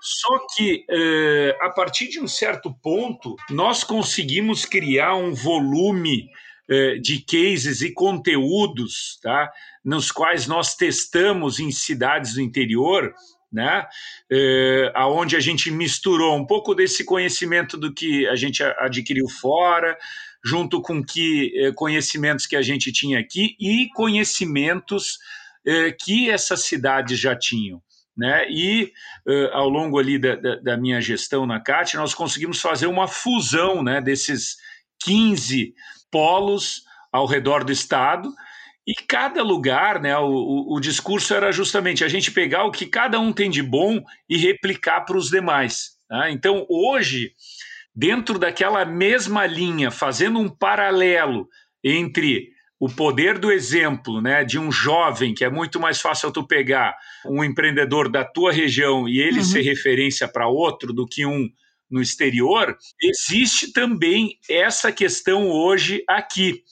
Só 0.00 0.46
que, 0.54 0.84
é, 0.88 1.56
a 1.60 1.70
partir 1.70 2.08
de 2.08 2.20
um 2.20 2.28
certo 2.28 2.72
ponto, 2.82 3.36
nós 3.50 3.84
conseguimos 3.84 4.64
criar 4.64 5.14
um 5.14 5.34
volume 5.34 6.28
é, 6.68 6.96
de 6.96 7.20
cases 7.20 7.82
e 7.82 7.92
conteúdos, 7.92 9.18
tá? 9.22 9.50
nos 9.84 10.10
quais 10.10 10.46
nós 10.46 10.74
testamos 10.74 11.58
em 11.58 11.70
cidades 11.70 12.34
do 12.34 12.40
interior, 12.40 13.12
né? 13.52 13.84
É, 14.30 14.92
aonde 14.94 15.34
a 15.34 15.40
gente 15.40 15.70
misturou 15.70 16.36
um 16.36 16.46
pouco 16.46 16.74
desse 16.74 17.04
conhecimento 17.04 17.76
do 17.76 17.92
que 17.92 18.26
a 18.28 18.36
gente 18.36 18.62
adquiriu 18.62 19.28
fora, 19.28 19.98
junto 20.44 20.80
com 20.80 21.04
que 21.04 21.52
é, 21.56 21.72
conhecimentos 21.72 22.46
que 22.46 22.56
a 22.56 22.62
gente 22.62 22.92
tinha 22.92 23.18
aqui 23.18 23.56
e 23.58 23.88
conhecimentos 23.94 25.18
é, 25.66 25.90
que 25.90 26.30
essas 26.30 26.64
cidades 26.64 27.18
já 27.18 27.36
tinham. 27.36 27.82
Né? 28.20 28.50
E 28.50 28.92
uh, 29.26 29.48
ao 29.54 29.66
longo 29.66 29.98
ali 29.98 30.18
da, 30.18 30.36
da, 30.36 30.56
da, 30.56 30.76
minha 30.76 31.00
gestão 31.00 31.46
na 31.46 31.58
CAT, 31.58 31.96
nós 31.96 32.12
conseguimos 32.12 32.60
fazer 32.60 32.86
uma 32.86 33.08
fusão 33.08 33.82
né, 33.82 33.98
desses 33.98 34.58
15 35.02 35.72
polos 36.10 36.82
ao 37.10 37.24
redor 37.24 37.64
do 37.64 37.72
estado. 37.72 38.30
E 38.86 38.92
cada 38.92 39.42
lugar, 39.42 40.02
né, 40.02 40.18
o, 40.18 40.26
o, 40.26 40.76
o 40.76 40.80
discurso 40.80 41.32
era 41.32 41.50
justamente 41.50 42.04
a 42.04 42.08
gente 42.08 42.30
pegar 42.30 42.64
o 42.64 42.70
que 42.70 42.84
cada 42.84 43.18
um 43.18 43.32
tem 43.32 43.48
de 43.48 43.62
bom 43.62 44.04
e 44.28 44.36
replicar 44.36 45.06
para 45.06 45.16
os 45.16 45.30
demais. 45.30 45.92
Tá? 46.06 46.30
Então, 46.30 46.66
hoje, 46.68 47.32
dentro 47.96 48.38
daquela 48.38 48.84
mesma 48.84 49.46
linha, 49.46 49.90
fazendo 49.90 50.38
um 50.38 50.48
paralelo 50.50 51.48
entre 51.82 52.50
o 52.80 52.88
poder 52.88 53.38
do 53.38 53.52
exemplo, 53.52 54.22
né, 54.22 54.42
de 54.42 54.58
um 54.58 54.72
jovem, 54.72 55.34
que 55.34 55.44
é 55.44 55.50
muito 55.50 55.78
mais 55.78 56.00
fácil 56.00 56.32
tu 56.32 56.46
pegar 56.46 56.96
um 57.26 57.44
empreendedor 57.44 58.10
da 58.10 58.24
tua 58.24 58.50
região 58.50 59.06
e 59.06 59.20
ele 59.20 59.40
uhum. 59.40 59.44
ser 59.44 59.60
referência 59.60 60.26
para 60.26 60.48
outro 60.48 60.90
do 60.90 61.06
que 61.06 61.26
um 61.26 61.46
no 61.90 62.00
exterior, 62.00 62.78
existe 63.02 63.72
também 63.72 64.38
essa 64.48 64.90
questão 64.90 65.50
hoje 65.50 66.02
aqui. 66.08 66.62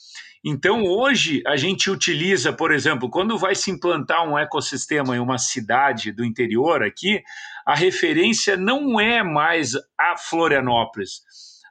Então, 0.43 0.85
hoje, 0.85 1.43
a 1.47 1.57
gente 1.57 1.91
utiliza, 1.91 2.53
por 2.53 2.73
exemplo, 2.73 3.11
quando 3.11 3.37
vai 3.37 3.55
se 3.55 3.71
implantar 3.71 4.27
um 4.27 4.39
ecossistema 4.39 5.17
em 5.17 5.19
uma 5.19 5.37
cidade 5.37 6.13
do 6.13 6.25
interior 6.25 6.83
aqui, 6.83 7.21
a 7.67 7.75
referência 7.75 8.57
não 8.57 8.99
é 8.99 9.23
mais 9.23 9.73
a 9.99 10.17
Florianópolis. 10.17 11.21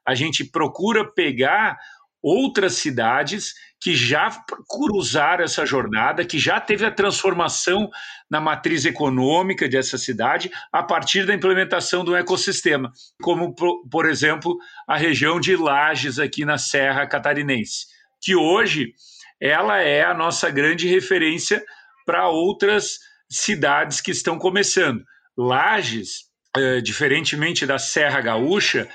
A 0.06 0.13
gente 0.13 0.43
procura 0.43 1.10
pegar 1.10 1.78
outras 2.21 2.73
cidades 2.73 3.54
que 3.79 3.95
já 3.95 4.29
cruzaram 4.67 5.43
essa 5.43 5.65
jornada, 5.65 6.25
que 6.25 6.39
já 6.39 6.59
teve 6.59 6.85
a 6.85 6.91
transformação 6.91 7.89
na 8.29 8.41
matriz 8.41 8.85
econômica 8.85 9.69
dessa 9.69 9.97
cidade 9.97 10.49
a 10.71 10.81
partir 10.81 11.25
da 11.25 11.33
implementação 11.33 12.03
do 12.03 12.15
ecossistema, 12.15 12.91
como, 13.21 13.53
por 13.89 14.07
exemplo, 14.07 14.57
a 14.87 14.97
região 14.97 15.39
de 15.39 15.55
Lages 15.55 16.17
aqui 16.17 16.43
na 16.43 16.57
Serra 16.57 17.05
Catarinense, 17.05 17.85
que 18.21 18.35
hoje 18.35 18.93
ela 19.39 19.79
é 19.79 20.03
a 20.03 20.13
nossa 20.13 20.49
grande 20.49 20.87
referência 20.87 21.63
para 22.05 22.29
outras 22.29 22.97
cidades 23.29 24.01
que 24.01 24.11
estão 24.11 24.39
começando. 24.39 25.03
Lages, 25.37 26.25
eh, 26.55 26.81
diferentemente 26.81 27.65
da 27.65 27.77
Serra 27.77 28.21
Gaúcha, 28.21 28.89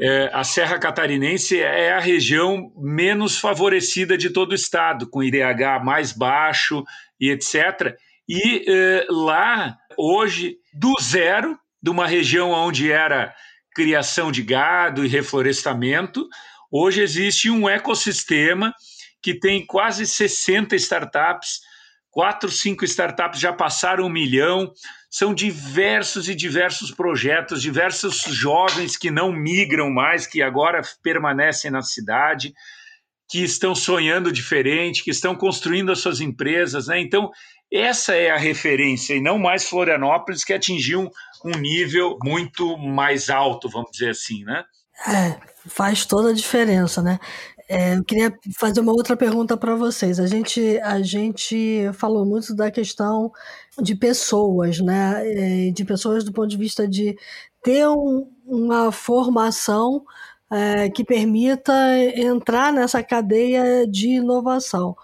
é, 0.00 0.30
a 0.32 0.42
Serra 0.42 0.78
Catarinense 0.78 1.60
é 1.60 1.92
a 1.92 2.00
região 2.00 2.72
menos 2.76 3.38
favorecida 3.38 4.18
de 4.18 4.30
todo 4.30 4.52
o 4.52 4.54
estado, 4.54 5.08
com 5.08 5.22
IDH 5.22 5.82
mais 5.84 6.12
baixo 6.12 6.84
e 7.20 7.30
etc. 7.30 7.96
E 8.28 8.64
é, 8.66 9.06
lá, 9.08 9.76
hoje, 9.96 10.56
do 10.72 10.92
zero, 11.00 11.58
de 11.82 11.90
uma 11.90 12.06
região 12.06 12.50
onde 12.50 12.90
era 12.90 13.34
criação 13.74 14.32
de 14.32 14.42
gado 14.42 15.04
e 15.04 15.08
reflorestamento, 15.08 16.28
hoje 16.70 17.02
existe 17.02 17.50
um 17.50 17.68
ecossistema 17.68 18.74
que 19.22 19.38
tem 19.38 19.64
quase 19.64 20.06
60 20.06 20.76
startups 20.76 21.60
quatro, 22.14 22.48
cinco 22.48 22.84
startups 22.84 23.40
já 23.40 23.52
passaram 23.52 24.06
um 24.06 24.08
milhão. 24.08 24.72
São 25.10 25.34
diversos 25.34 26.28
e 26.28 26.34
diversos 26.34 26.92
projetos, 26.92 27.60
diversos 27.60 28.22
jovens 28.22 28.96
que 28.96 29.10
não 29.10 29.32
migram 29.32 29.90
mais, 29.90 30.24
que 30.24 30.40
agora 30.40 30.80
permanecem 31.02 31.72
na 31.72 31.82
cidade, 31.82 32.54
que 33.28 33.42
estão 33.42 33.74
sonhando 33.74 34.30
diferente, 34.30 35.02
que 35.02 35.10
estão 35.10 35.34
construindo 35.34 35.90
as 35.90 35.98
suas 35.98 36.20
empresas. 36.20 36.86
Né? 36.86 37.00
Então, 37.00 37.30
essa 37.72 38.14
é 38.14 38.30
a 38.30 38.36
referência, 38.36 39.14
e 39.14 39.20
não 39.20 39.36
mais 39.36 39.68
Florianópolis, 39.68 40.44
que 40.44 40.52
atingiu 40.52 41.00
um, 41.00 41.10
um 41.44 41.58
nível 41.58 42.16
muito 42.22 42.78
mais 42.78 43.28
alto, 43.28 43.68
vamos 43.68 43.90
dizer 43.90 44.10
assim. 44.10 44.44
Né? 44.44 44.62
É, 45.08 45.36
faz 45.66 46.06
toda 46.06 46.30
a 46.30 46.34
diferença, 46.34 47.02
né? 47.02 47.18
É, 47.68 47.96
eu 47.96 48.04
queria 48.04 48.36
fazer 48.58 48.80
uma 48.80 48.92
outra 48.92 49.16
pergunta 49.16 49.56
para 49.56 49.74
vocês. 49.74 50.20
A 50.20 50.26
gente, 50.26 50.78
a 50.80 51.00
gente 51.02 51.90
falou 51.94 52.24
muito 52.26 52.54
da 52.54 52.70
questão 52.70 53.32
de 53.80 53.94
pessoas, 53.94 54.80
né? 54.80 55.68
É, 55.68 55.70
de 55.70 55.84
pessoas 55.84 56.24
do 56.24 56.32
ponto 56.32 56.48
de 56.48 56.56
vista 56.56 56.86
de 56.86 57.16
ter 57.62 57.88
um, 57.88 58.30
uma 58.46 58.92
formação 58.92 60.04
é, 60.50 60.90
que 60.90 61.04
permita 61.04 61.72
entrar 62.16 62.72
nessa 62.72 63.02
cadeia 63.02 63.86
de 63.86 64.08
inovação. 64.16 64.96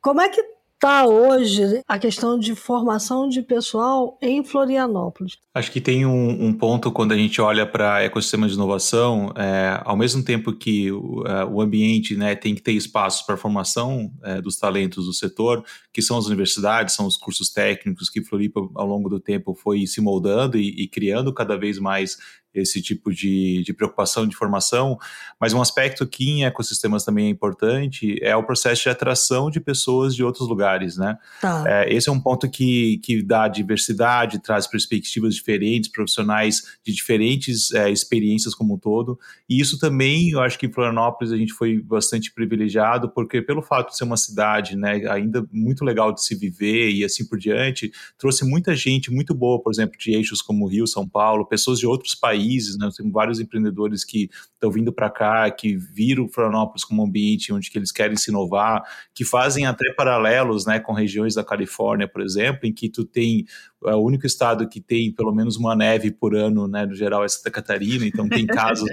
Como 0.00 0.20
é 0.20 0.28
que 0.28 0.42
está 0.82 1.06
hoje 1.06 1.80
a 1.86 1.96
questão 1.96 2.36
de 2.36 2.56
formação 2.56 3.28
de 3.28 3.40
pessoal 3.40 4.18
em 4.20 4.42
Florianópolis? 4.42 5.38
Acho 5.54 5.70
que 5.70 5.80
tem 5.80 6.04
um, 6.04 6.46
um 6.46 6.52
ponto 6.52 6.90
quando 6.90 7.12
a 7.12 7.16
gente 7.16 7.40
olha 7.40 7.64
para 7.64 8.02
ecossistema 8.02 8.48
de 8.48 8.54
inovação, 8.54 9.32
é, 9.36 9.80
ao 9.84 9.96
mesmo 9.96 10.24
tempo 10.24 10.52
que 10.52 10.90
o, 10.90 11.24
é, 11.24 11.44
o 11.44 11.60
ambiente 11.60 12.16
né, 12.16 12.34
tem 12.34 12.52
que 12.52 12.60
ter 12.60 12.72
espaços 12.72 13.22
para 13.22 13.36
formação 13.36 14.10
é, 14.24 14.40
dos 14.42 14.56
talentos 14.56 15.06
do 15.06 15.12
setor, 15.12 15.64
que 15.92 16.02
são 16.02 16.18
as 16.18 16.26
universidades, 16.26 16.96
são 16.96 17.06
os 17.06 17.16
cursos 17.16 17.48
técnicos 17.50 18.10
que 18.10 18.20
Floripa 18.20 18.60
ao 18.74 18.86
longo 18.86 19.08
do 19.08 19.20
tempo 19.20 19.54
foi 19.54 19.86
se 19.86 20.00
moldando 20.00 20.58
e, 20.58 20.82
e 20.82 20.88
criando 20.88 21.32
cada 21.32 21.56
vez 21.56 21.78
mais 21.78 22.18
esse 22.54 22.82
tipo 22.82 23.12
de, 23.12 23.62
de 23.64 23.72
preocupação 23.72 24.26
de 24.26 24.36
formação, 24.36 24.98
mas 25.40 25.52
um 25.52 25.60
aspecto 25.60 26.06
que 26.06 26.30
em 26.30 26.44
ecossistemas 26.44 27.04
também 27.04 27.26
é 27.26 27.30
importante 27.30 28.18
é 28.22 28.36
o 28.36 28.42
processo 28.42 28.82
de 28.82 28.88
atração 28.88 29.50
de 29.50 29.60
pessoas 29.60 30.14
de 30.14 30.22
outros 30.22 30.48
lugares, 30.48 30.96
né? 30.96 31.18
Tá. 31.40 31.64
É, 31.66 31.92
esse 31.94 32.08
é 32.08 32.12
um 32.12 32.20
ponto 32.20 32.48
que, 32.48 32.98
que 32.98 33.22
dá 33.22 33.48
diversidade, 33.48 34.38
traz 34.40 34.66
perspectivas 34.66 35.34
diferentes, 35.34 35.90
profissionais 35.90 36.62
de 36.84 36.92
diferentes 36.92 37.72
é, 37.72 37.90
experiências 37.90 38.54
como 38.54 38.74
um 38.74 38.78
todo, 38.78 39.18
e 39.48 39.60
isso 39.60 39.78
também, 39.78 40.30
eu 40.30 40.40
acho 40.40 40.58
que 40.58 40.66
em 40.66 40.72
Florianópolis 40.72 41.32
a 41.32 41.36
gente 41.36 41.52
foi 41.52 41.78
bastante 41.80 42.32
privilegiado, 42.32 43.08
porque 43.08 43.40
pelo 43.42 43.62
fato 43.62 43.90
de 43.90 43.96
ser 43.96 44.04
uma 44.04 44.16
cidade, 44.16 44.76
né, 44.76 45.06
ainda 45.08 45.46
muito 45.52 45.84
legal 45.84 46.12
de 46.12 46.24
se 46.24 46.34
viver 46.34 46.90
e 46.90 47.04
assim 47.04 47.26
por 47.26 47.38
diante, 47.38 47.90
trouxe 48.18 48.44
muita 48.44 48.74
gente 48.74 49.10
muito 49.10 49.34
boa, 49.34 49.60
por 49.60 49.72
exemplo, 49.72 49.98
de 49.98 50.12
eixos 50.12 50.42
como 50.42 50.66
Rio, 50.66 50.86
São 50.86 51.08
Paulo, 51.08 51.46
pessoas 51.46 51.78
de 51.78 51.86
outros 51.86 52.14
países, 52.14 52.41
países, 52.42 52.76
né? 52.76 52.88
Temos 52.96 53.12
vários 53.12 53.40
empreendedores 53.40 54.04
que 54.04 54.28
estão 54.54 54.70
vindo 54.70 54.92
para 54.92 55.08
cá, 55.08 55.50
que 55.50 55.76
viram 55.76 56.28
Florianópolis 56.28 56.84
como 56.84 57.02
um 57.02 57.06
ambiente 57.06 57.52
onde 57.52 57.70
que 57.70 57.78
eles 57.78 57.92
querem 57.92 58.16
se 58.16 58.30
inovar, 58.30 58.82
que 59.14 59.24
fazem 59.24 59.66
até 59.66 59.92
paralelos, 59.94 60.66
né, 60.66 60.80
com 60.80 60.92
regiões 60.92 61.34
da 61.34 61.44
Califórnia, 61.44 62.08
por 62.08 62.20
exemplo, 62.20 62.60
em 62.64 62.72
que 62.72 62.88
tu 62.88 63.04
tem 63.04 63.46
é 63.84 63.94
o 63.94 64.00
único 64.00 64.26
estado 64.26 64.68
que 64.68 64.80
tem 64.80 65.12
pelo 65.12 65.34
menos 65.34 65.56
uma 65.56 65.74
neve 65.74 66.12
por 66.12 66.36
ano, 66.36 66.68
né, 66.68 66.86
no 66.86 66.94
geral 66.94 67.24
é 67.24 67.28
Santa 67.28 67.50
Catarina, 67.50 68.06
então 68.06 68.28
tem 68.28 68.46
casos 68.46 68.88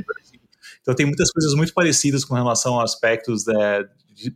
Então 0.82 0.96
tem 0.96 1.06
muitas 1.06 1.32
coisas 1.32 1.54
muito 1.54 1.74
parecidas 1.74 2.26
com 2.26 2.34
relação 2.34 2.80
a 2.80 2.84
aspectos 2.84 3.48
é, 3.48 3.86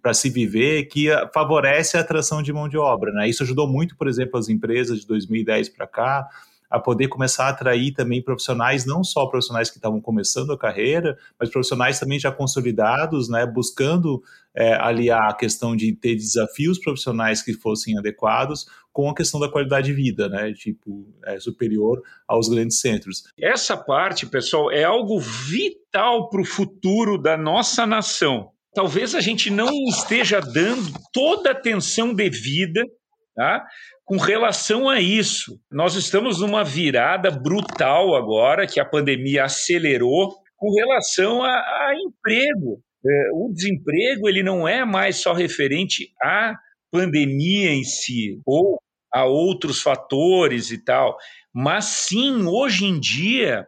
para 0.01 0.13
se 0.13 0.29
viver 0.29 0.85
que 0.85 1.07
favorece 1.33 1.97
a 1.97 2.01
atração 2.01 2.41
de 2.41 2.53
mão 2.53 2.69
de 2.69 2.77
obra. 2.77 3.11
Né? 3.11 3.29
Isso 3.29 3.43
ajudou 3.43 3.67
muito, 3.67 3.97
por 3.97 4.07
exemplo, 4.07 4.39
as 4.39 4.47
empresas 4.47 4.99
de 4.99 5.07
2010 5.07 5.69
para 5.69 5.87
cá 5.87 6.27
a 6.73 6.79
poder 6.79 7.07
começar 7.07 7.45
a 7.45 7.49
atrair 7.49 7.93
também 7.93 8.19
profissionais, 8.19 8.83
não 8.83 9.03
só 9.03 9.27
profissionais 9.27 9.69
que 9.69 9.77
estavam 9.77 10.01
começando 10.01 10.51
a 10.51 10.57
carreira, 10.57 11.15
mas 11.39 11.51
profissionais 11.51 11.99
também 11.99 12.17
já 12.17 12.31
consolidados, 12.31 13.29
né, 13.29 13.45
buscando 13.45 14.23
é, 14.55 14.73
aliar 14.73 15.29
a 15.29 15.35
questão 15.35 15.75
de 15.75 15.93
ter 15.95 16.15
desafios 16.15 16.79
profissionais 16.79 17.43
que 17.43 17.53
fossem 17.53 17.95
adequados 17.95 18.65
com 18.91 19.07
a 19.07 19.13
questão 19.13 19.39
da 19.39 19.47
qualidade 19.47 19.85
de 19.85 19.93
vida, 19.93 20.27
né, 20.27 20.51
tipo, 20.51 21.07
é, 21.25 21.39
superior 21.39 22.01
aos 22.27 22.49
grandes 22.49 22.79
centros. 22.79 23.21
Essa 23.39 23.77
parte, 23.77 24.25
pessoal, 24.25 24.71
é 24.71 24.83
algo 24.83 25.19
vital 25.19 26.27
para 26.27 26.41
o 26.41 26.45
futuro 26.45 27.19
da 27.19 27.37
nossa 27.37 27.85
nação. 27.85 28.49
Talvez 28.73 29.13
a 29.13 29.21
gente 29.21 29.51
não 29.51 29.69
esteja 29.89 30.39
dando 30.41 30.91
toda 31.13 31.49
a 31.49 31.53
atenção 31.53 32.15
devida 32.15 32.83
Tá? 33.35 33.65
Com 34.05 34.17
relação 34.17 34.87
a 34.87 34.99
isso, 34.99 35.59
nós 35.71 35.95
estamos 35.95 36.41
numa 36.41 36.63
virada 36.63 37.31
brutal 37.31 38.15
agora, 38.15 38.67
que 38.67 38.79
a 38.79 38.85
pandemia 38.85 39.45
acelerou, 39.45 40.35
com 40.55 40.71
relação 40.75 41.43
a, 41.43 41.49
a 41.49 41.93
emprego. 41.95 42.79
É, 43.05 43.29
o 43.33 43.51
desemprego 43.51 44.29
ele 44.29 44.43
não 44.43 44.67
é 44.67 44.85
mais 44.85 45.17
só 45.17 45.33
referente 45.33 46.13
à 46.21 46.55
pandemia 46.91 47.71
em 47.71 47.83
si, 47.83 48.39
ou 48.45 48.79
a 49.11 49.25
outros 49.25 49.81
fatores 49.81 50.71
e 50.71 50.77
tal, 50.77 51.17
mas 51.53 51.85
sim, 51.85 52.45
hoje 52.47 52.85
em 52.85 52.99
dia, 52.99 53.67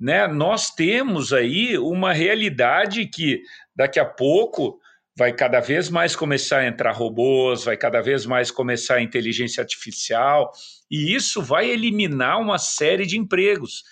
né, 0.00 0.26
nós 0.26 0.70
temos 0.70 1.32
aí 1.32 1.76
uma 1.78 2.12
realidade 2.12 3.06
que 3.06 3.42
daqui 3.74 3.98
a 3.98 4.04
pouco 4.04 4.78
vai 5.16 5.32
cada 5.32 5.60
vez 5.60 5.88
mais 5.88 6.14
começar 6.14 6.58
a 6.58 6.66
entrar 6.66 6.92
robôs, 6.92 7.64
vai 7.64 7.76
cada 7.76 8.02
vez 8.02 8.26
mais 8.26 8.50
começar 8.50 8.96
a 8.96 9.02
inteligência 9.02 9.62
artificial, 9.62 10.52
e 10.90 11.14
isso 11.14 11.42
vai 11.42 11.70
eliminar 11.70 12.38
uma 12.38 12.58
série 12.58 13.06
de 13.06 13.18
empregos. 13.18 13.82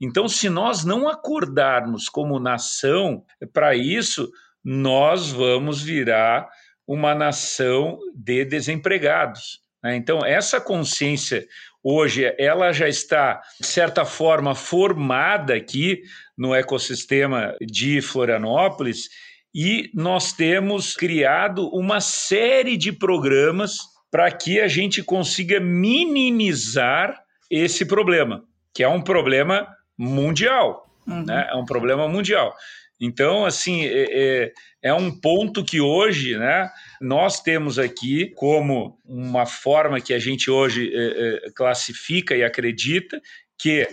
Então, 0.00 0.26
se 0.26 0.48
nós 0.48 0.84
não 0.84 1.06
acordarmos 1.06 2.08
como 2.08 2.40
nação 2.40 3.22
para 3.52 3.76
isso, 3.76 4.30
nós 4.64 5.30
vamos 5.30 5.82
virar 5.82 6.48
uma 6.86 7.14
nação 7.14 7.98
de 8.14 8.44
desempregados. 8.46 9.60
Né? 9.84 9.96
Então, 9.96 10.24
essa 10.24 10.58
consciência 10.58 11.46
hoje, 11.82 12.34
ela 12.38 12.72
já 12.72 12.88
está, 12.88 13.42
de 13.60 13.66
certa 13.66 14.06
forma, 14.06 14.54
formada 14.54 15.54
aqui 15.54 16.02
no 16.36 16.54
ecossistema 16.54 17.54
de 17.60 18.00
Florianópolis 18.00 19.08
e 19.54 19.90
nós 19.94 20.32
temos 20.32 20.94
criado 20.94 21.68
uma 21.68 22.00
série 22.00 22.76
de 22.76 22.92
programas 22.92 23.78
para 24.10 24.30
que 24.30 24.60
a 24.60 24.68
gente 24.68 25.02
consiga 25.02 25.60
minimizar 25.60 27.20
esse 27.50 27.84
problema, 27.84 28.44
que 28.74 28.82
é 28.82 28.88
um 28.88 29.02
problema 29.02 29.68
mundial, 29.98 30.86
uhum. 31.06 31.24
né? 31.24 31.48
É 31.50 31.56
um 31.56 31.64
problema 31.64 32.08
mundial. 32.08 32.54
Então, 33.00 33.46
assim, 33.46 33.86
é, 33.86 34.06
é, 34.10 34.52
é, 34.82 34.94
um 34.94 35.10
ponto 35.10 35.64
que 35.64 35.80
hoje, 35.80 36.36
né, 36.36 36.70
nós 37.00 37.40
temos 37.40 37.78
aqui 37.78 38.30
como 38.36 38.98
uma 39.06 39.46
forma 39.46 40.00
que 40.00 40.12
a 40.12 40.18
gente 40.18 40.50
hoje 40.50 40.92
é, 40.94 41.46
é 41.46 41.50
classifica 41.52 42.36
e 42.36 42.44
acredita 42.44 43.20
que 43.58 43.88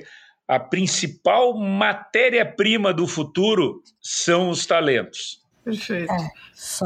a 0.48 0.60
principal 0.60 1.58
matéria-prima 1.58 2.94
do 2.94 3.08
futuro 3.08 3.82
são 4.02 4.50
os 4.50 4.66
talentos. 4.66 5.42
Perfeito. 5.68 6.12
É, 6.14 6.32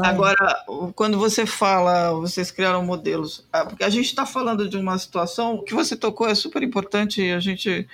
Agora, 0.04 0.64
quando 0.96 1.16
você 1.16 1.46
fala, 1.46 2.10
vocês 2.14 2.50
criaram 2.50 2.84
modelos, 2.84 3.46
porque 3.68 3.84
a 3.84 3.88
gente 3.88 4.06
está 4.06 4.26
falando 4.26 4.68
de 4.68 4.76
uma 4.76 4.98
situação, 4.98 5.54
o 5.54 5.62
que 5.62 5.72
você 5.72 5.96
tocou 5.96 6.28
é 6.28 6.34
super 6.34 6.64
importante 6.64 7.22
e 7.22 7.30
a 7.30 7.38
gente 7.38 7.88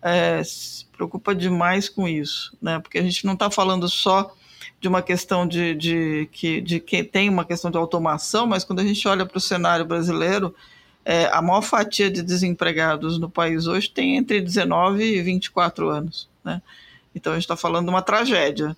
é, 0.00 0.42
se 0.42 0.86
preocupa 0.86 1.34
demais 1.34 1.90
com 1.90 2.08
isso, 2.08 2.56
né? 2.60 2.78
Porque 2.78 2.98
a 2.98 3.02
gente 3.02 3.26
não 3.26 3.34
está 3.34 3.50
falando 3.50 3.86
só 3.86 4.34
de 4.80 4.88
uma 4.88 5.02
questão 5.02 5.46
de, 5.46 5.74
de, 5.74 6.28
que, 6.32 6.62
de 6.62 6.80
que 6.80 7.04
tem 7.04 7.28
uma 7.28 7.44
questão 7.44 7.70
de 7.70 7.76
automação, 7.76 8.46
mas 8.46 8.64
quando 8.64 8.80
a 8.80 8.84
gente 8.84 9.06
olha 9.06 9.26
para 9.26 9.36
o 9.36 9.40
cenário 9.40 9.84
brasileiro, 9.84 10.54
é, 11.04 11.26
a 11.26 11.42
maior 11.42 11.60
fatia 11.60 12.10
de 12.10 12.22
desempregados 12.22 13.18
no 13.18 13.28
país 13.28 13.66
hoje 13.66 13.90
tem 13.90 14.16
entre 14.16 14.40
19 14.40 15.04
e 15.04 15.20
24 15.20 15.90
anos, 15.90 16.30
né? 16.42 16.62
Então 17.14 17.32
a 17.32 17.36
gente 17.36 17.44
está 17.44 17.56
falando 17.56 17.84
de 17.84 17.90
uma 17.90 18.02
tragédia. 18.02 18.74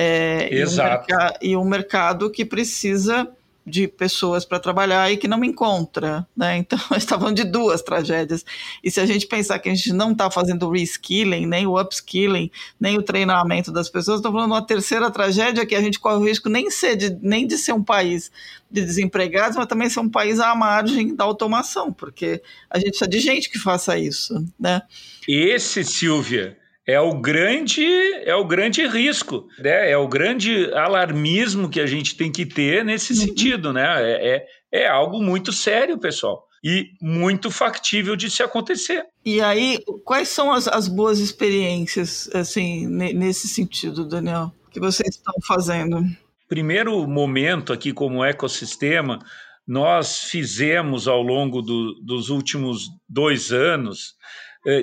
É, 0.00 0.48
Exato. 0.54 1.12
E 1.42 1.48
um, 1.48 1.50
e 1.50 1.56
um 1.56 1.64
mercado 1.64 2.30
que 2.30 2.44
precisa 2.44 3.28
de 3.66 3.88
pessoas 3.88 4.44
para 4.44 4.60
trabalhar 4.60 5.12
e 5.12 5.16
que 5.16 5.26
não 5.26 5.42
encontra, 5.44 6.24
né? 6.36 6.56
Então, 6.68 6.78
estavam 6.96 7.32
de 7.32 7.42
duas 7.42 7.82
tragédias. 7.82 8.44
E 8.82 8.92
se 8.92 9.00
a 9.00 9.06
gente 9.06 9.26
pensar 9.26 9.58
que 9.58 9.68
a 9.68 9.74
gente 9.74 9.92
não 9.92 10.12
está 10.12 10.30
fazendo 10.30 10.68
o 10.68 10.70
reskilling, 10.70 11.46
nem 11.46 11.66
o 11.66 11.80
upskilling, 11.80 12.48
nem 12.78 12.96
o 12.96 13.02
treinamento 13.02 13.72
das 13.72 13.88
pessoas, 13.88 14.18
estamos 14.18 14.36
falando 14.36 14.52
uma 14.52 14.64
terceira 14.64 15.10
tragédia 15.10 15.66
que 15.66 15.74
a 15.74 15.82
gente 15.82 15.98
corre 15.98 16.16
o 16.16 16.24
risco 16.24 16.48
nem, 16.48 16.70
ser 16.70 16.94
de, 16.94 17.18
nem 17.20 17.44
de 17.44 17.58
ser 17.58 17.72
um 17.72 17.82
país 17.82 18.30
de 18.70 18.82
desempregados, 18.84 19.56
mas 19.56 19.66
também 19.66 19.90
ser 19.90 19.98
um 19.98 20.08
país 20.08 20.38
à 20.38 20.54
margem 20.54 21.12
da 21.14 21.24
automação, 21.24 21.92
porque 21.92 22.40
a 22.70 22.78
gente 22.78 22.90
precisa 22.90 23.10
de 23.10 23.18
gente 23.18 23.50
que 23.50 23.58
faça 23.58 23.98
isso, 23.98 24.44
né? 24.58 24.82
Esse, 25.26 25.82
Silvia, 25.82 26.56
é 26.88 26.98
o 26.98 27.20
grande 27.20 27.84
é 28.24 28.34
o 28.34 28.46
grande 28.46 28.86
risco, 28.88 29.46
né? 29.58 29.90
é 29.90 29.96
o 29.98 30.08
grande 30.08 30.72
alarmismo 30.72 31.68
que 31.68 31.80
a 31.80 31.86
gente 31.86 32.16
tem 32.16 32.32
que 32.32 32.46
ter 32.46 32.82
nesse 32.82 33.12
uhum. 33.12 33.18
sentido, 33.18 33.74
né? 33.74 33.84
É, 34.00 34.46
é, 34.72 34.84
é 34.84 34.88
algo 34.88 35.20
muito 35.20 35.52
sério, 35.52 35.98
pessoal, 35.98 36.48
e 36.64 36.92
muito 36.98 37.50
factível 37.50 38.16
de 38.16 38.30
se 38.30 38.42
acontecer. 38.42 39.04
E 39.22 39.38
aí, 39.42 39.78
quais 40.02 40.30
são 40.30 40.50
as, 40.50 40.66
as 40.66 40.88
boas 40.88 41.18
experiências, 41.18 42.30
assim, 42.32 42.86
nesse 42.86 43.46
sentido, 43.48 44.08
Daniel, 44.08 44.50
que 44.70 44.80
vocês 44.80 45.16
estão 45.16 45.34
fazendo? 45.46 46.02
Primeiro 46.48 47.06
momento 47.06 47.70
aqui 47.70 47.92
como 47.92 48.24
ecossistema, 48.24 49.18
nós 49.66 50.22
fizemos 50.22 51.06
ao 51.06 51.20
longo 51.20 51.60
do, 51.60 52.00
dos 52.00 52.30
últimos 52.30 52.88
dois 53.06 53.52
anos 53.52 54.16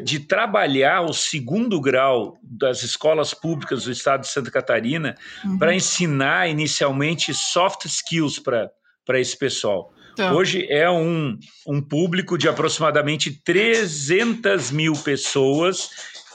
de 0.03 0.19
trabalhar 0.19 1.01
o 1.01 1.13
segundo 1.13 1.79
grau 1.79 2.37
das 2.41 2.81
escolas 2.81 3.33
públicas 3.33 3.83
do 3.83 3.91
estado 3.91 4.21
de 4.21 4.27
Santa 4.27 4.49
Catarina 4.49 5.15
uhum. 5.43 5.57
para 5.57 5.75
ensinar 5.75 6.49
inicialmente 6.49 7.33
soft 7.33 7.85
skills 7.85 8.39
para 8.39 9.19
esse 9.19 9.37
pessoal. 9.37 9.93
Então. 10.13 10.33
Hoje 10.33 10.65
é 10.69 10.89
um, 10.89 11.37
um 11.67 11.81
público 11.81 12.37
de 12.37 12.47
aproximadamente 12.47 13.31
300 13.43 14.71
mil 14.71 14.93
pessoas 14.93 15.89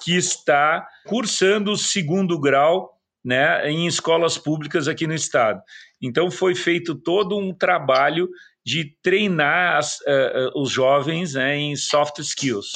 que 0.04 0.16
está 0.16 0.86
cursando 1.06 1.72
o 1.72 1.76
segundo 1.76 2.38
grau 2.38 2.90
né, 3.24 3.70
em 3.70 3.86
escolas 3.86 4.36
públicas 4.36 4.86
aqui 4.86 5.06
no 5.06 5.14
estado. 5.14 5.62
Então 6.00 6.30
foi 6.30 6.54
feito 6.54 6.94
todo 6.94 7.38
um 7.38 7.54
trabalho 7.54 8.28
de 8.64 8.94
treinar 9.02 9.76
as, 9.76 9.98
uh, 10.00 10.60
os 10.60 10.70
jovens 10.70 11.34
né, 11.34 11.56
em 11.56 11.74
soft 11.74 12.18
skills. 12.18 12.72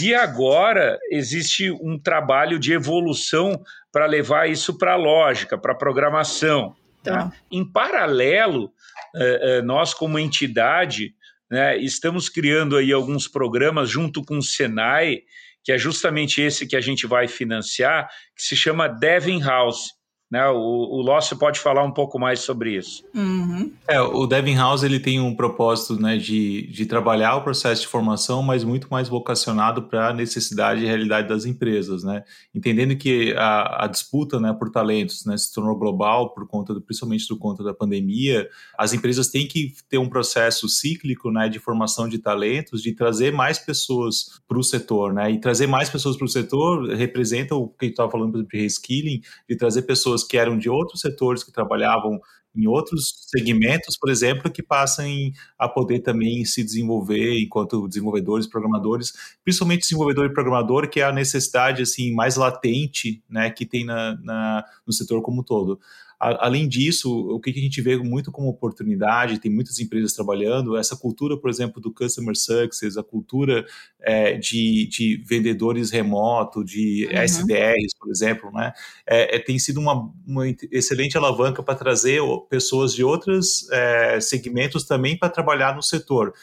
E 0.00 0.14
agora 0.14 0.98
existe 1.10 1.70
um 1.70 1.98
trabalho 1.98 2.58
de 2.58 2.72
evolução 2.72 3.60
para 3.92 4.06
levar 4.06 4.48
isso 4.48 4.78
para 4.78 4.92
a 4.92 4.96
lógica, 4.96 5.58
para 5.58 5.72
a 5.72 5.76
programação. 5.76 6.74
Tá. 7.02 7.26
Né? 7.26 7.32
Em 7.50 7.64
paralelo, 7.64 8.66
uh, 8.66 9.60
uh, 9.60 9.62
nós 9.64 9.94
como 9.94 10.18
entidade 10.18 11.14
né, 11.50 11.76
estamos 11.78 12.28
criando 12.28 12.76
aí 12.76 12.92
alguns 12.92 13.26
programas 13.26 13.88
junto 13.88 14.22
com 14.22 14.38
o 14.38 14.42
Senai, 14.42 15.22
que 15.64 15.72
é 15.72 15.78
justamente 15.78 16.40
esse 16.40 16.66
que 16.66 16.76
a 16.76 16.80
gente 16.80 17.06
vai 17.06 17.26
financiar, 17.26 18.08
que 18.36 18.42
se 18.42 18.56
chama 18.56 18.88
Devin 18.88 19.40
House. 19.40 19.92
Né? 20.30 20.46
O, 20.48 20.56
o 20.56 21.00
Lócio 21.00 21.38
pode 21.38 21.58
falar 21.58 21.82
um 21.82 21.90
pouco 21.90 22.18
mais 22.18 22.40
sobre 22.40 22.76
isso. 22.76 23.02
Uhum. 23.14 23.72
É, 23.88 23.98
o 24.00 24.26
Devin 24.26 24.56
House 24.56 24.82
ele 24.82 25.00
tem 25.00 25.18
um 25.18 25.34
propósito 25.34 26.00
né, 26.00 26.18
de, 26.18 26.66
de 26.66 26.84
trabalhar 26.84 27.36
o 27.36 27.42
processo 27.42 27.82
de 27.82 27.88
formação, 27.88 28.42
mas 28.42 28.62
muito 28.62 28.88
mais 28.90 29.08
vocacionado 29.08 29.84
para 29.84 30.08
a 30.08 30.12
necessidade 30.12 30.82
e 30.82 30.86
realidade 30.86 31.28
das 31.28 31.46
empresas. 31.46 32.04
Né? 32.04 32.22
Entendendo 32.54 32.94
que 32.94 33.32
a, 33.38 33.84
a 33.84 33.86
disputa 33.86 34.38
né, 34.38 34.52
por 34.52 34.70
talentos 34.70 35.24
né, 35.24 35.34
se 35.38 35.52
tornou 35.52 35.74
global, 35.76 36.34
por 36.34 36.46
conta 36.46 36.74
do, 36.74 36.82
principalmente 36.82 37.26
por 37.26 37.38
conta 37.38 37.64
da 37.64 37.72
pandemia, 37.72 38.46
as 38.76 38.92
empresas 38.92 39.28
têm 39.28 39.48
que 39.48 39.72
ter 39.88 39.96
um 39.96 40.10
processo 40.10 40.68
cíclico 40.68 41.30
né, 41.30 41.48
de 41.48 41.58
formação 41.58 42.06
de 42.06 42.18
talentos, 42.18 42.82
de 42.82 42.92
trazer 42.92 43.32
mais 43.32 43.58
pessoas 43.58 44.38
para 44.46 44.58
o 44.58 44.62
setor. 44.62 45.14
Né? 45.14 45.30
E 45.30 45.40
trazer 45.40 45.66
mais 45.66 45.88
pessoas 45.88 46.18
para 46.18 46.26
o 46.26 46.28
setor 46.28 46.86
representa 46.90 47.54
o 47.54 47.68
que 47.68 47.76
a 47.80 47.84
gente 47.86 47.94
estava 47.94 48.10
falando 48.10 48.44
de 48.44 48.58
reskilling, 48.58 49.22
de 49.48 49.56
trazer 49.56 49.82
pessoas 49.82 50.17
pessoas 50.18 50.24
que 50.24 50.36
eram 50.36 50.58
de 50.58 50.68
outros 50.68 51.00
setores, 51.00 51.44
que 51.44 51.52
trabalhavam 51.52 52.20
em 52.56 52.66
outros 52.66 53.14
segmentos, 53.28 53.96
por 53.96 54.10
exemplo, 54.10 54.50
que 54.50 54.62
passem 54.62 55.32
a 55.58 55.68
poder 55.68 56.00
também 56.00 56.44
se 56.44 56.64
desenvolver 56.64 57.40
enquanto 57.40 57.86
desenvolvedores, 57.86 58.46
programadores, 58.46 59.12
principalmente 59.44 59.82
desenvolvedor 59.82 60.26
e 60.26 60.32
programador, 60.32 60.88
que 60.88 61.00
é 61.00 61.04
a 61.04 61.12
necessidade 61.12 61.82
assim 61.82 62.12
mais 62.14 62.36
latente, 62.36 63.22
né, 63.28 63.50
que 63.50 63.64
tem 63.64 63.84
na, 63.84 64.16
na 64.22 64.64
no 64.86 64.92
setor 64.92 65.22
como 65.22 65.42
um 65.42 65.44
todo 65.44 65.78
além 66.18 66.68
disso, 66.68 67.10
o 67.12 67.38
que 67.38 67.50
a 67.50 67.52
gente 67.52 67.80
vê 67.80 67.96
muito 67.96 68.32
como 68.32 68.48
oportunidade, 68.48 69.38
tem 69.38 69.50
muitas 69.50 69.78
empresas 69.78 70.12
trabalhando, 70.12 70.76
essa 70.76 70.96
cultura, 70.96 71.36
por 71.36 71.48
exemplo, 71.48 71.80
do 71.80 71.92
customer 71.92 72.36
success, 72.36 72.96
a 72.96 73.04
cultura 73.04 73.64
é, 74.00 74.36
de, 74.36 74.88
de, 74.88 75.22
vendedores 75.24 75.90
remoto, 75.90 76.64
de 76.64 77.08
uhum. 77.12 77.22
SDRs, 77.22 77.94
por 77.98 78.10
exemplo, 78.10 78.50
né, 78.52 78.72
é, 79.06 79.36
é, 79.36 79.38
tem 79.38 79.58
sido 79.58 79.78
uma, 79.78 80.12
uma 80.26 80.48
excelente 80.72 81.16
alavanca 81.16 81.62
para 81.62 81.76
trazer 81.76 82.20
pessoas 82.50 82.92
de 82.92 83.04
outros 83.04 83.70
é, 83.70 84.20
segmentos 84.20 84.84
também 84.84 85.16
para 85.16 85.28
trabalhar 85.28 85.76
no 85.76 85.82
setor. 85.82 86.34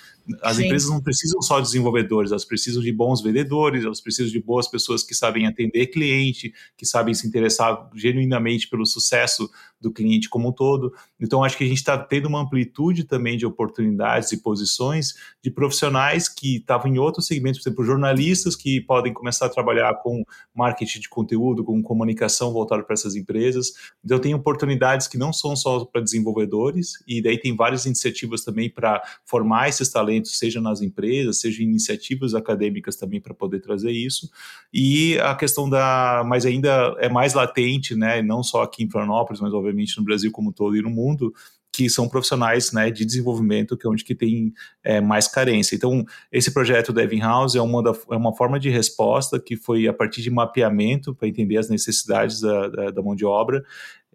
As 0.41 0.57
Sim. 0.57 0.65
empresas 0.65 0.89
não 0.89 1.01
precisam 1.01 1.41
só 1.41 1.59
de 1.59 1.67
desenvolvedores, 1.67 2.31
elas 2.31 2.45
precisam 2.45 2.81
de 2.81 2.91
bons 2.91 3.21
vendedores, 3.21 3.85
elas 3.85 4.01
precisam 4.01 4.31
de 4.31 4.39
boas 4.39 4.67
pessoas 4.67 5.03
que 5.03 5.13
sabem 5.13 5.45
atender 5.45 5.87
cliente, 5.87 6.53
que 6.75 6.85
sabem 6.85 7.13
se 7.13 7.27
interessar 7.27 7.89
genuinamente 7.93 8.67
pelo 8.67 8.85
sucesso 8.85 9.49
do 9.79 9.91
cliente 9.91 10.27
como 10.27 10.49
um 10.49 10.51
todo. 10.51 10.93
Então, 11.19 11.43
acho 11.43 11.57
que 11.57 11.63
a 11.63 11.67
gente 11.67 11.77
está 11.77 11.97
tendo 11.97 12.27
uma 12.27 12.41
amplitude 12.41 13.03
também 13.03 13.37
de 13.37 13.45
oportunidades 13.45 14.31
e 14.31 14.37
posições 14.37 15.13
de 15.43 15.51
profissionais 15.51 16.27
que 16.27 16.57
estavam 16.57 16.91
em 16.91 16.97
outros 16.97 17.27
segmentos, 17.27 17.61
por 17.61 17.69
exemplo, 17.69 17.85
jornalistas 17.85 18.55
que 18.55 18.81
podem 18.81 19.13
começar 19.13 19.45
a 19.45 19.49
trabalhar 19.49 19.93
com 20.01 20.23
marketing 20.53 21.01
de 21.01 21.09
conteúdo, 21.09 21.63
com 21.63 21.81
comunicação 21.83 22.51
voltada 22.51 22.83
para 22.83 22.93
essas 22.93 23.15
empresas. 23.15 23.73
Então, 24.03 24.17
tem 24.17 24.33
oportunidades 24.33 25.07
que 25.07 25.17
não 25.17 25.31
são 25.31 25.55
só 25.55 25.85
para 25.85 26.01
desenvolvedores, 26.01 26.93
e 27.07 27.21
daí 27.21 27.37
tem 27.37 27.55
várias 27.55 27.85
iniciativas 27.85 28.43
também 28.43 28.69
para 28.69 29.03
formar 29.25 29.69
esses 29.69 29.89
talentos, 29.89 30.14
seja 30.23 30.61
nas 30.61 30.81
empresas, 30.81 31.39
seja 31.39 31.63
em 31.63 31.67
iniciativas 31.67 32.33
acadêmicas 32.33 32.95
também 32.95 33.19
para 33.19 33.33
poder 33.33 33.59
trazer 33.59 33.91
isso. 33.91 34.29
E 34.73 35.17
a 35.19 35.35
questão 35.35 35.69
da. 35.69 36.23
Mas 36.25 36.45
ainda 36.45 36.95
é 36.99 37.09
mais 37.09 37.33
latente, 37.33 37.95
né? 37.95 38.21
Não 38.21 38.43
só 38.43 38.63
aqui 38.63 38.83
em 38.83 38.89
Florianópolis, 38.89 39.41
mas 39.41 39.53
obviamente 39.53 39.97
no 39.97 40.03
Brasil 40.03 40.31
como 40.31 40.53
todo 40.53 40.75
e 40.75 40.81
no 40.81 40.89
mundo, 40.89 41.33
que 41.75 41.89
são 41.89 42.07
profissionais 42.07 42.71
né, 42.71 42.89
de 42.89 43.03
desenvolvimento, 43.03 43.75
que 43.75 43.85
é 43.85 43.89
onde 43.89 44.03
que 44.03 44.15
tem 44.15 44.53
é, 44.81 45.01
mais 45.01 45.27
carência. 45.27 45.75
Então, 45.75 46.05
esse 46.31 46.53
projeto 46.53 46.93
Devin 46.93 47.19
House 47.19 47.55
é 47.55 47.61
uma, 47.61 47.83
da, 47.83 47.91
é 48.11 48.15
uma 48.15 48.33
forma 48.33 48.57
de 48.57 48.69
resposta 48.69 49.37
que 49.37 49.57
foi 49.57 49.85
a 49.85 49.93
partir 49.93 50.21
de 50.21 50.31
mapeamento 50.31 51.13
para 51.13 51.27
entender 51.27 51.57
as 51.57 51.69
necessidades 51.69 52.39
da, 52.39 52.69
da, 52.69 52.91
da, 52.91 53.01
mão 53.01 53.13
de 53.13 53.25
obra. 53.25 53.61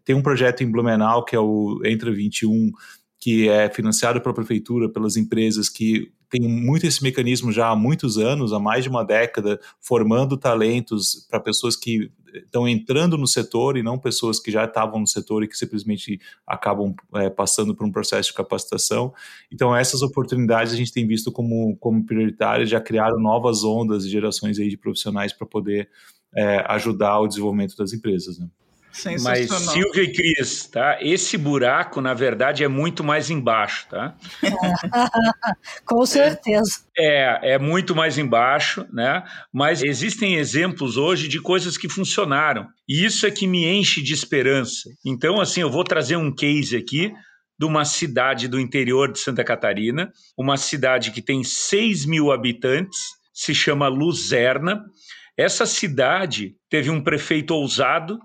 Tem 0.07 0.16
um 0.16 0.22
projeto 0.22 0.62
em 0.62 0.70
Blumenau, 0.70 1.22
que 1.22 1.36
é 1.36 1.38
o 1.38 1.82
Entra 1.84 2.11
21, 2.11 2.72
que 3.20 3.48
é 3.48 3.68
financiado 3.68 4.20
pela 4.20 4.34
prefeitura, 4.34 4.88
pelas 4.88 5.16
empresas 5.16 5.68
que 5.68 6.10
tem 6.30 6.42
muito 6.42 6.86
esse 6.86 7.02
mecanismo 7.02 7.50
já 7.50 7.68
há 7.68 7.76
muitos 7.76 8.16
anos, 8.16 8.52
há 8.52 8.58
mais 8.58 8.84
de 8.84 8.88
uma 8.88 9.04
década, 9.04 9.60
formando 9.80 10.36
talentos 10.36 11.26
para 11.28 11.40
pessoas 11.40 11.74
que 11.74 12.10
estão 12.32 12.68
entrando 12.68 13.18
no 13.18 13.26
setor 13.26 13.76
e 13.76 13.82
não 13.82 13.98
pessoas 13.98 14.38
que 14.38 14.52
já 14.52 14.64
estavam 14.64 15.00
no 15.00 15.06
setor 15.06 15.42
e 15.42 15.48
que 15.48 15.58
simplesmente 15.58 16.20
acabam 16.46 16.94
é, 17.16 17.28
passando 17.28 17.74
por 17.74 17.84
um 17.84 17.90
processo 17.90 18.28
de 18.28 18.34
capacitação. 18.34 19.12
Então, 19.52 19.74
essas 19.74 20.02
oportunidades 20.02 20.72
a 20.72 20.76
gente 20.76 20.92
tem 20.92 21.04
visto 21.04 21.32
como, 21.32 21.76
como 21.78 22.06
prioritárias, 22.06 22.70
já 22.70 22.80
criaram 22.80 23.18
novas 23.18 23.64
ondas 23.64 24.04
e 24.04 24.08
gerações 24.08 24.60
aí 24.60 24.68
de 24.68 24.76
profissionais 24.76 25.32
para 25.32 25.46
poder 25.46 25.90
é, 26.34 26.64
ajudar 26.68 27.18
o 27.18 27.26
desenvolvimento 27.26 27.76
das 27.76 27.92
empresas. 27.92 28.38
Né? 28.38 28.48
Mas 29.22 29.49
Silvia 29.49 30.03
e 30.03 30.12
Cris, 30.12 30.66
tá? 30.66 30.99
Esse 31.01 31.38
buraco, 31.38 32.01
na 32.01 32.12
verdade, 32.12 32.64
é 32.64 32.68
muito 32.68 33.05
mais 33.05 33.30
embaixo, 33.30 33.86
tá? 33.88 34.16
Com 35.86 36.05
certeza. 36.05 36.80
É, 36.97 37.55
é 37.55 37.59
muito 37.59 37.95
mais 37.95 38.18
embaixo, 38.18 38.86
né? 38.93 39.22
Mas 39.53 39.82
existem 39.82 40.36
exemplos 40.36 40.97
hoje 40.97 41.28
de 41.28 41.41
coisas 41.41 41.76
que 41.76 41.88
funcionaram. 41.88 42.66
E 42.88 43.05
isso 43.05 43.26
é 43.26 43.30
que 43.30 43.47
me 43.47 43.66
enche 43.66 44.03
de 44.03 44.12
esperança. 44.12 44.91
Então, 45.05 45.41
assim, 45.41 45.61
eu 45.61 45.70
vou 45.70 45.84
trazer 45.84 46.16
um 46.16 46.34
case 46.34 46.76
aqui 46.76 47.12
de 47.59 47.66
uma 47.66 47.84
cidade 47.84 48.49
do 48.49 48.59
interior 48.59 49.12
de 49.12 49.18
Santa 49.18 49.45
Catarina, 49.45 50.11
uma 50.36 50.57
cidade 50.57 51.11
que 51.11 51.20
tem 51.20 51.45
6 51.45 52.07
mil 52.07 52.32
habitantes, 52.32 52.99
se 53.34 53.55
chama 53.55 53.86
Luzerna. 53.86 54.82
Essa 55.36 55.66
cidade 55.66 56.55
teve 56.70 56.88
um 56.88 57.03
prefeito 57.03 57.55
ousado, 57.55 58.18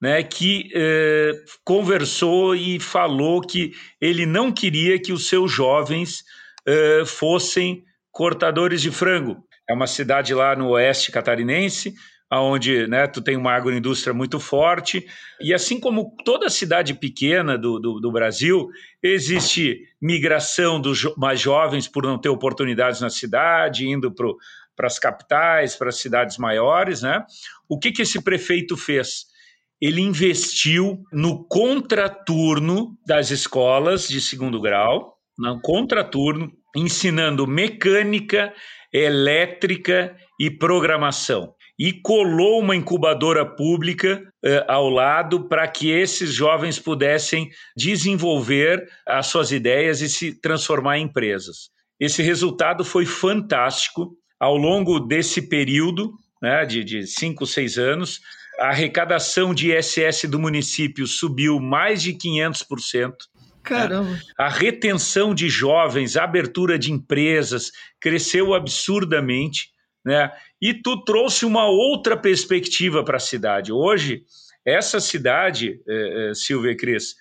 né, 0.00 0.22
que 0.22 0.70
eh, 0.74 1.32
conversou 1.64 2.54
e 2.54 2.78
falou 2.78 3.40
que 3.40 3.72
ele 4.00 4.26
não 4.26 4.52
queria 4.52 5.00
que 5.00 5.12
os 5.12 5.28
seus 5.28 5.50
jovens 5.50 6.22
eh, 6.66 7.02
fossem 7.04 7.84
cortadores 8.12 8.80
de 8.80 8.90
frango. 8.90 9.44
É 9.68 9.74
uma 9.74 9.86
cidade 9.86 10.32
lá 10.34 10.54
no 10.56 10.70
oeste 10.70 11.10
catarinense, 11.12 11.94
onde 12.30 12.86
né, 12.86 13.06
tu 13.06 13.22
tem 13.22 13.36
uma 13.36 13.52
agroindústria 13.52 14.12
muito 14.12 14.38
forte, 14.38 15.06
e 15.40 15.54
assim 15.54 15.80
como 15.80 16.14
toda 16.24 16.50
cidade 16.50 16.92
pequena 16.92 17.56
do, 17.56 17.78
do, 17.78 18.00
do 18.00 18.12
Brasil, 18.12 18.68
existe 19.02 19.80
migração 20.00 20.80
dos 20.80 20.98
jo 20.98 21.14
mais 21.16 21.40
jovens 21.40 21.88
por 21.88 22.04
não 22.04 22.18
ter 22.18 22.28
oportunidades 22.28 23.00
na 23.00 23.08
cidade, 23.08 23.88
indo 23.88 24.14
para 24.14 24.86
as 24.86 24.98
capitais, 24.98 25.74
para 25.74 25.88
as 25.88 25.96
cidades 25.96 26.36
maiores. 26.36 27.02
Né? 27.02 27.24
O 27.68 27.78
que, 27.78 27.90
que 27.90 28.02
esse 28.02 28.22
prefeito 28.22 28.76
fez? 28.76 29.26
Ele 29.80 30.00
investiu 30.00 31.02
no 31.12 31.46
contraturno 31.46 32.96
das 33.06 33.30
escolas 33.30 34.08
de 34.08 34.20
segundo 34.20 34.60
grau, 34.60 35.14
no 35.38 35.60
contraturno, 35.60 36.50
ensinando 36.76 37.46
mecânica, 37.46 38.52
elétrica 38.92 40.16
e 40.40 40.50
programação. 40.50 41.54
e 41.80 41.92
colou 41.92 42.58
uma 42.58 42.74
incubadora 42.74 43.46
pública 43.46 44.20
eh, 44.44 44.64
ao 44.66 44.88
lado 44.88 45.48
para 45.48 45.68
que 45.68 45.90
esses 45.90 46.34
jovens 46.34 46.76
pudessem 46.76 47.48
desenvolver 47.76 48.84
as 49.06 49.28
suas 49.28 49.52
ideias 49.52 50.00
e 50.00 50.08
se 50.08 50.40
transformar 50.40 50.98
em 50.98 51.04
empresas. 51.04 51.70
Esse 52.00 52.20
resultado 52.20 52.84
foi 52.84 53.06
fantástico. 53.06 54.16
Ao 54.40 54.56
longo 54.56 54.98
desse 54.98 55.48
período, 55.48 56.12
né, 56.42 56.64
de, 56.64 56.82
de 56.82 57.06
cinco, 57.06 57.46
seis 57.46 57.78
anos, 57.78 58.20
a 58.58 58.68
arrecadação 58.68 59.54
de 59.54 59.72
ISS 59.72 60.24
do 60.28 60.38
município 60.38 61.06
subiu 61.06 61.60
mais 61.60 62.02
de 62.02 62.12
500%. 62.12 63.14
Caramba. 63.62 64.10
Né? 64.10 64.20
A 64.36 64.48
retenção 64.48 65.34
de 65.34 65.48
jovens, 65.48 66.16
a 66.16 66.24
abertura 66.24 66.78
de 66.78 66.92
empresas 66.92 67.70
cresceu 68.00 68.54
absurdamente, 68.54 69.70
né? 70.04 70.32
E 70.60 70.74
tu 70.74 71.04
trouxe 71.04 71.44
uma 71.44 71.66
outra 71.66 72.16
perspectiva 72.16 73.04
para 73.04 73.18
a 73.18 73.20
cidade. 73.20 73.72
Hoje, 73.72 74.24
essa 74.64 75.00
cidade, 75.00 75.80
eh, 75.86 76.30
eh, 76.30 76.34
Silvia 76.34 76.72
e 76.72 76.76
Cris, 76.76 77.14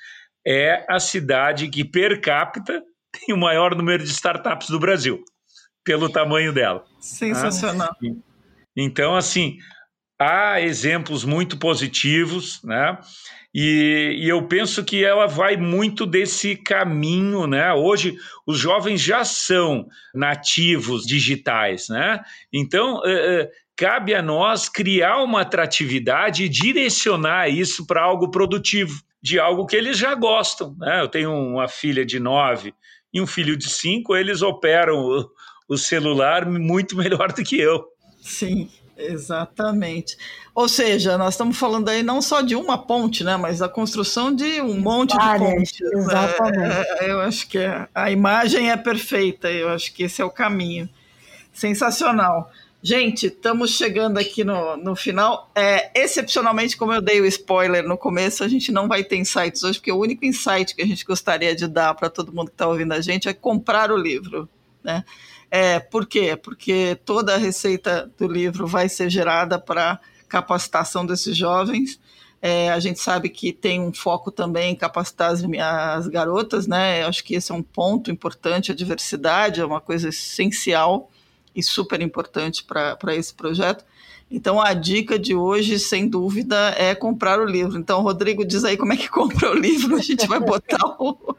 é 0.45 0.85
a 0.89 0.99
cidade 0.99 1.67
que 1.67 1.83
per 1.83 2.21
capita 2.21 2.81
tem 3.11 3.35
o 3.35 3.37
maior 3.37 3.75
número 3.75 4.03
de 4.03 4.09
startups 4.09 4.69
do 4.69 4.79
Brasil, 4.79 5.23
pelo 5.83 6.09
tamanho 6.09 6.53
dela. 6.53 6.83
Sensacional. 6.99 7.89
Ah, 7.91 8.15
então, 8.75 9.15
assim, 9.15 9.57
há 10.19 10.59
exemplos 10.61 11.23
muito 11.23 11.57
positivos, 11.57 12.61
né? 12.63 12.97
E, 13.53 14.17
e, 14.19 14.29
eu 14.29 14.47
penso 14.47 14.83
que 14.83 15.03
ela 15.03 15.25
vai 15.25 15.57
muito 15.57 16.05
desse 16.05 16.55
caminho, 16.55 17.47
né? 17.47 17.73
Hoje 17.73 18.15
os 18.45 18.57
jovens 18.57 19.01
já 19.01 19.23
são 19.23 19.87
nativos 20.13 21.05
digitais, 21.05 21.87
né? 21.89 22.21
Então 22.51 23.01
é, 23.05 23.11
é, 23.11 23.51
cabe 23.75 24.13
a 24.13 24.21
nós 24.21 24.67
criar 24.67 25.23
uma 25.23 25.41
atratividade 25.41 26.43
e 26.43 26.49
direcionar 26.49 27.49
isso 27.49 27.85
para 27.85 28.03
algo 28.03 28.29
produtivo, 28.29 29.01
de 29.21 29.39
algo 29.39 29.65
que 29.65 29.75
eles 29.75 29.97
já 29.97 30.13
gostam, 30.13 30.75
né? 30.77 31.01
Eu 31.01 31.07
tenho 31.07 31.31
uma 31.31 31.67
filha 31.67 32.05
de 32.05 32.19
nove 32.19 32.73
e 33.13 33.21
um 33.21 33.27
filho 33.27 33.57
de 33.57 33.69
cinco, 33.69 34.15
eles 34.15 34.41
operam 34.41 34.99
o, 34.99 35.29
o 35.69 35.77
celular 35.77 36.45
muito 36.45 36.95
melhor 36.97 37.31
do 37.31 37.43
que 37.43 37.59
eu. 37.59 37.85
Sim. 38.21 38.69
Exatamente. 38.97 40.17
Ou 40.55 40.67
seja, 40.67 41.17
nós 41.17 41.35
estamos 41.35 41.57
falando 41.57 41.89
aí 41.89 42.01
não 42.01 42.21
só 42.21 42.41
de 42.41 42.55
uma 42.55 42.77
ponte, 42.77 43.23
né, 43.23 43.37
mas 43.37 43.59
da 43.59 43.69
construção 43.69 44.33
de 44.33 44.59
um 44.61 44.79
monte 44.79 45.15
Várias, 45.15 45.49
de 45.49 45.55
pontes. 45.55 45.79
Né? 45.81 45.99
Exatamente. 45.99 47.03
É, 47.03 47.11
eu 47.11 47.21
acho 47.21 47.47
que 47.47 47.59
é, 47.59 47.87
a 47.93 48.11
imagem 48.11 48.71
é 48.71 48.77
perfeita, 48.77 49.51
eu 49.51 49.69
acho 49.69 49.93
que 49.93 50.03
esse 50.03 50.21
é 50.21 50.25
o 50.25 50.31
caminho. 50.31 50.89
Sensacional. 51.53 52.51
Gente, 52.81 53.27
estamos 53.27 53.71
chegando 53.71 54.17
aqui 54.17 54.43
no, 54.43 54.77
no 54.77 54.95
final. 54.95 55.51
É, 55.55 55.91
excepcionalmente, 55.99 56.77
como 56.77 56.93
eu 56.93 57.01
dei 57.01 57.19
o 57.19 57.25
spoiler 57.25 57.83
no 57.87 57.97
começo, 57.97 58.43
a 58.43 58.47
gente 58.47 58.71
não 58.71 58.87
vai 58.87 59.03
ter 59.03 59.17
insights 59.17 59.63
hoje, 59.63 59.79
porque 59.79 59.91
o 59.91 59.99
único 59.99 60.23
insight 60.23 60.75
que 60.75 60.81
a 60.81 60.85
gente 60.85 61.03
gostaria 61.03 61.55
de 61.55 61.67
dar 61.67 61.93
para 61.95 62.09
todo 62.09 62.31
mundo 62.31 62.47
que 62.47 62.53
está 62.53 62.67
ouvindo 62.67 62.93
a 62.93 63.01
gente 63.01 63.27
é 63.27 63.33
comprar 63.33 63.91
o 63.91 63.97
livro. 63.97 64.47
Né? 64.83 65.03
É, 65.49 65.79
por 65.79 66.05
quê? 66.05 66.35
Porque 66.35 66.97
toda 67.05 67.35
a 67.35 67.37
receita 67.37 68.11
do 68.17 68.27
livro 68.27 68.67
vai 68.67 68.89
ser 68.89 69.09
gerada 69.09 69.57
para 69.57 69.99
capacitação 70.27 71.05
desses 71.05 71.35
jovens. 71.35 71.99
É, 72.41 72.69
a 72.69 72.79
gente 72.79 72.99
sabe 72.99 73.29
que 73.29 73.51
tem 73.51 73.81
um 73.81 73.93
foco 73.93 74.29
também 74.29 74.73
em 74.73 74.75
capacitar 74.75 75.31
as, 75.31 75.41
as 75.43 76.07
garotas, 76.07 76.67
né? 76.67 77.01
Eu 77.03 77.07
acho 77.07 77.23
que 77.23 77.35
esse 77.35 77.51
é 77.51 77.55
um 77.55 77.63
ponto 77.63 78.11
importante. 78.11 78.71
A 78.71 78.75
diversidade 78.75 79.59
é 79.61 79.65
uma 79.65 79.81
coisa 79.81 80.09
essencial 80.09 81.09
e 81.55 81.63
super 81.63 82.01
importante 82.01 82.63
para 82.63 83.15
esse 83.15 83.33
projeto. 83.33 83.83
Então, 84.29 84.61
a 84.61 84.73
dica 84.73 85.17
de 85.17 85.33
hoje, 85.33 85.79
sem 85.79 86.07
dúvida, 86.07 86.75
é 86.77 86.93
comprar 86.93 87.39
o 87.39 87.45
livro. 87.45 87.79
Então, 87.79 88.01
Rodrigo, 88.01 88.45
diz 88.45 88.63
aí 88.65 88.77
como 88.77 88.93
é 88.93 88.97
que 88.97 89.07
compra 89.09 89.51
o 89.51 89.55
livro. 89.55 89.95
A 89.95 90.01
gente 90.01 90.27
vai 90.27 90.39
botar 90.39 90.95
o, 90.99 91.35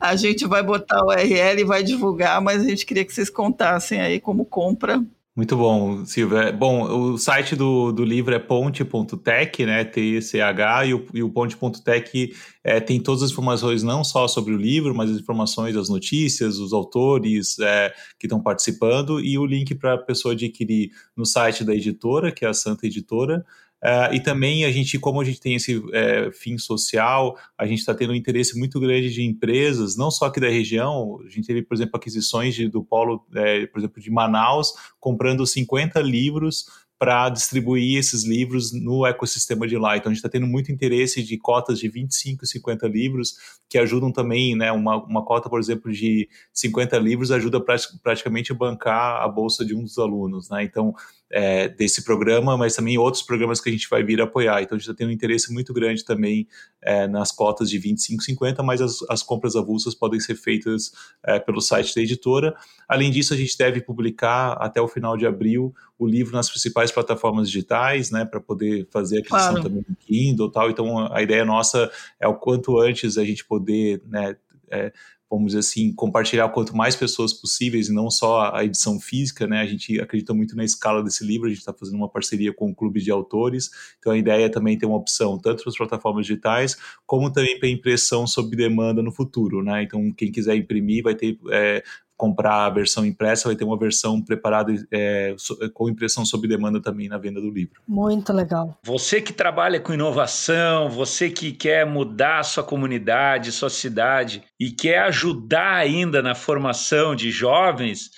a 0.00 0.16
gente 0.16 0.46
vai 0.46 0.62
botar 0.62 1.02
o 1.02 1.08
URL 1.08 1.60
e 1.60 1.64
vai 1.64 1.82
divulgar, 1.82 2.40
mas 2.40 2.62
a 2.64 2.68
gente 2.68 2.86
queria 2.86 3.04
que 3.04 3.12
vocês 3.12 3.30
contassem 3.30 4.00
aí 4.00 4.20
como 4.20 4.44
compra. 4.44 5.02
Muito 5.38 5.56
bom, 5.56 6.04
Silvia. 6.04 6.50
Bom, 6.50 7.12
o 7.12 7.16
site 7.16 7.54
do, 7.54 7.92
do 7.92 8.04
livro 8.04 8.34
é 8.34 8.40
ponte.tech, 8.40 9.64
né? 9.64 9.84
T-E-C-H, 9.84 10.86
e 10.86 10.94
o, 10.94 11.06
e 11.14 11.22
o 11.22 11.30
ponte.tech 11.30 12.34
é, 12.64 12.80
tem 12.80 12.98
todas 12.98 13.22
as 13.22 13.30
informações, 13.30 13.84
não 13.84 14.02
só 14.02 14.26
sobre 14.26 14.52
o 14.52 14.56
livro, 14.56 14.92
mas 14.96 15.12
as 15.12 15.18
informações 15.18 15.76
das 15.76 15.88
notícias, 15.88 16.58
os 16.58 16.72
autores 16.72 17.56
é, 17.60 17.94
que 18.18 18.26
estão 18.26 18.42
participando, 18.42 19.20
e 19.20 19.38
o 19.38 19.46
link 19.46 19.76
para 19.76 19.94
a 19.94 19.98
pessoa 19.98 20.34
adquirir 20.34 20.90
no 21.16 21.24
site 21.24 21.62
da 21.62 21.72
editora, 21.72 22.32
que 22.32 22.44
é 22.44 22.48
a 22.48 22.52
Santa 22.52 22.88
Editora, 22.88 23.46
Uh, 23.82 24.12
e 24.12 24.20
também 24.20 24.64
a 24.64 24.72
gente, 24.72 24.98
como 24.98 25.20
a 25.20 25.24
gente 25.24 25.40
tem 25.40 25.54
esse 25.54 25.80
é, 25.92 26.32
fim 26.32 26.58
social, 26.58 27.38
a 27.56 27.64
gente 27.64 27.78
está 27.78 27.94
tendo 27.94 28.12
um 28.12 28.16
interesse 28.16 28.58
muito 28.58 28.80
grande 28.80 29.10
de 29.10 29.22
empresas, 29.22 29.96
não 29.96 30.10
só 30.10 30.26
aqui 30.26 30.40
da 30.40 30.48
região, 30.48 31.20
a 31.24 31.28
gente 31.28 31.46
teve, 31.46 31.62
por 31.62 31.74
exemplo, 31.74 31.96
aquisições 31.96 32.54
de, 32.54 32.68
do 32.68 32.82
polo, 32.82 33.24
é, 33.34 33.66
por 33.66 33.78
exemplo, 33.78 34.02
de 34.02 34.10
Manaus, 34.10 34.72
comprando 34.98 35.46
50 35.46 36.00
livros 36.00 36.66
para 36.98 37.28
distribuir 37.28 37.96
esses 37.96 38.24
livros 38.24 38.72
no 38.72 39.06
ecossistema 39.06 39.68
de 39.68 39.78
lá. 39.78 39.96
Então 39.96 40.10
a 40.10 40.12
gente 40.12 40.18
está 40.18 40.28
tendo 40.28 40.48
muito 40.48 40.72
interesse 40.72 41.22
de 41.22 41.38
cotas 41.38 41.78
de 41.78 41.88
25 41.88 42.44
e 42.44 42.48
50 42.48 42.88
livros, 42.88 43.36
que 43.68 43.78
ajudam 43.78 44.10
também, 44.10 44.56
né? 44.56 44.72
Uma, 44.72 44.96
uma 45.04 45.24
cota, 45.24 45.48
por 45.48 45.60
exemplo, 45.60 45.92
de 45.92 46.28
50 46.52 46.98
livros 46.98 47.30
ajuda 47.30 47.64
praticamente 48.02 48.50
a 48.50 48.54
bancar 48.54 49.22
a 49.22 49.28
bolsa 49.28 49.64
de 49.64 49.76
um 49.76 49.82
dos 49.84 49.96
alunos, 49.96 50.50
né? 50.50 50.64
Então 50.64 50.92
é, 51.30 51.68
desse 51.68 52.02
programa, 52.04 52.56
mas 52.56 52.74
também 52.74 52.96
outros 52.96 53.22
programas 53.22 53.60
que 53.60 53.68
a 53.68 53.72
gente 53.72 53.88
vai 53.88 54.02
vir 54.02 54.20
apoiar. 54.20 54.62
Então 54.62 54.76
a 54.76 54.78
gente 54.78 54.88
está 54.88 54.96
tendo 54.96 55.08
um 55.08 55.12
interesse 55.12 55.52
muito 55.52 55.72
grande 55.72 56.04
também 56.04 56.48
é, 56.80 57.06
nas 57.06 57.30
cotas 57.30 57.68
de 57.68 57.78
25, 57.78 58.22
50, 58.22 58.62
mas 58.62 58.80
as, 58.80 58.98
as 59.10 59.22
compras 59.22 59.54
avulsas 59.54 59.94
podem 59.94 60.18
ser 60.20 60.36
feitas 60.36 60.92
é, 61.24 61.38
pelo 61.38 61.60
site 61.60 61.94
da 61.94 62.00
editora. 62.00 62.54
Além 62.88 63.10
disso, 63.10 63.34
a 63.34 63.36
gente 63.36 63.56
deve 63.58 63.80
publicar 63.80 64.52
até 64.52 64.80
o 64.80 64.88
final 64.88 65.16
de 65.16 65.26
abril 65.26 65.74
o 65.98 66.06
livro 66.06 66.32
nas 66.32 66.48
principais 66.48 66.92
plataformas 66.92 67.50
digitais, 67.50 68.10
né, 68.10 68.24
para 68.24 68.40
poder 68.40 68.86
fazer 68.90 69.18
aquisição 69.18 69.54
claro. 69.54 69.62
também 69.62 69.84
no 69.88 69.96
Kindle 69.96 70.48
e 70.48 70.52
tal. 70.52 70.70
Então 70.70 71.12
a 71.12 71.20
ideia 71.20 71.44
nossa 71.44 71.90
é 72.20 72.28
o 72.28 72.34
quanto 72.34 72.78
antes 72.78 73.18
a 73.18 73.24
gente 73.24 73.44
poder, 73.44 74.00
né, 74.06 74.36
é, 74.70 74.92
vamos 75.30 75.48
dizer 75.48 75.60
assim, 75.60 75.92
compartilhar 75.92 76.48
quanto 76.48 76.74
mais 76.74 76.96
pessoas 76.96 77.32
possíveis 77.32 77.88
e 77.88 77.92
não 77.92 78.10
só 78.10 78.50
a 78.54 78.64
edição 78.64 78.98
física, 78.98 79.46
né? 79.46 79.60
A 79.60 79.66
gente 79.66 80.00
acredita 80.00 80.32
muito 80.32 80.56
na 80.56 80.64
escala 80.64 81.02
desse 81.02 81.24
livro, 81.24 81.46
a 81.46 81.50
gente 81.50 81.58
está 81.58 81.72
fazendo 81.72 81.96
uma 81.96 82.08
parceria 82.08 82.52
com 82.52 82.66
o 82.66 82.68
um 82.70 82.74
clube 82.74 83.00
de 83.00 83.10
autores, 83.10 83.70
então 83.98 84.12
a 84.12 84.18
ideia 84.18 84.46
é 84.46 84.48
também 84.48 84.78
ter 84.78 84.86
uma 84.86 84.96
opção 84.96 85.38
tanto 85.38 85.62
para 85.62 85.70
as 85.70 85.76
plataformas 85.76 86.26
digitais, 86.26 86.76
como 87.06 87.30
também 87.30 87.58
para 87.58 87.68
impressão 87.68 88.26
sob 88.26 88.56
demanda 88.56 89.02
no 89.02 89.12
futuro, 89.12 89.62
né? 89.62 89.82
Então 89.82 90.10
quem 90.12 90.32
quiser 90.32 90.56
imprimir 90.56 91.02
vai 91.02 91.14
ter 91.14 91.38
é, 91.50 91.82
comprar 92.18 92.66
a 92.66 92.70
versão 92.70 93.06
impressa, 93.06 93.48
vai 93.48 93.54
ter 93.54 93.64
uma 93.64 93.78
versão 93.78 94.20
preparada 94.20 94.74
é, 94.90 95.36
com 95.72 95.88
impressão 95.88 96.26
sob 96.26 96.48
demanda 96.48 96.82
também 96.82 97.08
na 97.08 97.16
venda 97.16 97.40
do 97.40 97.48
livro. 97.48 97.80
Muito 97.86 98.32
legal. 98.32 98.76
Você 98.82 99.22
que 99.22 99.32
trabalha 99.32 99.78
com 99.78 99.94
inovação, 99.94 100.90
você 100.90 101.30
que 101.30 101.52
quer 101.52 101.86
mudar 101.86 102.40
a 102.40 102.42
sua 102.42 102.64
comunidade, 102.64 103.52
sua 103.52 103.70
cidade 103.70 104.42
e 104.58 104.72
quer 104.72 104.98
ajudar 105.04 105.76
ainda 105.76 106.20
na 106.20 106.34
formação 106.34 107.14
de 107.14 107.30
jovens 107.30 108.10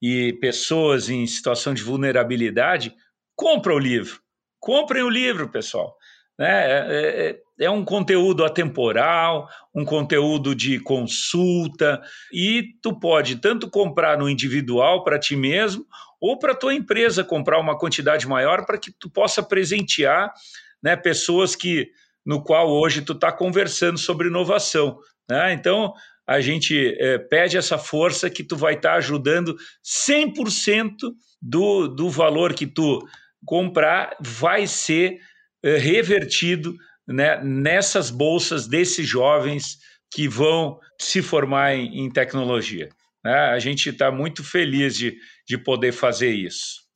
e 0.00 0.34
pessoas 0.34 1.10
em 1.10 1.26
situação 1.26 1.74
de 1.74 1.82
vulnerabilidade, 1.82 2.94
compra 3.34 3.74
o 3.74 3.78
livro. 3.78 4.20
Comprem 4.60 5.02
o 5.02 5.10
livro, 5.10 5.48
pessoal. 5.48 5.96
Né? 6.38 6.48
É, 6.48 7.38
é, 7.58 7.64
é 7.66 7.70
um 7.70 7.84
conteúdo 7.84 8.44
atemporal, 8.44 9.48
um 9.74 9.84
conteúdo 9.84 10.54
de 10.54 10.78
consulta, 10.78 12.00
e 12.32 12.74
tu 12.80 12.98
pode 12.98 13.36
tanto 13.36 13.68
comprar 13.68 14.16
no 14.16 14.28
individual 14.28 15.02
para 15.02 15.18
ti 15.18 15.34
mesmo, 15.34 15.84
ou 16.20 16.38
para 16.38 16.54
tua 16.54 16.74
empresa 16.74 17.24
comprar 17.24 17.58
uma 17.58 17.76
quantidade 17.76 18.26
maior 18.26 18.64
para 18.64 18.78
que 18.78 18.92
tu 18.92 19.10
possa 19.10 19.42
presentear 19.42 20.32
né, 20.82 20.96
pessoas 20.96 21.56
que 21.56 21.90
no 22.24 22.42
qual 22.42 22.68
hoje 22.70 23.02
tu 23.02 23.12
está 23.12 23.32
conversando 23.32 23.98
sobre 23.98 24.28
inovação. 24.28 24.98
Né? 25.28 25.52
Então, 25.52 25.92
a 26.26 26.40
gente 26.40 26.94
é, 26.98 27.18
pede 27.18 27.56
essa 27.56 27.78
força 27.78 28.28
que 28.28 28.44
tu 28.44 28.56
vai 28.56 28.74
estar 28.74 28.90
tá 28.90 28.96
ajudando 28.96 29.56
100% 29.82 30.94
do, 31.40 31.88
do 31.88 32.10
valor 32.10 32.52
que 32.52 32.66
tu 32.66 33.02
comprar 33.44 34.16
vai 34.20 34.66
ser 34.66 35.16
é, 35.16 35.18
revertido 35.62 36.74
né, 37.06 37.42
nessas 37.42 38.10
bolsas 38.10 38.66
desses 38.66 39.06
jovens 39.08 39.78
que 40.10 40.28
vão 40.28 40.78
se 40.98 41.22
formar 41.22 41.74
em, 41.74 42.04
em 42.04 42.10
tecnologia. 42.10 42.88
Né? 43.24 43.34
A 43.34 43.58
gente 43.58 43.90
está 43.90 44.10
muito 44.10 44.44
feliz 44.44 44.96
de, 44.96 45.16
de 45.46 45.58
poder 45.58 45.92
fazer 45.92 46.30
isso. 46.30 46.88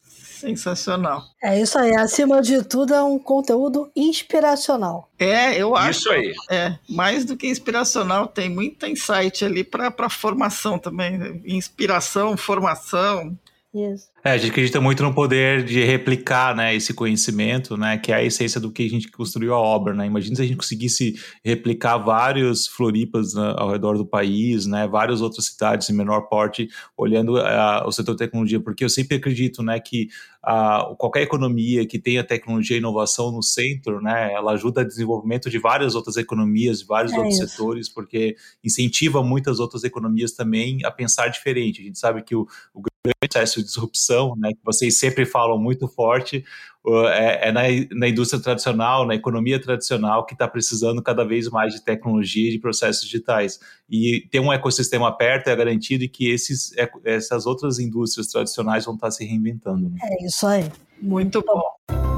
Sensacional. 0.43 1.23
É 1.41 1.61
isso 1.61 1.79
aí. 1.79 1.95
Acima 1.95 2.43
de 2.43 2.65
tudo, 2.65 2.93
é 2.93 3.03
um 3.03 3.17
conteúdo 3.17 3.89
inspiracional. 3.95 5.09
É, 5.17 5.57
eu 5.57 5.77
acho. 5.77 6.01
Isso 6.01 6.11
aí. 6.11 6.35
É, 6.51 6.77
mais 6.89 7.25
do 7.25 7.37
que 7.37 7.47
inspiracional, 7.47 8.27
tem 8.27 8.51
muita 8.51 8.89
insight 8.89 9.45
ali 9.45 9.63
para 9.63 10.11
formação 10.11 10.81
também. 10.81 11.41
Inspiração, 11.47 12.37
formação. 12.37 13.39
Isso. 13.75 14.09
É, 14.23 14.33
a 14.33 14.37
gente 14.37 14.51
acredita 14.51 14.83
muito 14.83 15.03
no 15.03 15.15
poder 15.15 15.65
de 15.65 15.83
replicar 15.83 16.55
né, 16.55 16.75
esse 16.75 16.93
conhecimento, 16.93 17.75
né, 17.75 17.97
que 17.97 18.13
é 18.13 18.17
a 18.17 18.23
essência 18.23 18.61
do 18.61 18.71
que 18.71 18.85
a 18.85 18.89
gente 18.89 19.11
construiu 19.11 19.55
a 19.55 19.59
obra. 19.59 19.95
Né? 19.95 20.05
Imagina 20.05 20.37
se 20.37 20.43
a 20.43 20.45
gente 20.45 20.59
conseguisse 20.59 21.15
replicar 21.43 21.97
vários 21.97 22.69
Floripas 22.69 23.33
né, 23.33 23.55
ao 23.57 23.71
redor 23.71 23.97
do 23.97 24.05
país, 24.05 24.67
né, 24.67 24.87
várias 24.87 25.23
outras 25.23 25.47
cidades 25.47 25.89
em 25.89 25.95
menor 25.95 26.29
porte, 26.29 26.69
olhando 26.95 27.39
uh, 27.39 27.87
o 27.87 27.91
setor 27.91 28.13
de 28.13 28.19
tecnologia, 28.19 28.61
porque 28.61 28.85
eu 28.85 28.91
sempre 28.91 29.17
acredito 29.17 29.63
né, 29.63 29.81
que 29.81 30.09
uh, 30.47 30.95
qualquer 30.97 31.23
economia 31.23 31.87
que 31.87 31.99
tenha 31.99 32.23
tecnologia 32.23 32.77
e 32.77 32.79
inovação 32.79 33.33
no 33.33 33.43
centro, 33.43 34.03
né, 34.03 34.35
ela 34.35 34.53
ajuda 34.53 34.83
a 34.83 34.85
desenvolvimento 34.85 35.49
de 35.49 35.59
várias 35.59 35.95
outras 35.95 36.19
economias, 36.19 36.81
de 36.81 36.85
vários 36.85 37.13
é 37.15 37.17
outros 37.17 37.39
isso. 37.39 37.49
setores, 37.49 37.89
porque 37.89 38.37
incentiva 38.63 39.23
muitas 39.23 39.59
outras 39.59 39.83
economias 39.83 40.33
também 40.33 40.85
a 40.85 40.91
pensar 40.91 41.29
diferente. 41.29 41.81
A 41.81 41.85
gente 41.85 41.99
sabe 41.99 42.23
que 42.23 42.37
o, 42.37 42.47
o 42.75 42.92
processo 43.21 43.61
de 43.61 43.67
disrupção, 43.67 44.37
né, 44.37 44.51
que 44.53 44.61
vocês 44.65 44.99
sempre 44.99 45.27
falam 45.27 45.59
muito 45.59 45.89
forte, 45.89 46.45
é, 46.87 47.49
é 47.49 47.53
na, 47.53 47.63
na, 47.93 48.09
indústria 48.09 48.41
tradicional, 48.41 49.07
na 49.07 49.15
economia 49.15 49.61
tradicional, 49.61 50.27
que 50.27 50.35
está 50.35 50.49
precisando 50.49 51.03
cada 51.03 51.25
vez 51.25 51.49
mais 51.49 51.75
de 51.75 51.83
tecnologia 51.83 52.49
e 52.49 52.53
de 52.53 52.59
processos 52.59 53.05
digitais. 53.05 53.61
E 53.89 54.27
ter 54.31 54.41
um 54.41 54.53
ecossistema 54.53 55.09
aberto 55.09 55.49
é 55.49 55.57
garantido 55.57 56.09
que 56.09 56.31
esses, 56.31 56.73
essas 57.05 57.47
outras 57.47 57.79
indústrias 57.79 58.29
tradicionais 58.29 58.85
vão 58.85 58.95
estar 58.95 59.09
tá 59.09 59.11
se 59.13 59.25
reinventando. 59.25 59.89
Né? 59.89 59.99
É 60.03 60.27
isso 60.27 60.47
aí. 60.47 60.71
Muito 61.01 61.43
bom. 61.43 62.12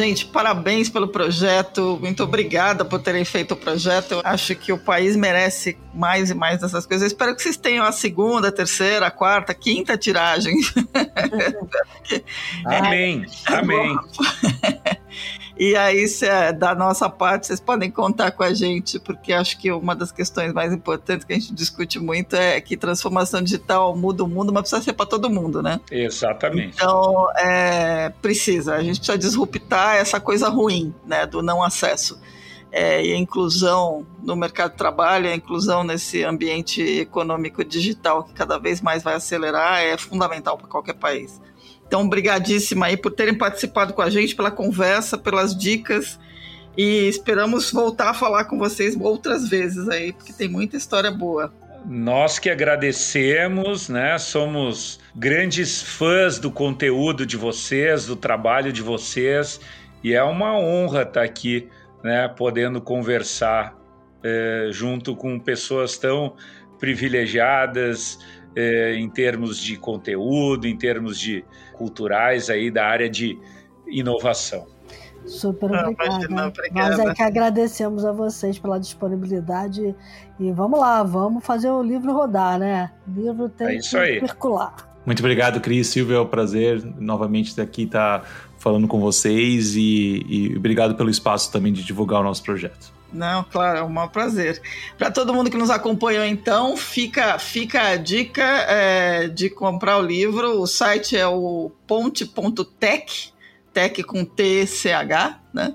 Gente, 0.00 0.24
parabéns 0.24 0.88
pelo 0.88 1.08
projeto. 1.08 1.98
Muito 2.00 2.22
obrigada 2.24 2.86
por 2.86 3.02
terem 3.02 3.22
feito 3.22 3.52
o 3.52 3.56
projeto. 3.56 4.12
Eu 4.12 4.22
acho 4.24 4.54
que 4.54 4.72
o 4.72 4.78
país 4.78 5.14
merece 5.14 5.76
mais 5.92 6.30
e 6.30 6.34
mais 6.34 6.58
dessas 6.58 6.86
coisas. 6.86 7.02
Eu 7.02 7.08
espero 7.08 7.36
que 7.36 7.42
vocês 7.42 7.58
tenham 7.58 7.84
a 7.84 7.92
segunda, 7.92 8.48
a 8.48 8.52
terceira, 8.52 9.08
a 9.08 9.10
quarta, 9.10 9.52
a 9.52 9.54
quinta 9.54 9.98
tiragem. 9.98 10.54
Amém. 12.64 13.26
Amém. 13.46 13.98
E 15.60 15.76
aí, 15.76 16.08
se 16.08 16.24
é 16.24 16.54
da 16.54 16.74
nossa 16.74 17.06
parte, 17.10 17.46
vocês 17.46 17.60
podem 17.60 17.90
contar 17.90 18.30
com 18.30 18.42
a 18.42 18.54
gente, 18.54 18.98
porque 18.98 19.30
acho 19.30 19.58
que 19.58 19.70
uma 19.70 19.94
das 19.94 20.10
questões 20.10 20.54
mais 20.54 20.72
importantes 20.72 21.22
que 21.22 21.34
a 21.34 21.38
gente 21.38 21.52
discute 21.52 21.98
muito 21.98 22.34
é 22.34 22.58
que 22.62 22.78
transformação 22.78 23.42
digital 23.42 23.94
muda 23.94 24.24
o 24.24 24.26
mundo, 24.26 24.54
mas 24.54 24.62
precisa 24.62 24.80
ser 24.80 24.94
para 24.94 25.04
todo 25.04 25.28
mundo, 25.28 25.62
né? 25.62 25.78
Exatamente. 25.90 26.76
Então, 26.76 27.30
é, 27.36 28.08
precisa, 28.22 28.74
a 28.74 28.82
gente 28.82 29.00
precisa 29.00 29.18
disruptar 29.18 29.96
essa 29.96 30.18
coisa 30.18 30.48
ruim, 30.48 30.94
né, 31.04 31.26
do 31.26 31.42
não 31.42 31.62
acesso. 31.62 32.18
É, 32.72 33.04
e 33.04 33.12
a 33.12 33.18
inclusão 33.18 34.06
no 34.22 34.34
mercado 34.34 34.70
de 34.70 34.78
trabalho, 34.78 35.28
a 35.28 35.34
inclusão 35.34 35.84
nesse 35.84 36.24
ambiente 36.24 36.80
econômico 36.80 37.62
digital 37.62 38.24
que 38.24 38.32
cada 38.32 38.58
vez 38.58 38.80
mais 38.80 39.02
vai 39.02 39.16
acelerar 39.16 39.82
é 39.82 39.98
fundamental 39.98 40.56
para 40.56 40.68
qualquer 40.68 40.94
país. 40.94 41.38
Então, 41.90 42.08
brigadíssima 42.08 42.86
aí 42.86 42.96
por 42.96 43.10
terem 43.10 43.34
participado 43.34 43.92
com 43.92 44.00
a 44.00 44.08
gente, 44.08 44.36
pela 44.36 44.48
conversa, 44.48 45.18
pelas 45.18 45.56
dicas. 45.56 46.20
E 46.76 47.08
esperamos 47.08 47.72
voltar 47.72 48.10
a 48.10 48.14
falar 48.14 48.44
com 48.44 48.56
vocês 48.56 48.96
outras 48.96 49.48
vezes 49.48 49.88
aí, 49.88 50.12
porque 50.12 50.32
tem 50.32 50.46
muita 50.46 50.76
história 50.76 51.10
boa. 51.10 51.52
Nós 51.84 52.38
que 52.38 52.48
agradecemos, 52.48 53.88
né? 53.88 54.16
Somos 54.18 55.00
grandes 55.16 55.82
fãs 55.82 56.38
do 56.38 56.48
conteúdo 56.48 57.26
de 57.26 57.36
vocês, 57.36 58.06
do 58.06 58.14
trabalho 58.14 58.72
de 58.72 58.82
vocês, 58.82 59.60
e 60.04 60.14
é 60.14 60.22
uma 60.22 60.56
honra 60.56 61.02
estar 61.02 61.24
aqui, 61.24 61.68
né? 62.04 62.28
Podendo 62.28 62.80
conversar 62.80 63.76
é, 64.22 64.68
junto 64.70 65.16
com 65.16 65.40
pessoas 65.40 65.98
tão 65.98 66.36
privilegiadas, 66.78 68.16
é, 68.54 68.94
em 68.94 69.08
termos 69.08 69.58
de 69.58 69.76
conteúdo, 69.76 70.66
em 70.66 70.76
termos 70.76 71.18
de 71.18 71.44
culturais 71.74 72.50
aí 72.50 72.70
da 72.70 72.86
área 72.86 73.08
de 73.08 73.38
inovação. 73.86 74.66
Super 75.26 75.74
ah, 75.74 75.88
obrigada. 75.88 76.28
Nós 76.72 76.98
é 76.98 77.14
que 77.14 77.22
agradecemos 77.22 78.04
a 78.04 78.12
vocês 78.12 78.58
pela 78.58 78.78
disponibilidade 78.78 79.94
e 80.38 80.52
vamos 80.52 80.80
lá, 80.80 81.02
vamos 81.02 81.44
fazer 81.44 81.70
o 81.70 81.82
livro 81.82 82.12
rodar, 82.12 82.58
né? 82.58 82.90
O 83.06 83.20
livro 83.20 83.48
tem 83.48 83.66
é 83.68 83.74
isso 83.76 83.90
que 83.90 83.96
aí. 83.96 84.20
circular. 84.20 84.74
Muito 85.04 85.20
obrigado, 85.20 85.60
Cris. 85.60 85.88
Silvio, 85.88 86.16
é 86.16 86.20
um 86.20 86.26
prazer 86.26 86.82
novamente 86.98 87.48
estar 87.48 87.62
aqui, 87.62 87.84
estar 87.84 88.24
falando 88.58 88.86
com 88.86 89.00
vocês 89.00 89.74
e, 89.76 90.24
e 90.28 90.56
obrigado 90.56 90.94
pelo 90.94 91.10
espaço 91.10 91.50
também 91.50 91.72
de 91.72 91.82
divulgar 91.82 92.20
o 92.20 92.24
nosso 92.24 92.42
projeto. 92.42 92.92
Não, 93.12 93.44
claro, 93.44 93.78
é 93.78 93.82
um 93.82 93.88
maior 93.88 94.08
prazer. 94.08 94.60
Para 94.96 95.10
todo 95.10 95.34
mundo 95.34 95.50
que 95.50 95.56
nos 95.56 95.70
acompanhou, 95.70 96.24
então, 96.24 96.76
fica, 96.76 97.38
fica 97.38 97.88
a 97.88 97.96
dica 97.96 98.42
é, 98.42 99.28
de 99.28 99.50
comprar 99.50 99.98
o 99.98 100.02
livro. 100.02 100.60
O 100.60 100.66
site 100.66 101.16
é 101.16 101.26
o 101.26 101.70
ponte.tech, 101.86 103.32
tech 103.72 104.02
com 104.04 104.24
T-C-H, 104.24 105.40
né? 105.52 105.74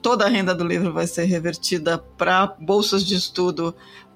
Toda 0.00 0.24
a 0.24 0.28
renda 0.28 0.52
do 0.52 0.66
livro 0.66 0.92
vai 0.92 1.06
ser 1.06 1.24
revertida 1.24 1.96
para 1.96 2.56
bolsas 2.58 3.06
de 3.06 3.14
estudo 3.14 3.72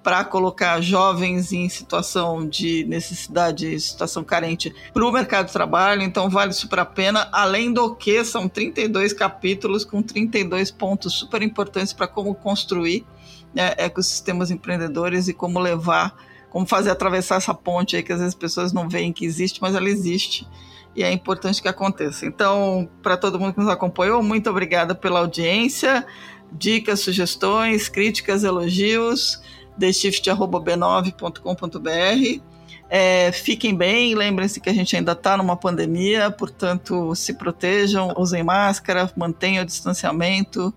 para 0.07 0.23
colocar 0.23 0.81
jovens 0.81 1.53
em 1.53 1.69
situação 1.69 2.49
de 2.49 2.85
necessidade, 2.85 3.81
situação 3.81 4.23
carente, 4.23 4.73
para 4.95 5.05
o 5.05 5.11
mercado 5.11 5.47
de 5.47 5.53
trabalho, 5.53 6.01
então 6.01 6.31
vale 6.31 6.53
super 6.53 6.79
a 6.79 6.85
pena. 6.85 7.29
Além 7.33 7.73
do 7.73 7.93
que, 7.93 8.25
são 8.25 8.49
32 8.49 9.13
capítulos 9.13 9.85
com 9.85 10.01
32 10.01 10.71
pontos 10.71 11.13
super 11.13 11.43
importantes 11.43 11.93
para 11.93 12.07
como 12.07 12.37
construir 12.37 13.05
né, 13.53 13.75
ecossistemas 13.79 14.53
empreendedores 14.53 15.27
e 15.27 15.35
como 15.35 15.59
levar, 15.59 16.15
como 16.51 16.65
fazer 16.65 16.91
atravessar 16.91 17.39
essa 17.39 17.53
ponte 17.53 17.97
aí 17.97 18.03
que 18.05 18.13
às 18.13 18.21
vezes 18.21 18.33
as 18.33 18.39
pessoas 18.39 18.73
não 18.73 18.89
veem 18.89 19.13
que 19.13 19.25
existe, 19.25 19.61
mas 19.61 19.75
ela 19.75 19.91
existe 19.91 20.47
e 20.95 21.03
é 21.03 21.11
importante 21.11 21.61
que 21.61 21.67
aconteça. 21.67 22.25
Então, 22.27 22.89
para 23.03 23.17
todo 23.17 23.41
mundo 23.41 23.55
que 23.55 23.59
nos 23.61 23.69
acompanhou, 23.69 24.23
muito 24.23 24.49
obrigada 24.49 24.95
pela 24.95 25.19
audiência, 25.19 26.07
dicas, 26.53 27.01
sugestões, 27.01 27.89
críticas, 27.89 28.45
elogios 28.45 29.43
theshift.b9.com.br. 29.79 32.41
É, 32.89 33.33
fiquem 33.33 33.75
bem, 33.75 34.15
lembrem-se 34.15 34.61
que 34.61 34.71
a 34.71 34.73
gente 34.73 34.97
ainda 34.97 35.13
está 35.13 35.37
numa 35.37 35.57
pandemia, 35.57 36.31
portanto, 36.31 37.15
se 37.17 37.35
protejam, 37.35 38.15
usem 38.17 38.45
máscara, 38.45 39.11
mantenham 39.17 39.65
o 39.65 39.67
distanciamento, 39.67 40.73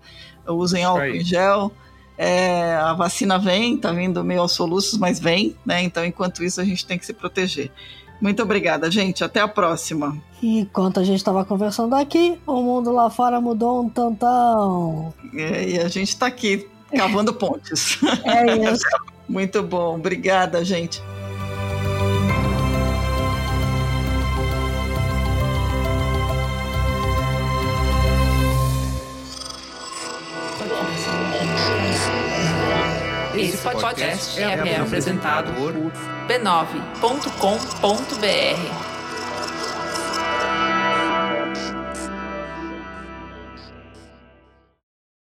usem 0.46 0.82
álcool 0.82 1.04
em 1.04 1.24
gel. 1.24 1.70
É, 2.18 2.74
a 2.74 2.92
vacina 2.92 3.38
vem, 3.38 3.76
está 3.76 3.92
vindo 3.92 4.22
meio 4.24 4.40
aos 4.40 4.52
soluços, 4.52 4.98
mas 4.98 5.18
vem, 5.18 5.56
né? 5.64 5.82
Então, 5.82 6.04
enquanto 6.04 6.44
isso, 6.44 6.60
a 6.60 6.64
gente 6.64 6.84
tem 6.84 6.98
que 6.98 7.06
se 7.06 7.14
proteger. 7.14 7.70
Muito 8.20 8.42
obrigada, 8.42 8.90
gente. 8.90 9.24
Até 9.24 9.40
a 9.40 9.48
próxima. 9.48 10.18
E 10.42 10.60
enquanto 10.60 11.00
a 11.00 11.04
gente 11.04 11.16
estava 11.16 11.44
conversando 11.44 11.94
aqui, 11.94 12.38
o 12.46 12.60
mundo 12.60 12.92
lá 12.92 13.08
fora 13.08 13.40
mudou 13.40 13.82
um 13.82 13.88
tantão. 13.88 15.14
É, 15.34 15.70
e 15.70 15.78
a 15.78 15.88
gente 15.88 16.10
está 16.10 16.26
aqui 16.26 16.68
Cavando 16.96 17.32
pontes. 17.32 17.98
É 18.24 18.72
isso. 18.72 18.84
Muito 19.28 19.62
bom. 19.62 19.96
Obrigada, 19.96 20.64
gente. 20.64 21.00
Esse 33.34 33.58
podcast 33.58 34.40
é, 34.40 34.44
é 34.44 34.80
apresentado 34.80 35.52
por 35.54 35.72
b9.com.br. 36.28 38.89